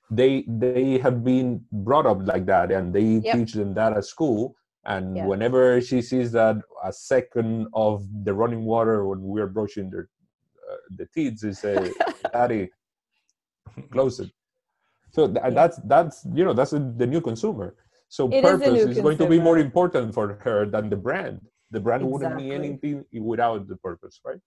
They 0.10 0.44
they 0.48 0.98
have 1.00 1.24
been 1.24 1.66
brought 1.72 2.06
up 2.06 2.20
like 2.34 2.46
that, 2.48 2.72
and 2.72 2.94
they 2.94 3.10
Yep. 3.28 3.36
teach 3.36 3.54
them 3.54 3.74
that 3.76 3.94
at 4.00 4.06
school. 4.06 4.56
And 4.88 5.18
Yeah. 5.18 5.26
whenever 5.28 5.82
she 5.82 6.02
sees 6.02 6.32
that 6.32 6.56
a 6.84 6.94
second 6.94 7.68
of 7.74 8.08
the 8.26 8.34
running 8.34 8.64
water 8.64 9.06
when 9.06 9.22
we're 9.22 9.48
brushing 9.58 9.90
their 9.90 10.06
uh, 10.72 10.76
the 11.00 11.06
teeth, 11.14 11.40
she 11.42 11.54
say, 11.54 11.78
"Daddy, 12.34 12.70
close 13.92 14.20
it." 14.20 14.32
So 15.12 15.28
th- 15.28 15.38
Yeah. 15.44 15.50
that's 15.60 15.78
that's 15.94 16.26
you 16.38 16.44
know 16.46 16.54
that's 16.54 16.72
the 16.72 17.08
new 17.14 17.22
consumer. 17.22 17.76
So 18.10 18.28
It 18.30 18.36
is 18.36 18.42
purpose 18.42 18.86
new 18.86 18.92
is, 18.92 19.00
going 19.08 19.18
to 19.18 19.28
be 19.28 19.40
more 19.40 19.58
important 19.58 20.14
for 20.14 20.26
her 20.46 20.66
than 20.66 20.90
the 20.90 20.96
brand. 21.08 21.42
The 21.72 21.82
brand 21.82 22.04
wouldn't 22.10 22.38
be 22.38 22.52
anything 22.52 23.06
without 23.32 23.68
the 23.68 23.78
purpose, 23.78 24.20
right? 24.26 24.42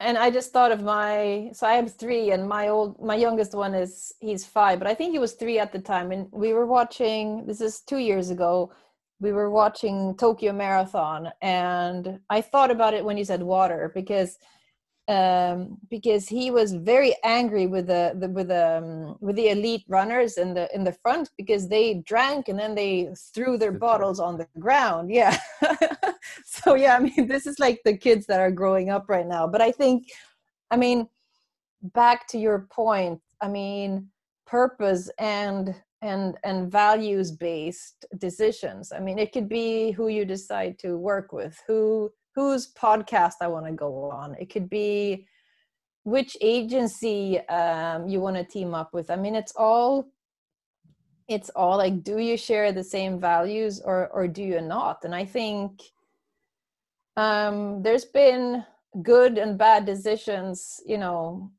and 0.00 0.18
I 0.18 0.28
just 0.30 0.52
thought 0.52 0.72
of 0.72 0.82
my 0.82 1.50
so 1.52 1.66
I 1.66 1.74
have 1.74 1.94
three 1.94 2.32
and 2.32 2.48
my 2.48 2.68
old 2.68 3.00
my 3.00 3.14
youngest 3.14 3.54
one 3.54 3.74
is 3.74 4.12
he's 4.20 4.44
five, 4.44 4.78
but 4.80 4.88
I 4.88 4.94
think 4.94 5.12
he 5.12 5.18
was 5.20 5.32
three 5.34 5.58
at 5.58 5.72
the 5.72 5.78
time. 5.78 6.10
And 6.12 6.28
we 6.32 6.52
were 6.52 6.66
watching 6.66 7.46
this 7.46 7.60
is 7.60 7.80
two 7.80 7.98
years 7.98 8.30
ago. 8.30 8.72
We 9.20 9.32
were 9.32 9.50
watching 9.50 10.16
Tokyo 10.16 10.52
Marathon 10.52 11.30
and 11.40 12.18
I 12.30 12.40
thought 12.40 12.70
about 12.70 12.94
it 12.94 13.04
when 13.04 13.16
you 13.16 13.24
said 13.24 13.42
water 13.42 13.90
because 13.94 14.38
um 15.06 15.76
because 15.90 16.26
he 16.26 16.50
was 16.50 16.72
very 16.72 17.14
angry 17.24 17.66
with 17.66 17.88
the, 17.88 18.16
the 18.18 18.28
with 18.28 18.48
the 18.48 18.78
um, 18.78 19.18
with 19.20 19.36
the 19.36 19.50
elite 19.50 19.84
runners 19.86 20.38
in 20.38 20.54
the 20.54 20.74
in 20.74 20.82
the 20.82 20.92
front 20.92 21.28
because 21.36 21.68
they 21.68 22.02
drank 22.06 22.48
and 22.48 22.58
then 22.58 22.74
they 22.74 23.10
threw 23.34 23.58
their 23.58 23.72
bottles 23.72 24.18
on 24.18 24.38
the 24.38 24.48
ground. 24.58 25.10
Yeah. 25.10 25.36
So 26.44 26.74
yeah 26.74 26.96
i 26.96 27.00
mean 27.00 27.28
this 27.28 27.46
is 27.46 27.58
like 27.58 27.80
the 27.84 27.96
kids 27.96 28.26
that 28.26 28.40
are 28.40 28.50
growing 28.50 28.90
up 28.90 29.08
right 29.08 29.26
now. 29.26 29.46
But 29.46 29.60
i 29.60 29.70
think 29.70 30.08
i 30.70 30.76
mean 30.76 31.08
back 31.92 32.26
to 32.28 32.38
your 32.38 32.66
point 32.70 33.20
i 33.40 33.48
mean 33.48 34.08
purpose 34.46 35.10
and 35.18 35.74
and 36.04 36.36
and 36.44 36.70
values 36.70 37.32
based 37.32 38.04
decisions. 38.18 38.92
I 38.92 39.00
mean 39.00 39.18
it 39.18 39.32
could 39.32 39.48
be 39.48 39.90
who 39.92 40.08
you 40.08 40.24
decide 40.24 40.78
to 40.80 40.98
work 40.98 41.32
with 41.32 41.58
who 41.66 42.12
whose 42.34 42.72
podcast 42.74 43.36
i 43.40 43.48
want 43.48 43.66
to 43.66 43.72
go 43.72 44.10
on. 44.10 44.36
It 44.38 44.50
could 44.52 44.68
be 44.68 45.26
which 46.04 46.36
agency 46.42 47.40
um, 47.48 48.06
you 48.06 48.20
want 48.20 48.36
to 48.36 48.44
team 48.44 48.74
up 48.74 48.92
with. 48.92 49.10
I 49.10 49.16
mean 49.16 49.34
it's 49.34 49.54
all 49.56 50.08
it's 51.26 51.50
all 51.56 51.78
like 51.78 52.04
do 52.04 52.18
you 52.18 52.36
share 52.36 52.70
the 52.70 52.84
same 52.84 53.18
values 53.18 53.80
or 53.80 54.08
or 54.08 54.28
do 54.28 54.42
you 54.42 54.60
not? 54.60 55.04
And 55.04 55.14
i 55.14 55.24
think 55.24 55.80
um 57.16 57.82
there's 57.82 58.04
been 58.04 58.62
good 59.02 59.38
and 59.38 59.56
bad 59.56 59.86
decisions 59.86 60.80
you 60.84 60.98
know 60.98 61.50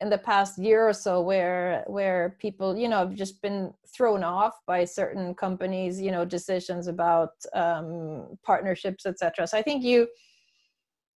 in 0.00 0.10
the 0.10 0.18
past 0.18 0.58
year 0.58 0.86
or 0.86 0.92
so 0.92 1.20
where 1.20 1.82
where 1.86 2.36
people 2.38 2.76
you 2.76 2.88
know 2.88 2.98
have 2.98 3.14
just 3.14 3.40
been 3.40 3.72
thrown 3.94 4.22
off 4.22 4.54
by 4.66 4.84
certain 4.84 5.34
companies 5.34 6.00
you 6.00 6.10
know 6.10 6.24
decisions 6.24 6.86
about 6.86 7.30
um 7.54 8.36
partnerships 8.44 9.06
etc 9.06 9.46
so 9.46 9.56
i 9.56 9.62
think 9.62 9.82
you 9.82 10.06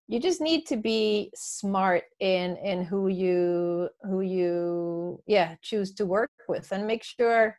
you 0.08 0.18
just 0.18 0.40
need 0.40 0.66
to 0.66 0.76
be 0.76 1.30
smart 1.34 2.04
in 2.20 2.56
in 2.56 2.82
who 2.82 3.08
you 3.08 3.88
who 4.02 4.22
you 4.22 5.22
yeah 5.26 5.54
choose 5.60 5.92
to 5.92 6.06
work 6.06 6.30
with 6.48 6.72
and 6.72 6.86
make 6.86 7.04
sure 7.04 7.56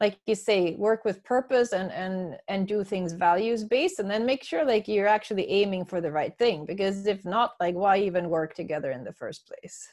like 0.00 0.18
you 0.26 0.34
say 0.34 0.74
work 0.76 1.04
with 1.04 1.22
purpose 1.24 1.72
and 1.72 1.90
and 1.92 2.38
and 2.48 2.68
do 2.68 2.84
things 2.84 3.12
values 3.12 3.64
based 3.64 3.98
and 3.98 4.10
then 4.10 4.26
make 4.26 4.44
sure 4.44 4.64
like 4.64 4.86
you're 4.88 5.08
actually 5.08 5.48
aiming 5.50 5.84
for 5.84 6.00
the 6.00 6.10
right 6.12 6.36
thing 6.38 6.66
because 6.66 7.06
if 7.06 7.24
not 7.24 7.52
like 7.60 7.74
why 7.74 7.96
even 7.98 8.28
work 8.28 8.54
together 8.54 8.90
in 8.90 9.04
the 9.04 9.12
first 9.12 9.46
place 9.46 9.88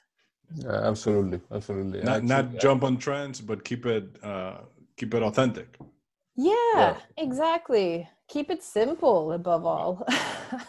Yeah, 0.55 0.89
absolutely, 0.91 1.39
absolutely. 1.51 1.99
not 2.03 2.17
Actually, 2.17 2.27
not 2.27 2.45
jump 2.59 2.83
on 2.83 2.97
trends, 2.97 3.41
but 3.41 3.63
keep 3.63 3.85
it 3.85 4.05
uh, 4.23 4.57
keep 4.97 5.13
it 5.13 5.23
authentic. 5.23 5.77
yeah, 6.35 6.53
Yeah. 6.79 6.95
exactly 7.17 8.07
keep 8.27 8.49
it 8.49 8.61
simple 8.63 9.31
above 9.33 9.65
all 9.65 10.05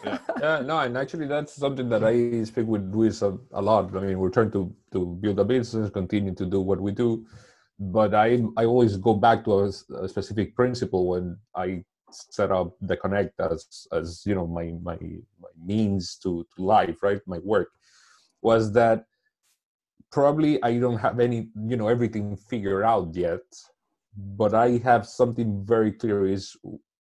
Yeah. 0.03 0.17
yeah, 0.41 0.59
no, 0.61 0.79
and 0.79 0.97
actually 0.97 1.27
that's 1.27 1.53
something 1.53 1.89
that 1.89 2.03
I 2.03 2.43
speak 2.43 2.67
with 2.67 2.83
Luis 2.93 3.21
a, 3.21 3.37
a 3.51 3.61
lot. 3.61 3.95
I 3.95 3.99
mean, 4.01 4.17
we're 4.19 4.29
trying 4.37 4.51
to 4.51 4.73
to 4.93 5.05
build 5.21 5.39
a 5.39 5.43
business, 5.45 5.89
continue 5.89 6.33
to 6.35 6.45
do 6.45 6.61
what 6.61 6.79
we 6.79 6.91
do, 6.91 7.25
but 7.79 8.13
I 8.13 8.43
I 8.57 8.65
always 8.65 8.97
go 8.97 9.13
back 9.13 9.43
to 9.45 9.63
a 9.63 10.07
specific 10.07 10.55
principle 10.55 11.07
when 11.07 11.37
I 11.55 11.83
set 12.11 12.51
up 12.51 12.75
the 12.81 12.95
connect 12.95 13.39
as 13.39 13.87
as 13.91 14.23
you 14.25 14.35
know 14.35 14.47
my 14.47 14.73
my 14.81 14.97
my 15.41 15.49
means 15.63 16.17
to 16.23 16.45
to 16.55 16.63
life, 16.63 17.03
right? 17.03 17.21
My 17.27 17.39
work 17.39 17.69
was 18.41 18.71
that 18.73 19.05
probably 20.11 20.61
I 20.63 20.77
don't 20.79 20.97
have 20.99 21.19
any 21.19 21.49
you 21.67 21.77
know 21.77 21.87
everything 21.87 22.37
figured 22.37 22.83
out 22.85 23.15
yet, 23.15 23.43
but 24.15 24.53
I 24.53 24.77
have 24.83 25.05
something 25.07 25.65
very 25.65 25.91
clear 25.91 26.25
is 26.25 26.55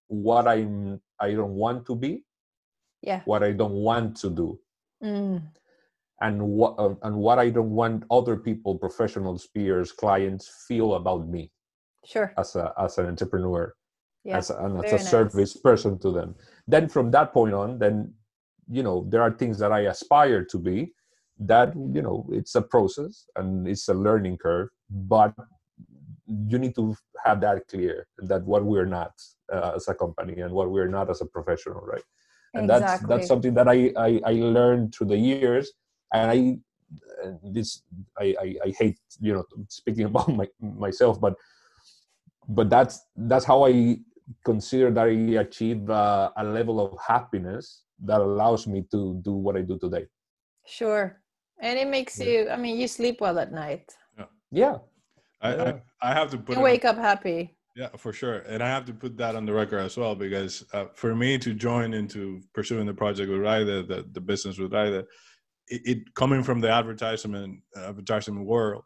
what 0.08 0.48
I'm 0.48 1.02
I 1.20 1.34
don't 1.34 1.56
want 1.56 1.86
to 1.88 1.96
be 1.96 2.24
yeah. 3.04 3.22
what 3.26 3.44
I 3.44 3.52
don't 3.52 3.74
want 3.74 4.16
to 4.18 4.30
do, 4.30 4.60
Mm, 5.04 5.44
and 6.24 6.42
what 6.42 6.76
uh, 6.80 6.96
and 7.04 7.16
what 7.16 7.38
I 7.38 7.50
don't 7.50 7.72
want 7.72 8.06
other 8.10 8.36
people, 8.38 8.80
professionals, 8.80 9.46
peers, 9.54 9.92
clients 9.92 10.50
feel 10.68 10.96
about 10.96 11.28
me 11.28 11.52
sure 12.06 12.34
as 12.38 12.56
a 12.56 12.74
as 12.80 12.98
an 12.98 13.06
entrepreneur, 13.08 13.74
yeah 14.24 14.38
as 14.38 14.50
a, 14.50 14.58
and 14.58 14.84
as 14.84 14.92
a 14.92 14.96
nice. 14.96 15.10
service 15.10 15.56
person 15.58 16.00
to 16.00 16.12
them. 16.12 16.36
Then 16.68 16.88
from 16.88 17.12
that 17.12 17.34
point 17.34 17.54
on, 17.54 17.78
then 17.78 18.14
you 18.70 18.84
know 18.84 19.06
there 19.10 19.22
are 19.22 19.32
things 19.32 19.60
that 19.60 19.72
I 19.72 19.82
aspire 19.82 20.44
to 20.46 20.58
be. 20.58 20.94
That 21.40 21.76
you 21.76 22.02
know 22.02 22.26
it's 22.32 22.56
a 22.56 22.62
process 22.62 23.26
and 23.36 23.68
it's 23.68 23.88
a 23.90 23.94
learning 23.94 24.38
curve, 24.38 24.70
but 24.90 25.34
you 26.28 26.58
need 26.58 26.76
to 26.76 26.96
have 27.26 27.42
that 27.42 27.68
clear 27.68 28.08
that 28.20 28.44
what 28.44 28.64
we're 28.64 28.86
not 28.86 29.12
uh, 29.52 29.74
as 29.76 29.88
a 29.90 29.96
company 29.96 30.40
and 30.40 30.54
what 30.54 30.72
we're 30.72 30.88
not 30.88 31.10
as 31.10 31.22
a 31.22 31.26
professional, 31.26 31.82
right? 31.82 32.04
and 32.54 32.70
that's 32.70 33.02
that's 33.04 33.28
something 33.28 33.54
that 33.56 33.68
I, 33.68 33.92
I 33.98 34.22
I 34.26 34.34
learned 34.34 34.94
through 34.94 35.08
the 35.08 35.18
years, 35.18 35.72
and 36.14 36.32
I 36.32 36.38
this 37.44 37.82
I, 38.18 38.36
I 38.40 38.48
I 38.68 38.74
hate 38.80 38.98
you 39.20 39.34
know 39.34 39.46
speaking 39.68 40.06
about 40.12 40.30
my 40.30 40.48
myself, 40.62 41.20
but 41.20 41.36
but 42.48 42.70
that's 42.70 43.02
that's 43.16 43.46
how 43.46 43.66
I 43.66 43.98
consider 44.46 44.92
that 44.92 45.08
I 45.08 45.42
achieve 45.42 45.90
uh, 45.90 46.32
a 46.38 46.44
level 46.44 46.80
of 46.80 46.98
happiness 47.06 47.84
that 48.06 48.22
allows 48.22 48.68
me 48.68 48.86
to 48.92 49.20
do 49.22 49.34
what 49.34 49.56
I 49.58 49.62
do 49.62 49.78
today. 49.78 50.06
Sure. 50.66 51.20
And 51.62 51.78
it 51.80 51.88
makes 51.88 52.20
Yeah. 52.20 52.26
you, 52.30 52.50
I 52.50 52.58
mean, 52.58 52.80
you 52.80 52.88
sleep 52.88 53.22
well 53.22 53.38
at 53.40 53.52
night. 53.52 53.86
Yeah, 54.52 54.78
I, 55.42 55.56
Yeah. 55.56 55.74
I 56.02 56.10
I 56.10 56.14
have 56.14 56.30
to 56.32 56.38
put 56.38 56.56
You 56.56 56.62
it- 56.62 56.70
wake 56.72 56.86
up 56.86 56.98
happy. 56.98 57.58
Yeah, 57.76 57.90
for 57.98 58.14
sure. 58.14 58.38
And 58.52 58.62
I 58.62 58.68
have 58.76 58.86
to 58.86 58.94
put 58.94 59.18
that 59.18 59.36
on 59.36 59.46
the 59.48 59.54
record 59.54 59.80
as 59.80 59.98
well 59.98 60.14
because 60.14 60.64
uh, 60.74 60.86
for 60.94 61.16
me 61.16 61.40
to 61.40 61.56
join 61.56 61.96
into 61.96 62.22
pursuing 62.54 62.86
the 62.86 62.94
project 62.94 63.28
with 63.32 63.40
Raida, 63.50 63.88
the, 63.88 64.06
the 64.12 64.22
business 64.22 64.60
with 64.60 64.72
Raida, 64.72 65.02
it, 65.74 65.82
it 65.86 66.16
coming 66.16 66.44
from 66.44 66.60
the 66.60 66.70
advertisement 66.70 67.60
advertisement 67.76 68.46
world, 68.46 68.84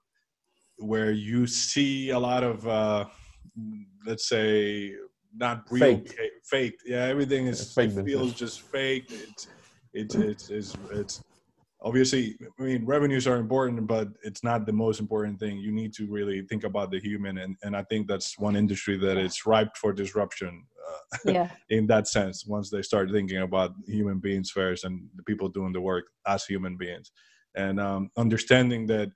where 0.77 1.11
you 1.11 1.47
see 1.47 2.11
a 2.11 2.19
lot 2.19 2.43
of 2.43 2.67
uh, 2.67 3.05
let's 4.05 4.27
say 4.27 4.93
not 5.35 5.65
real 5.69 5.97
Fake. 5.97 6.19
fake. 6.43 6.79
Yeah, 6.85 7.03
everything 7.03 7.47
is 7.47 7.73
Fake 7.73 7.91
it 7.91 8.05
feels 8.05 8.33
just 8.33 8.61
fake. 8.61 9.05
It's 9.09 9.47
it's 9.93 10.15
it's 10.15 10.49
it's, 10.49 10.77
it's 10.91 11.21
obviously 11.81 12.35
i 12.59 12.63
mean 12.63 12.85
revenues 12.85 13.27
are 13.27 13.37
important 13.37 13.85
but 13.87 14.07
it's 14.23 14.43
not 14.43 14.65
the 14.65 14.73
most 14.73 14.99
important 14.99 15.39
thing. 15.39 15.57
You 15.57 15.71
need 15.71 15.93
to 15.93 16.07
really 16.07 16.41
think 16.49 16.63
about 16.63 16.89
the 16.91 16.99
human 16.99 17.37
and, 17.37 17.55
and 17.63 17.75
i 17.75 17.83
think 17.83 18.07
that's 18.07 18.37
one 18.39 18.55
industry 18.55 18.97
that 18.97 19.17
is 19.17 19.45
ripe 19.45 19.75
for 19.77 19.93
disruption 19.93 20.65
uh, 20.87 21.31
yeah. 21.31 21.49
in 21.69 21.87
that 21.87 22.07
sense 22.07 22.45
once 22.45 22.69
they 22.69 22.81
start 22.81 23.11
thinking 23.11 23.39
about 23.39 23.73
human 23.87 24.19
beings 24.19 24.49
first 24.49 24.83
and 24.83 25.07
the 25.15 25.23
people 25.23 25.49
doing 25.49 25.73
the 25.73 25.81
work 25.81 26.05
as 26.25 26.45
human 26.45 26.77
beings. 26.77 27.11
And 27.55 27.79
um, 27.79 28.11
understanding 28.17 28.85
that 28.87 29.11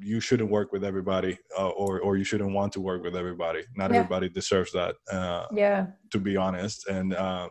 you 0.00 0.18
shouldn't 0.20 0.50
work 0.50 0.72
with 0.72 0.82
everybody 0.84 1.38
uh, 1.56 1.68
or 1.68 2.00
or 2.00 2.16
you 2.16 2.24
shouldn't 2.24 2.52
want 2.52 2.72
to 2.72 2.80
work 2.80 3.02
with 3.04 3.16
everybody. 3.16 3.62
Not 3.76 3.92
Yeah. 3.92 3.98
everybody 3.98 4.28
deserves 4.28 4.72
that 4.72 4.96
uh, 5.10 5.46
yeah. 5.52 5.86
to 6.10 6.18
be 6.18 6.36
honest. 6.36 6.88
And 6.88 7.14
uh, 7.14 7.48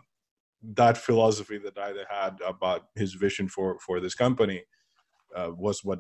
that 0.76 0.98
philosophy 0.98 1.58
that 1.58 1.78
I 1.78 1.92
had 2.10 2.40
about 2.46 2.84
his 2.96 3.14
vision 3.14 3.48
for 3.48 3.78
for 3.80 4.00
this 4.00 4.16
company 4.16 4.64
uh, 5.36 5.52
was 5.56 5.84
what 5.84 6.00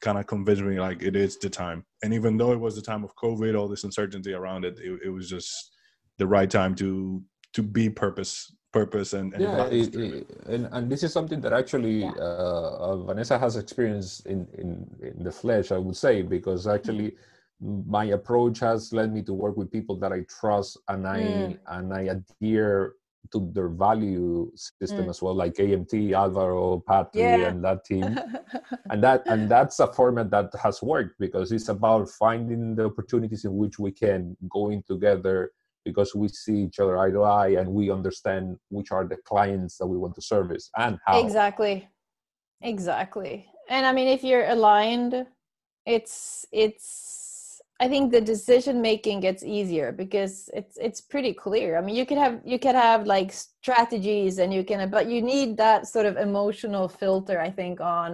kind 0.00 0.18
of 0.18 0.26
convinced 0.26 0.62
me 0.62 0.78
like 0.80 1.02
it 1.02 1.16
is 1.16 1.38
the 1.38 1.48
time 1.50 1.84
and 2.02 2.12
even 2.12 2.36
though 2.36 2.52
it 2.52 2.60
was 2.60 2.74
the 2.74 2.82
time 2.82 3.04
of 3.04 3.14
covid 3.16 3.56
all 3.58 3.68
this 3.68 3.84
uncertainty 3.84 4.32
around 4.34 4.64
it 4.64 4.78
it, 4.80 5.00
it 5.06 5.10
was 5.10 5.28
just 5.30 5.72
the 6.18 6.26
right 6.26 6.50
time 6.50 6.74
to 6.74 7.22
to 7.52 7.62
be 7.62 7.88
purpose 7.88 8.52
purpose 8.72 9.12
and, 9.12 9.32
and 9.34 9.42
yeah, 9.44 9.64
it, 9.66 9.94
it- 9.94 10.26
and 10.46 10.68
and 10.72 10.90
this 10.90 11.02
is 11.02 11.12
something 11.12 11.40
that 11.40 11.52
actually 11.52 12.00
Yeah. 12.00 12.12
uh, 12.18 12.76
uh, 12.86 12.96
Vanessa 12.96 13.38
has 13.38 13.56
experienced 13.56 14.26
in, 14.26 14.46
in 14.58 14.68
in 15.00 15.24
the 15.24 15.32
flesh, 15.32 15.70
I 15.72 15.78
would 15.78 15.96
say, 15.96 16.22
because 16.22 16.66
actually 16.66 17.16
my 17.98 18.06
approach 18.06 18.58
has 18.60 18.92
led 18.92 19.12
me 19.14 19.22
to 19.22 19.32
work 19.32 19.56
with 19.56 19.70
people 19.70 19.96
that 20.00 20.12
I 20.12 20.20
trust 20.40 20.78
and 20.88 21.06
I 21.06 21.20
Mm. 21.20 21.58
and 21.68 21.94
I 21.94 22.02
adhere 22.16 22.94
to 23.32 23.50
their 23.52 23.68
value 23.68 24.50
system 24.54 25.06
Mm. 25.06 25.10
as 25.10 25.22
well, 25.22 25.34
like 25.34 25.54
AMT, 25.58 26.12
Alvaro, 26.12 26.80
Patty, 26.80 27.20
Yeah. 27.20 27.48
and 27.48 27.64
that 27.64 27.84
team 27.84 28.02
and 28.90 29.02
that 29.02 29.22
and 29.26 29.48
that's 29.50 29.78
a 29.80 29.86
format 29.92 30.30
that 30.30 30.50
has 30.62 30.82
worked 30.82 31.14
because 31.18 31.52
it's 31.52 31.68
about 31.68 32.08
finding 32.08 32.74
the 32.76 32.84
opportunities 32.86 33.44
in 33.44 33.56
which 33.56 33.78
we 33.78 33.90
can 33.92 34.36
go 34.50 34.70
in 34.70 34.82
together 34.82 35.50
because 35.84 36.14
we 36.14 36.26
see 36.28 36.58
each 36.66 36.78
other 36.80 36.98
eye 36.98 37.10
to 37.10 37.22
eye 37.22 37.50
and 37.58 37.68
we 37.78 37.90
understand 37.90 38.56
which 38.70 38.90
are 38.90 39.04
the 39.06 39.16
clients 39.30 39.76
that 39.78 39.86
we 39.86 39.96
want 39.96 40.14
to 40.14 40.22
service 40.22 40.70
and 40.76 40.98
how 41.06 41.20
exactly 41.24 41.88
exactly 42.62 43.46
and 43.68 43.86
i 43.86 43.92
mean 43.92 44.08
if 44.08 44.24
you're 44.24 44.46
aligned 44.48 45.26
it's 45.86 46.44
it's 46.52 47.25
i 47.80 47.86
think 47.88 48.10
the 48.10 48.20
decision 48.20 48.80
making 48.80 49.20
gets 49.20 49.42
easier 49.44 49.92
because 49.92 50.48
it's 50.54 50.76
it's 50.86 51.00
pretty 51.00 51.32
clear. 51.32 51.76
I 51.76 51.80
mean 51.80 51.96
you 51.96 52.06
can 52.06 52.18
have 52.18 52.40
you 52.44 52.58
can 52.58 52.74
have 52.74 53.06
like 53.06 53.32
strategies 53.32 54.38
and 54.38 54.52
you 54.52 54.64
can 54.64 54.88
but 54.90 55.06
you 55.08 55.20
need 55.22 55.56
that 55.56 55.86
sort 55.86 56.06
of 56.06 56.16
emotional 56.16 56.88
filter 56.88 57.40
i 57.40 57.50
think 57.50 57.80
on 57.80 58.10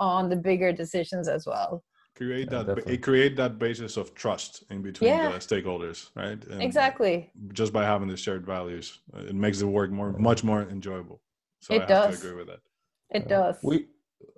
on 0.00 0.28
the 0.28 0.36
bigger 0.36 0.72
decisions 0.72 1.26
as 1.28 1.46
well. 1.46 1.84
Create 2.16 2.50
that 2.50 2.66
definitely. 2.66 2.94
it 2.94 3.02
create 3.02 3.34
that 3.36 3.58
basis 3.58 3.96
of 3.96 4.06
trust 4.14 4.64
in 4.70 4.82
between 4.82 5.10
Yeah. 5.10 5.32
the 5.32 5.38
stakeholders 5.38 5.98
right? 6.16 6.42
And 6.52 6.62
exactly. 6.62 7.30
just 7.52 7.72
by 7.72 7.84
having 7.84 8.08
the 8.08 8.16
shared 8.16 8.44
values 8.46 8.86
uh, 9.14 9.20
it 9.30 9.34
makes 9.34 9.58
the 9.60 9.68
work 9.78 9.90
more 9.90 10.12
much 10.30 10.42
more 10.50 10.62
enjoyable. 10.76 11.20
So 11.60 11.74
It 11.74 11.78
i 11.78 11.86
have 11.86 11.88
does. 11.88 12.20
to 12.20 12.26
agree 12.26 12.36
with 12.40 12.48
that. 12.52 12.62
It 13.10 13.28
does. 13.28 13.56
We 13.62 13.86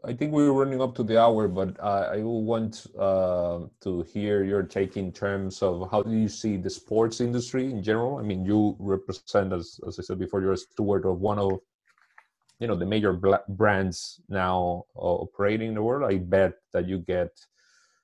i 0.05 0.12
think 0.12 0.33
we're 0.33 0.53
running 0.53 0.81
up 0.81 0.95
to 0.95 1.03
the 1.03 1.20
hour 1.20 1.49
but 1.49 1.78
uh, 1.81 2.11
i 2.12 2.18
will 2.18 2.45
want 2.45 2.87
uh, 2.99 3.61
to 3.81 4.03
hear 4.03 4.45
your 4.45 4.62
take 4.62 4.97
in 4.97 5.12
terms 5.12 5.62
of 5.62 5.91
how 5.91 6.03
do 6.03 6.12
you 6.12 6.28
see 6.28 6.57
the 6.57 6.70
sports 6.70 7.20
industry 7.20 7.70
in 7.70 7.83
general? 7.83 8.18
I 8.18 8.22
mean 8.22 8.45
you 8.45 8.76
represent 8.78 9.53
as, 9.53 9.81
as 9.87 9.99
i 9.99 10.03
said 10.03 10.18
before 10.18 10.41
you're 10.41 10.53
a 10.53 10.57
steward 10.57 11.05
of 11.07 11.20
one 11.20 11.39
of 11.39 11.61
you 12.61 12.66
know 12.66 12.76
the 12.76 12.87
major 12.87 13.18
brands 13.49 14.20
now 14.28 14.85
uh, 14.95 15.01
operating 15.24 15.68
in 15.68 15.74
the 15.74 15.83
world. 15.83 16.11
I 16.11 16.18
bet 16.18 16.53
that 16.72 16.87
you 16.87 16.99
get 16.99 17.31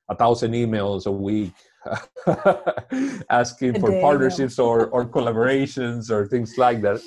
a 0.08 0.16
thousand 0.16 0.52
emails 0.52 1.06
a 1.06 1.12
week 1.12 1.52
asking 3.30 3.76
A 3.76 3.80
for 3.80 4.00
partnerships 4.00 4.58
or, 4.58 4.86
or 4.86 5.04
collaborations 5.16 6.10
or 6.10 6.26
things 6.26 6.56
like 6.56 6.80
that 6.82 7.02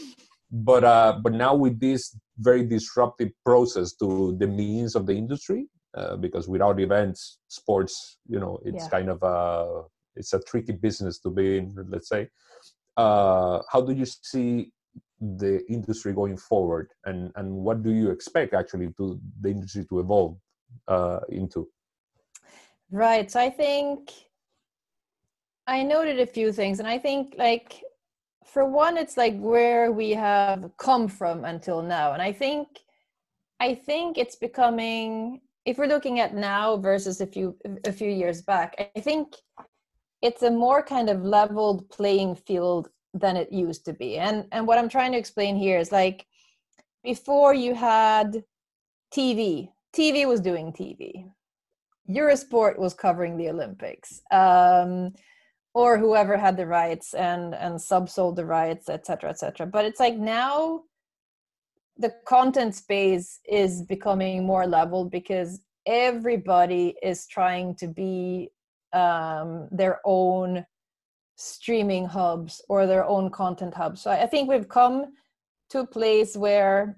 but 0.51 0.83
uh, 0.83 1.19
but 1.21 1.33
now 1.33 1.53
with 1.55 1.79
this 1.79 2.17
very 2.37 2.63
disruptive 2.63 3.31
process 3.45 3.93
to 3.93 4.35
the 4.39 4.47
means 4.47 4.95
of 4.95 5.05
the 5.05 5.13
industry 5.13 5.67
uh, 5.95 6.15
because 6.15 6.47
without 6.47 6.79
events 6.79 7.39
sports 7.47 8.17
you 8.27 8.39
know 8.39 8.59
it's 8.65 8.85
Yeah. 8.85 8.89
kind 8.89 9.09
of 9.09 9.21
a 9.23 9.83
it's 10.15 10.33
a 10.33 10.39
tricky 10.41 10.73
business 10.73 11.19
to 11.19 11.29
be 11.29 11.57
in 11.57 11.75
let's 11.89 12.09
say 12.09 12.27
uh, 12.97 13.59
how 13.71 13.81
do 13.81 13.93
you 13.93 14.05
see 14.05 14.71
the 15.21 15.63
industry 15.69 16.13
going 16.13 16.37
forward 16.37 16.89
and 17.05 17.31
and 17.35 17.53
what 17.53 17.83
do 17.83 17.91
you 17.91 18.09
expect 18.09 18.53
actually 18.53 18.89
to 18.97 19.19
the 19.41 19.49
industry 19.49 19.85
to 19.89 19.99
evolve 19.99 20.37
uh, 20.87 21.19
into 21.29 21.67
Right. 22.91 23.29
So 23.29 23.39
I 23.39 23.49
think 23.49 24.11
I 25.67 25.83
noted 25.83 26.19
a 26.19 26.25
few 26.25 26.51
things, 26.51 26.79
and 26.79 26.87
I 26.87 26.97
think 26.97 27.35
like 27.37 27.83
for 28.53 28.65
one, 28.65 28.97
it's 28.97 29.17
like 29.17 29.37
where 29.37 29.91
we 29.91 30.11
have 30.11 30.71
come 30.77 31.07
from 31.07 31.45
until 31.45 31.81
now, 31.81 32.13
and 32.13 32.21
I 32.21 32.31
think 32.31 32.67
I 33.59 33.75
think 33.75 34.17
it's 34.17 34.35
becoming 34.35 35.41
if 35.65 35.77
we're 35.77 35.87
looking 35.87 36.19
at 36.19 36.33
now 36.33 36.77
versus 36.77 37.21
a 37.21 37.27
few 37.27 37.55
a 37.85 37.91
few 37.91 38.09
years 38.09 38.41
back, 38.41 38.75
I 38.95 38.99
think 38.99 39.35
it's 40.21 40.43
a 40.43 40.51
more 40.51 40.83
kind 40.83 41.09
of 41.09 41.23
leveled 41.23 41.89
playing 41.89 42.35
field 42.35 42.89
than 43.13 43.37
it 43.37 43.51
used 43.51 43.85
to 43.85 43.93
be. 43.93 44.17
And 44.17 44.45
and 44.51 44.65
what 44.67 44.77
I'm 44.77 44.89
trying 44.89 45.11
to 45.11 45.17
explain 45.17 45.55
here 45.55 45.79
is 45.79 45.91
like 45.91 46.25
before 47.03 47.53
you 47.53 47.75
had 47.75 48.43
TV, 49.13 49.69
TV 49.95 50.27
was 50.27 50.41
doing 50.41 50.71
TV. 50.71 51.25
Eurosport 52.09 52.77
was 52.79 52.93
covering 52.93 53.37
the 53.37 53.49
Olympics, 53.49 54.21
um, 54.31 55.13
or 55.73 55.97
whoever 55.97 56.37
had 56.37 56.57
the 56.57 56.65
rights 56.65 57.13
and 57.13 57.53
and 57.55 57.75
subsold 57.75 58.35
the 58.35 58.45
rights, 58.45 58.89
etc., 58.89 59.29
etc. 59.29 59.67
But 59.67 59.85
it's 59.85 59.99
like 59.99 60.17
now 60.17 60.83
the 61.97 62.13
content 62.25 62.75
space 62.75 63.39
is 63.47 63.81
becoming 63.83 64.45
more 64.45 64.65
leveled 64.65 65.11
because 65.11 65.61
everybody 65.85 66.95
is 67.03 67.27
trying 67.27 67.75
to 67.75 67.87
be 67.87 68.49
um, 68.93 69.67
their 69.71 69.99
own 70.05 70.65
streaming 71.35 72.05
hubs 72.05 72.61
or 72.69 72.85
their 72.85 73.05
own 73.05 73.29
content 73.29 73.73
hubs. 73.73 74.01
So 74.01 74.11
I 74.11 74.25
think 74.25 74.49
we've 74.49 74.67
come 74.67 75.13
to 75.69 75.79
a 75.79 75.87
place 75.87 76.35
where 76.35 76.97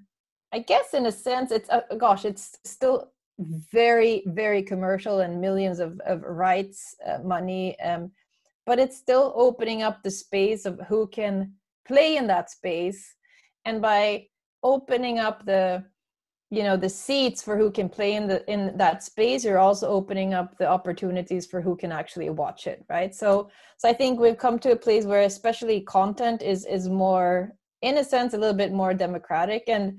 I 0.52 0.58
guess 0.60 0.94
in 0.94 1.06
a 1.06 1.12
sense 1.12 1.50
it's 1.50 1.70
uh, 1.70 1.80
gosh 1.98 2.24
it's 2.24 2.58
still 2.64 3.12
very 3.38 4.22
very 4.26 4.62
commercial 4.62 5.20
and 5.20 5.40
millions 5.40 5.78
of, 5.80 6.00
of 6.06 6.22
rights 6.22 6.94
uh, 7.06 7.18
money 7.24 7.78
um, 7.80 8.10
but 8.66 8.78
it's 8.78 8.96
still 8.96 9.32
opening 9.36 9.82
up 9.82 10.02
the 10.02 10.10
space 10.10 10.64
of 10.64 10.80
who 10.88 11.06
can 11.06 11.52
play 11.86 12.16
in 12.16 12.26
that 12.28 12.50
space. 12.50 13.14
And 13.64 13.80
by 13.80 14.26
opening 14.62 15.18
up 15.18 15.44
the 15.44 15.84
you 16.50 16.62
know 16.62 16.76
the 16.76 16.88
seats 16.88 17.42
for 17.42 17.56
who 17.56 17.70
can 17.70 17.88
play 17.88 18.12
in 18.14 18.28
the 18.28 18.48
in 18.50 18.76
that 18.76 19.02
space 19.02 19.42
you're 19.42 19.58
also 19.58 19.88
opening 19.88 20.34
up 20.34 20.56
the 20.58 20.68
opportunities 20.68 21.46
for 21.46 21.62
who 21.62 21.74
can 21.74 21.90
actually 21.90 22.28
watch 22.28 22.66
it 22.66 22.84
right? 22.90 23.14
So 23.14 23.48
so 23.78 23.88
i 23.88 23.92
think 23.94 24.20
we've 24.20 24.36
come 24.36 24.58
to 24.60 24.72
a 24.72 24.76
place 24.76 25.06
where 25.06 25.22
especially 25.22 25.80
content 25.80 26.42
is 26.42 26.66
is 26.66 26.88
more 26.88 27.54
in 27.80 27.98
a 27.98 28.04
sense 28.04 28.34
a 28.34 28.38
little 28.38 28.56
bit 28.56 28.72
more 28.72 28.92
democratic. 28.94 29.64
And 29.66 29.98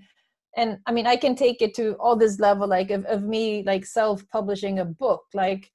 and 0.56 0.78
i 0.86 0.92
mean 0.92 1.08
i 1.08 1.16
can 1.16 1.36
take 1.36 1.62
it 1.62 1.74
to 1.76 1.94
all 1.94 2.16
this 2.16 2.40
level 2.40 2.68
like 2.68 2.92
of, 2.92 3.04
of 3.06 3.24
me 3.24 3.64
like 3.64 3.86
self 3.86 4.24
publishing 4.30 4.80
a 4.80 4.86
book. 4.86 5.24
Like 5.34 5.72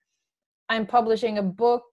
i'm 0.69 0.87
publishing 0.87 1.39
a 1.39 1.43
book 1.43 1.85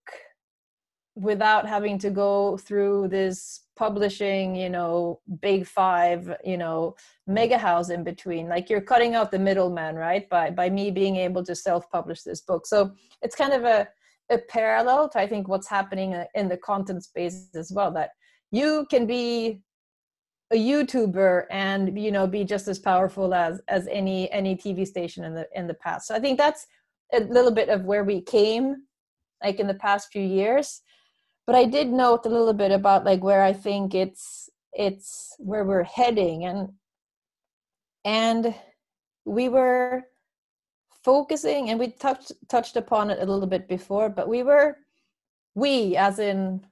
without 1.15 1.67
having 1.67 1.97
to 1.99 2.09
go 2.09 2.57
through 2.57 3.07
this 3.07 3.61
publishing 3.77 4.55
you 4.55 4.69
know 4.69 5.19
big 5.41 5.65
five 5.65 6.33
you 6.45 6.57
know 6.57 6.95
mega 7.27 7.57
house 7.57 7.89
in 7.89 8.03
between. 8.03 8.47
Like 8.47 8.69
you're 8.69 8.81
cutting 8.81 9.15
out 9.15 9.31
the 9.31 9.39
middleman 9.39 9.95
right? 9.95 10.29
By 10.29 10.49
by 10.49 10.69
me 10.69 10.91
being 10.91 11.15
able 11.17 11.43
to 11.45 11.55
self 11.55 11.89
publish 11.89 12.23
this 12.23 12.41
book. 12.41 12.65
So 12.67 12.91
it's 13.21 13.35
kind 13.35 13.53
of 13.53 13.63
a 13.63 13.87
a 14.31 14.39
parallel 14.39 15.07
to 15.07 15.19
i 15.19 15.27
think 15.27 15.47
what's 15.47 15.67
happening 15.67 16.15
uh, 16.15 16.25
in 16.33 16.49
the 16.49 16.57
content 16.57 17.03
space 17.03 17.47
as 17.53 17.71
well 17.71 17.91
that 17.91 18.09
you 18.51 18.87
can 18.89 19.05
be 19.05 19.61
a 20.51 20.55
youtuber 20.55 21.45
and 21.49 21.99
you 21.99 22.11
know 22.11 22.27
be 22.27 22.43
just 22.43 22.67
as 22.67 22.79
powerful 22.79 23.33
as 23.33 23.61
as 23.67 23.87
any 23.87 24.31
any 24.31 24.55
tv 24.55 24.85
station 24.85 25.23
in 25.23 25.33
the 25.33 25.47
in 25.55 25.67
the 25.67 25.73
past. 25.73 26.07
So 26.07 26.15
i 26.15 26.19
think 26.19 26.37
that's 26.37 26.67
a 27.13 27.21
little 27.21 27.51
bit 27.51 27.69
of 27.69 27.85
where 27.85 28.03
we 28.03 28.21
came 28.21 28.75
like 29.43 29.59
in 29.59 29.67
the 29.67 29.73
past 29.75 30.09
few 30.11 30.21
years 30.21 30.81
but 31.45 31.55
i 31.55 31.65
did 31.65 31.89
note 31.89 32.25
a 32.25 32.29
little 32.29 32.53
bit 32.53 32.71
about 32.71 33.05
like 33.05 33.23
where 33.23 33.41
i 33.41 33.53
think 33.53 33.93
it's 33.93 34.49
it's 34.73 35.35
where 35.39 35.63
we're 35.63 35.83
heading 35.83 36.45
and 36.45 36.69
and 38.03 38.53
we 39.25 39.49
were 39.49 40.03
focusing 41.03 41.69
and 41.69 41.79
we 41.79 41.87
touched 41.87 42.31
touched 42.49 42.77
upon 42.77 43.09
it 43.09 43.19
a 43.19 43.25
little 43.25 43.47
bit 43.47 43.67
before 43.67 44.09
but 44.09 44.27
we 44.27 44.43
were 44.43 44.77
we 45.55 45.95
as 45.95 46.19
in 46.19 46.65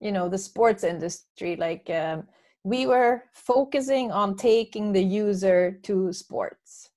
you 0.00 0.12
know 0.12 0.28
the 0.28 0.38
sports 0.38 0.84
industry 0.84 1.56
like 1.56 1.88
um, 1.90 2.24
we 2.64 2.86
were 2.86 3.24
focusing 3.32 4.12
on 4.12 4.36
taking 4.36 4.92
the 4.92 5.02
user 5.02 5.78
to 5.82 6.12
sports. 6.12 6.90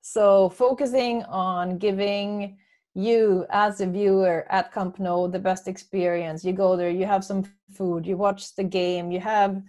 So 0.00 0.48
focusing 0.48 1.22
on 1.24 1.78
giving 1.78 2.58
you 2.98 3.46
as 3.50 3.80
a 3.80 3.86
viewer 3.86 4.44
at 4.50 4.72
Camp 4.72 4.98
Nou 4.98 5.28
the 5.28 5.38
best 5.38 5.68
experience. 5.68 6.44
You 6.44 6.52
go 6.52 6.76
there, 6.76 6.90
you 6.90 7.06
have 7.06 7.24
some 7.24 7.44
food, 7.72 8.04
you 8.04 8.16
watch 8.16 8.56
the 8.56 8.64
game, 8.64 9.12
you 9.12 9.20
have 9.20 9.62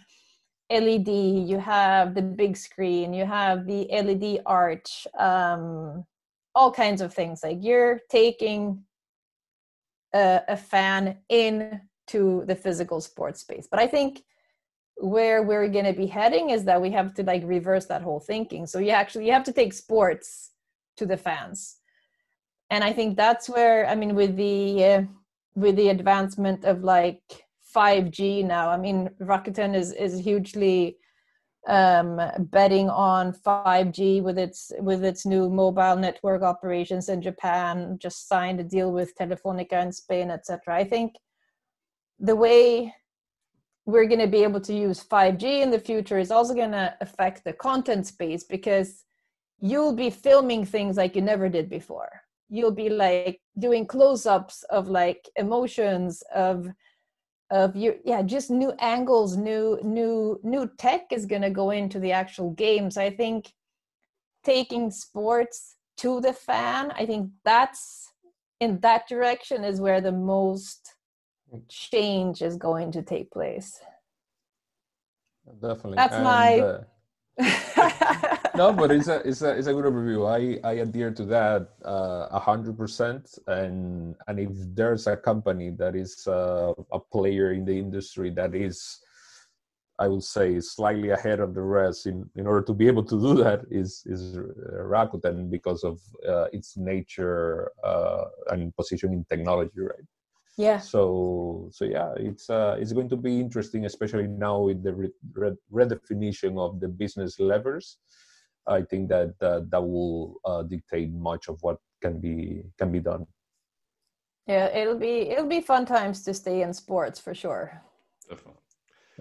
LED, 0.71 1.07
you 1.07 1.59
have 1.59 2.15
the 2.15 2.23
big 2.23 2.57
screen, 2.57 3.13
you 3.13 3.25
have 3.25 3.67
the 3.67 3.88
LED 3.91 4.41
arch, 4.47 5.07
um, 5.17 6.05
all 6.55 6.71
kinds 6.71 7.01
of 7.01 7.13
things. 7.13 7.43
Like 7.43 7.59
you're 7.61 7.99
taking 8.09 8.84
a, 10.15 10.41
a 10.47 10.57
fan 10.57 11.17
into 11.30 12.45
the 12.45 12.55
physical 12.55 12.99
sports 12.99 13.41
space. 13.41 13.67
But 13.69 13.80
I 13.80 13.86
think 13.86 14.23
where 14.95 15.43
we're 15.43 15.69
going 15.69 15.86
to 15.86 15.93
be 15.93 16.07
heading 16.07 16.49
is 16.49 16.65
that 16.65 16.82
we 16.82 16.89
have 16.91 17.13
to 17.13 17.23
like 17.23 17.43
reverse 17.45 17.86
that 17.86 18.01
whole 18.01 18.19
thinking. 18.19 18.65
So 18.65 18.80
you 18.80 18.89
actually 18.89 19.27
you 19.27 19.34
have 19.34 19.43
to 19.45 19.53
take 19.53 19.73
sports 19.73 20.49
to 20.97 21.05
the 21.05 21.15
fans 21.15 21.78
and 22.70 22.84
i 22.84 22.91
think 22.91 23.15
that's 23.15 23.49
where 23.49 23.88
i 23.88 23.95
mean 23.95 24.15
with 24.15 24.36
the 24.36 24.84
uh, 24.84 25.01
with 25.55 25.76
the 25.76 25.89
advancement 25.89 26.63
of 26.65 26.84
like 26.84 27.22
5g 27.76 28.45
now 28.45 28.70
i 28.70 28.78
mean 28.78 29.09
rakuten 29.22 29.76
is 29.76 29.91
is 29.93 30.20
hugely 30.20 30.97
um 31.67 32.22
betting 32.39 32.89
on 32.89 33.34
5g 33.34 34.24
with 34.24 34.38
its 34.38 34.72
with 34.80 35.03
its 35.03 35.26
new 35.26 35.49
mobile 35.49 35.97
network 35.97 36.41
operations 36.41 37.09
in 37.09 37.22
japan 37.22 37.97
just 38.01 38.28
signed 38.28 38.59
a 38.59 38.63
deal 38.63 38.91
with 38.91 39.15
telefonica 39.15 39.82
in 39.84 39.91
spain 39.91 40.32
etc 40.32 40.76
i 40.76 40.84
think 40.84 41.15
the 42.20 42.36
way 42.36 42.93
we're 43.86 44.05
going 44.05 44.20
to 44.20 44.28
be 44.28 44.43
able 44.43 44.61
to 44.61 44.74
use 44.74 45.03
5g 45.03 45.43
in 45.43 45.72
the 45.72 45.80
future 45.80 46.20
is 46.20 46.32
also 46.32 46.53
going 46.53 46.72
to 46.72 46.95
affect 47.01 47.43
the 47.43 47.53
content 47.53 48.05
space 48.07 48.43
because 48.43 49.03
you'll 49.59 49.95
be 49.95 50.09
filming 50.09 50.63
things 50.63 50.95
like 50.95 51.15
you 51.15 51.22
never 51.22 51.49
did 51.49 51.70
before 51.70 52.22
you'll 52.49 52.71
be 52.71 52.89
like 52.89 53.39
doing 53.57 53.85
close-ups 53.85 54.63
of 54.69 54.87
like 54.87 55.29
emotions 55.35 56.23
of 56.33 56.67
of 57.51 57.75
your 57.75 57.95
yeah 58.05 58.21
just 58.21 58.51
new 58.51 58.71
angles 58.79 59.35
new 59.35 59.79
new 59.83 60.39
new 60.43 60.69
tech 60.77 61.05
is 61.11 61.25
going 61.25 61.41
to 61.41 61.49
go 61.49 61.71
into 61.71 61.99
the 61.99 62.11
actual 62.11 62.51
games 62.51 62.97
i 62.97 63.09
think 63.09 63.51
taking 64.43 64.91
sports 64.91 65.77
to 65.97 66.21
the 66.21 66.33
fan 66.33 66.91
i 66.91 67.05
think 67.05 67.29
that's 67.43 68.11
in 68.59 68.79
that 68.81 69.07
direction 69.07 69.63
is 69.63 69.81
where 69.81 70.01
the 70.01 70.11
most 70.11 70.95
change 71.67 72.41
is 72.41 72.57
going 72.57 72.91
to 72.91 73.01
take 73.01 73.31
place. 73.31 73.79
Definitely. 75.61 75.95
That's 75.95 76.13
and, 76.13 76.23
my 76.23 76.59
uh, 76.59 78.35
no, 78.60 78.74
but 78.74 78.91
it's 78.91 79.07
a 79.07 79.18
it's 79.28 79.41
a 79.41 79.51
it's 79.57 79.68
a 79.68 79.74
good 79.74 79.86
overview. 79.86 80.28
I 80.28 80.60
I 80.68 80.74
adhere 80.86 81.12
to 81.20 81.26
that 81.36 81.70
uh, 81.86 82.28
a 82.30 82.39
hundred 82.39 82.76
percent. 82.78 83.24
And 83.47 84.16
and 84.28 84.36
if 84.39 84.51
there's 84.76 85.07
a 85.07 85.16
company 85.16 85.70
that 85.82 85.95
is 85.95 86.28
uh, 86.28 86.74
a 86.91 86.99
player 86.99 87.53
in 87.53 87.64
the 87.64 87.78
industry 87.86 88.30
that 88.32 88.53
is, 88.53 88.99
I 89.97 90.07
would 90.12 90.24
say, 90.24 90.60
slightly 90.60 91.10
ahead 91.12 91.39
of 91.39 91.55
the 91.55 91.66
rest 91.80 92.05
in 92.12 92.30
in 92.36 92.45
order 92.45 92.64
to 92.70 92.74
be 92.74 92.88
able 92.91 93.05
to 93.12 93.18
do 93.28 93.32
that 93.43 93.62
is 93.72 94.03
is 94.05 94.38
Rakuten 94.93 95.49
because 95.49 95.82
of 95.84 95.95
uh, 96.28 96.47
its 96.51 96.76
nature 96.76 97.72
uh, 97.84 98.26
and 98.51 98.76
position 98.76 99.14
in 99.14 99.24
technology, 99.32 99.82
right? 99.93 100.07
yeah 100.57 100.78
so 100.78 101.70
so 101.72 101.86
yeah 101.86 102.12
it's 102.18 102.49
uh 102.49 102.76
it's 102.82 102.91
going 102.91 103.07
to 103.07 103.16
be 103.16 103.39
interesting 103.39 103.86
especially 103.86 104.28
now 104.28 104.60
with 104.68 104.84
the 104.84 104.93
re- 104.93 105.20
re- 105.32 105.62
redefinition 105.72 106.60
of 106.60 106.82
the 106.82 106.88
business 107.01 107.39
levers 107.39 107.97
i 108.70 108.82
think 108.82 109.09
that 109.09 109.34
uh, 109.41 109.61
that 109.70 109.82
will 109.82 110.39
uh, 110.45 110.63
dictate 110.63 111.11
much 111.11 111.49
of 111.49 111.57
what 111.61 111.78
can 112.01 112.20
be 112.20 112.63
can 112.78 112.91
be 112.91 112.99
done 112.99 113.26
yeah 114.47 114.65
it'll 114.67 114.97
be 114.97 115.30
it'll 115.32 115.53
be 115.57 115.61
fun 115.61 115.86
times 115.86 116.24
to 116.24 116.34
stay 116.34 116.61
in 116.61 116.74
sports 116.74 117.20
for 117.20 117.34
sure 117.34 117.82
Definitely. 118.30 118.61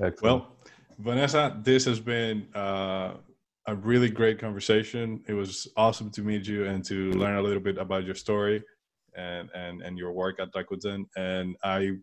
Excellent. 0.03 0.23
Well, 0.23 0.57
Vanessa, 0.99 1.57
this 1.63 1.85
has 1.87 1.99
been 1.99 2.47
uh, 2.55 3.15
a 3.67 3.75
really 3.75 4.11
great 4.11 4.39
conversation. 4.39 5.23
It 5.27 5.33
was 5.33 5.67
awesome 5.77 6.11
to 6.11 6.23
meet 6.23 6.47
you 6.47 6.67
and 6.67 6.85
to 6.85 7.13
learn 7.13 7.37
a 7.37 7.43
little 7.43 7.63
bit 7.63 7.79
about 7.79 8.05
your 8.05 8.15
story 8.15 8.63
and 9.17 9.49
and 9.55 9.83
and 9.83 9.99
your 9.99 10.13
work 10.13 10.39
at 10.41 10.53
Rakuten. 10.53 11.07
And 11.17 11.57
I 11.65 11.97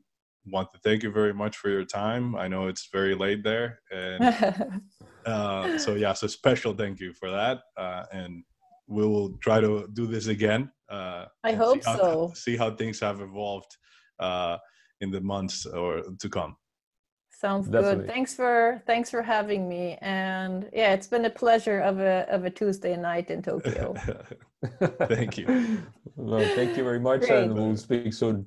want 0.46 0.72
to 0.74 0.80
thank 0.84 1.04
you 1.04 1.12
very 1.12 1.34
much 1.34 1.58
for 1.58 1.70
your 1.70 1.86
time. 1.86 2.36
I 2.36 2.48
know 2.48 2.68
it's 2.68 2.90
very 2.92 3.16
late 3.16 3.44
there, 3.44 3.80
and 3.92 4.82
uh, 5.26 5.78
so 5.78 5.96
yeah, 5.96 6.14
so 6.14 6.28
special 6.28 6.74
thank 6.74 7.00
you 7.00 7.14
for 7.14 7.30
that. 7.32 7.62
Uh, 7.78 8.04
and 8.12 8.44
we 8.88 9.06
will 9.06 9.38
try 9.42 9.60
to 9.60 9.88
do 9.94 10.06
this 10.08 10.28
again. 10.28 10.72
Uh, 10.90 11.26
I 11.44 11.54
hope 11.54 11.84
see 11.84 11.90
how, 11.90 11.98
so. 11.98 12.32
See 12.36 12.58
how 12.58 12.76
things 12.76 13.00
have 13.00 13.22
evolved 13.22 13.76
uh, 14.20 14.58
in 15.02 15.12
the 15.12 15.22
months 15.22 15.66
or 15.66 16.04
to 16.20 16.30
come. 16.30 16.56
Sounds 17.32 17.68
Definitely. 17.68 18.06
good. 18.06 18.14
Thanks 18.14 18.34
for 18.34 18.82
thanks 18.88 19.10
for 19.10 19.22
having 19.22 19.68
me. 19.68 19.98
And 20.02 20.70
yeah, 20.72 20.94
it's 20.94 21.08
been 21.08 21.26
a 21.26 21.30
pleasure 21.30 21.82
of 21.82 22.00
a 22.00 22.26
of 22.30 22.46
a 22.46 22.50
Tuesday 22.50 22.96
night 22.96 23.30
in 23.30 23.42
Tokyo. 23.50 23.94
Thank 25.10 25.38
you. 25.38 25.82
well, 26.16 26.48
thank 26.56 26.78
you 26.78 26.84
very 26.84 27.00
much 27.00 27.22
Great. 27.22 27.44
and 27.44 27.54
we'll 27.54 27.76
speak 27.76 28.14
soon 28.14 28.46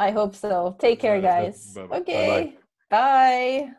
I 0.00 0.12
hope 0.12 0.34
so. 0.34 0.76
Take 0.78 1.00
care, 1.00 1.20
guys. 1.20 1.74
bye-bye. 1.74 1.98
Okay. 1.98 2.56
Bye. 2.88 3.74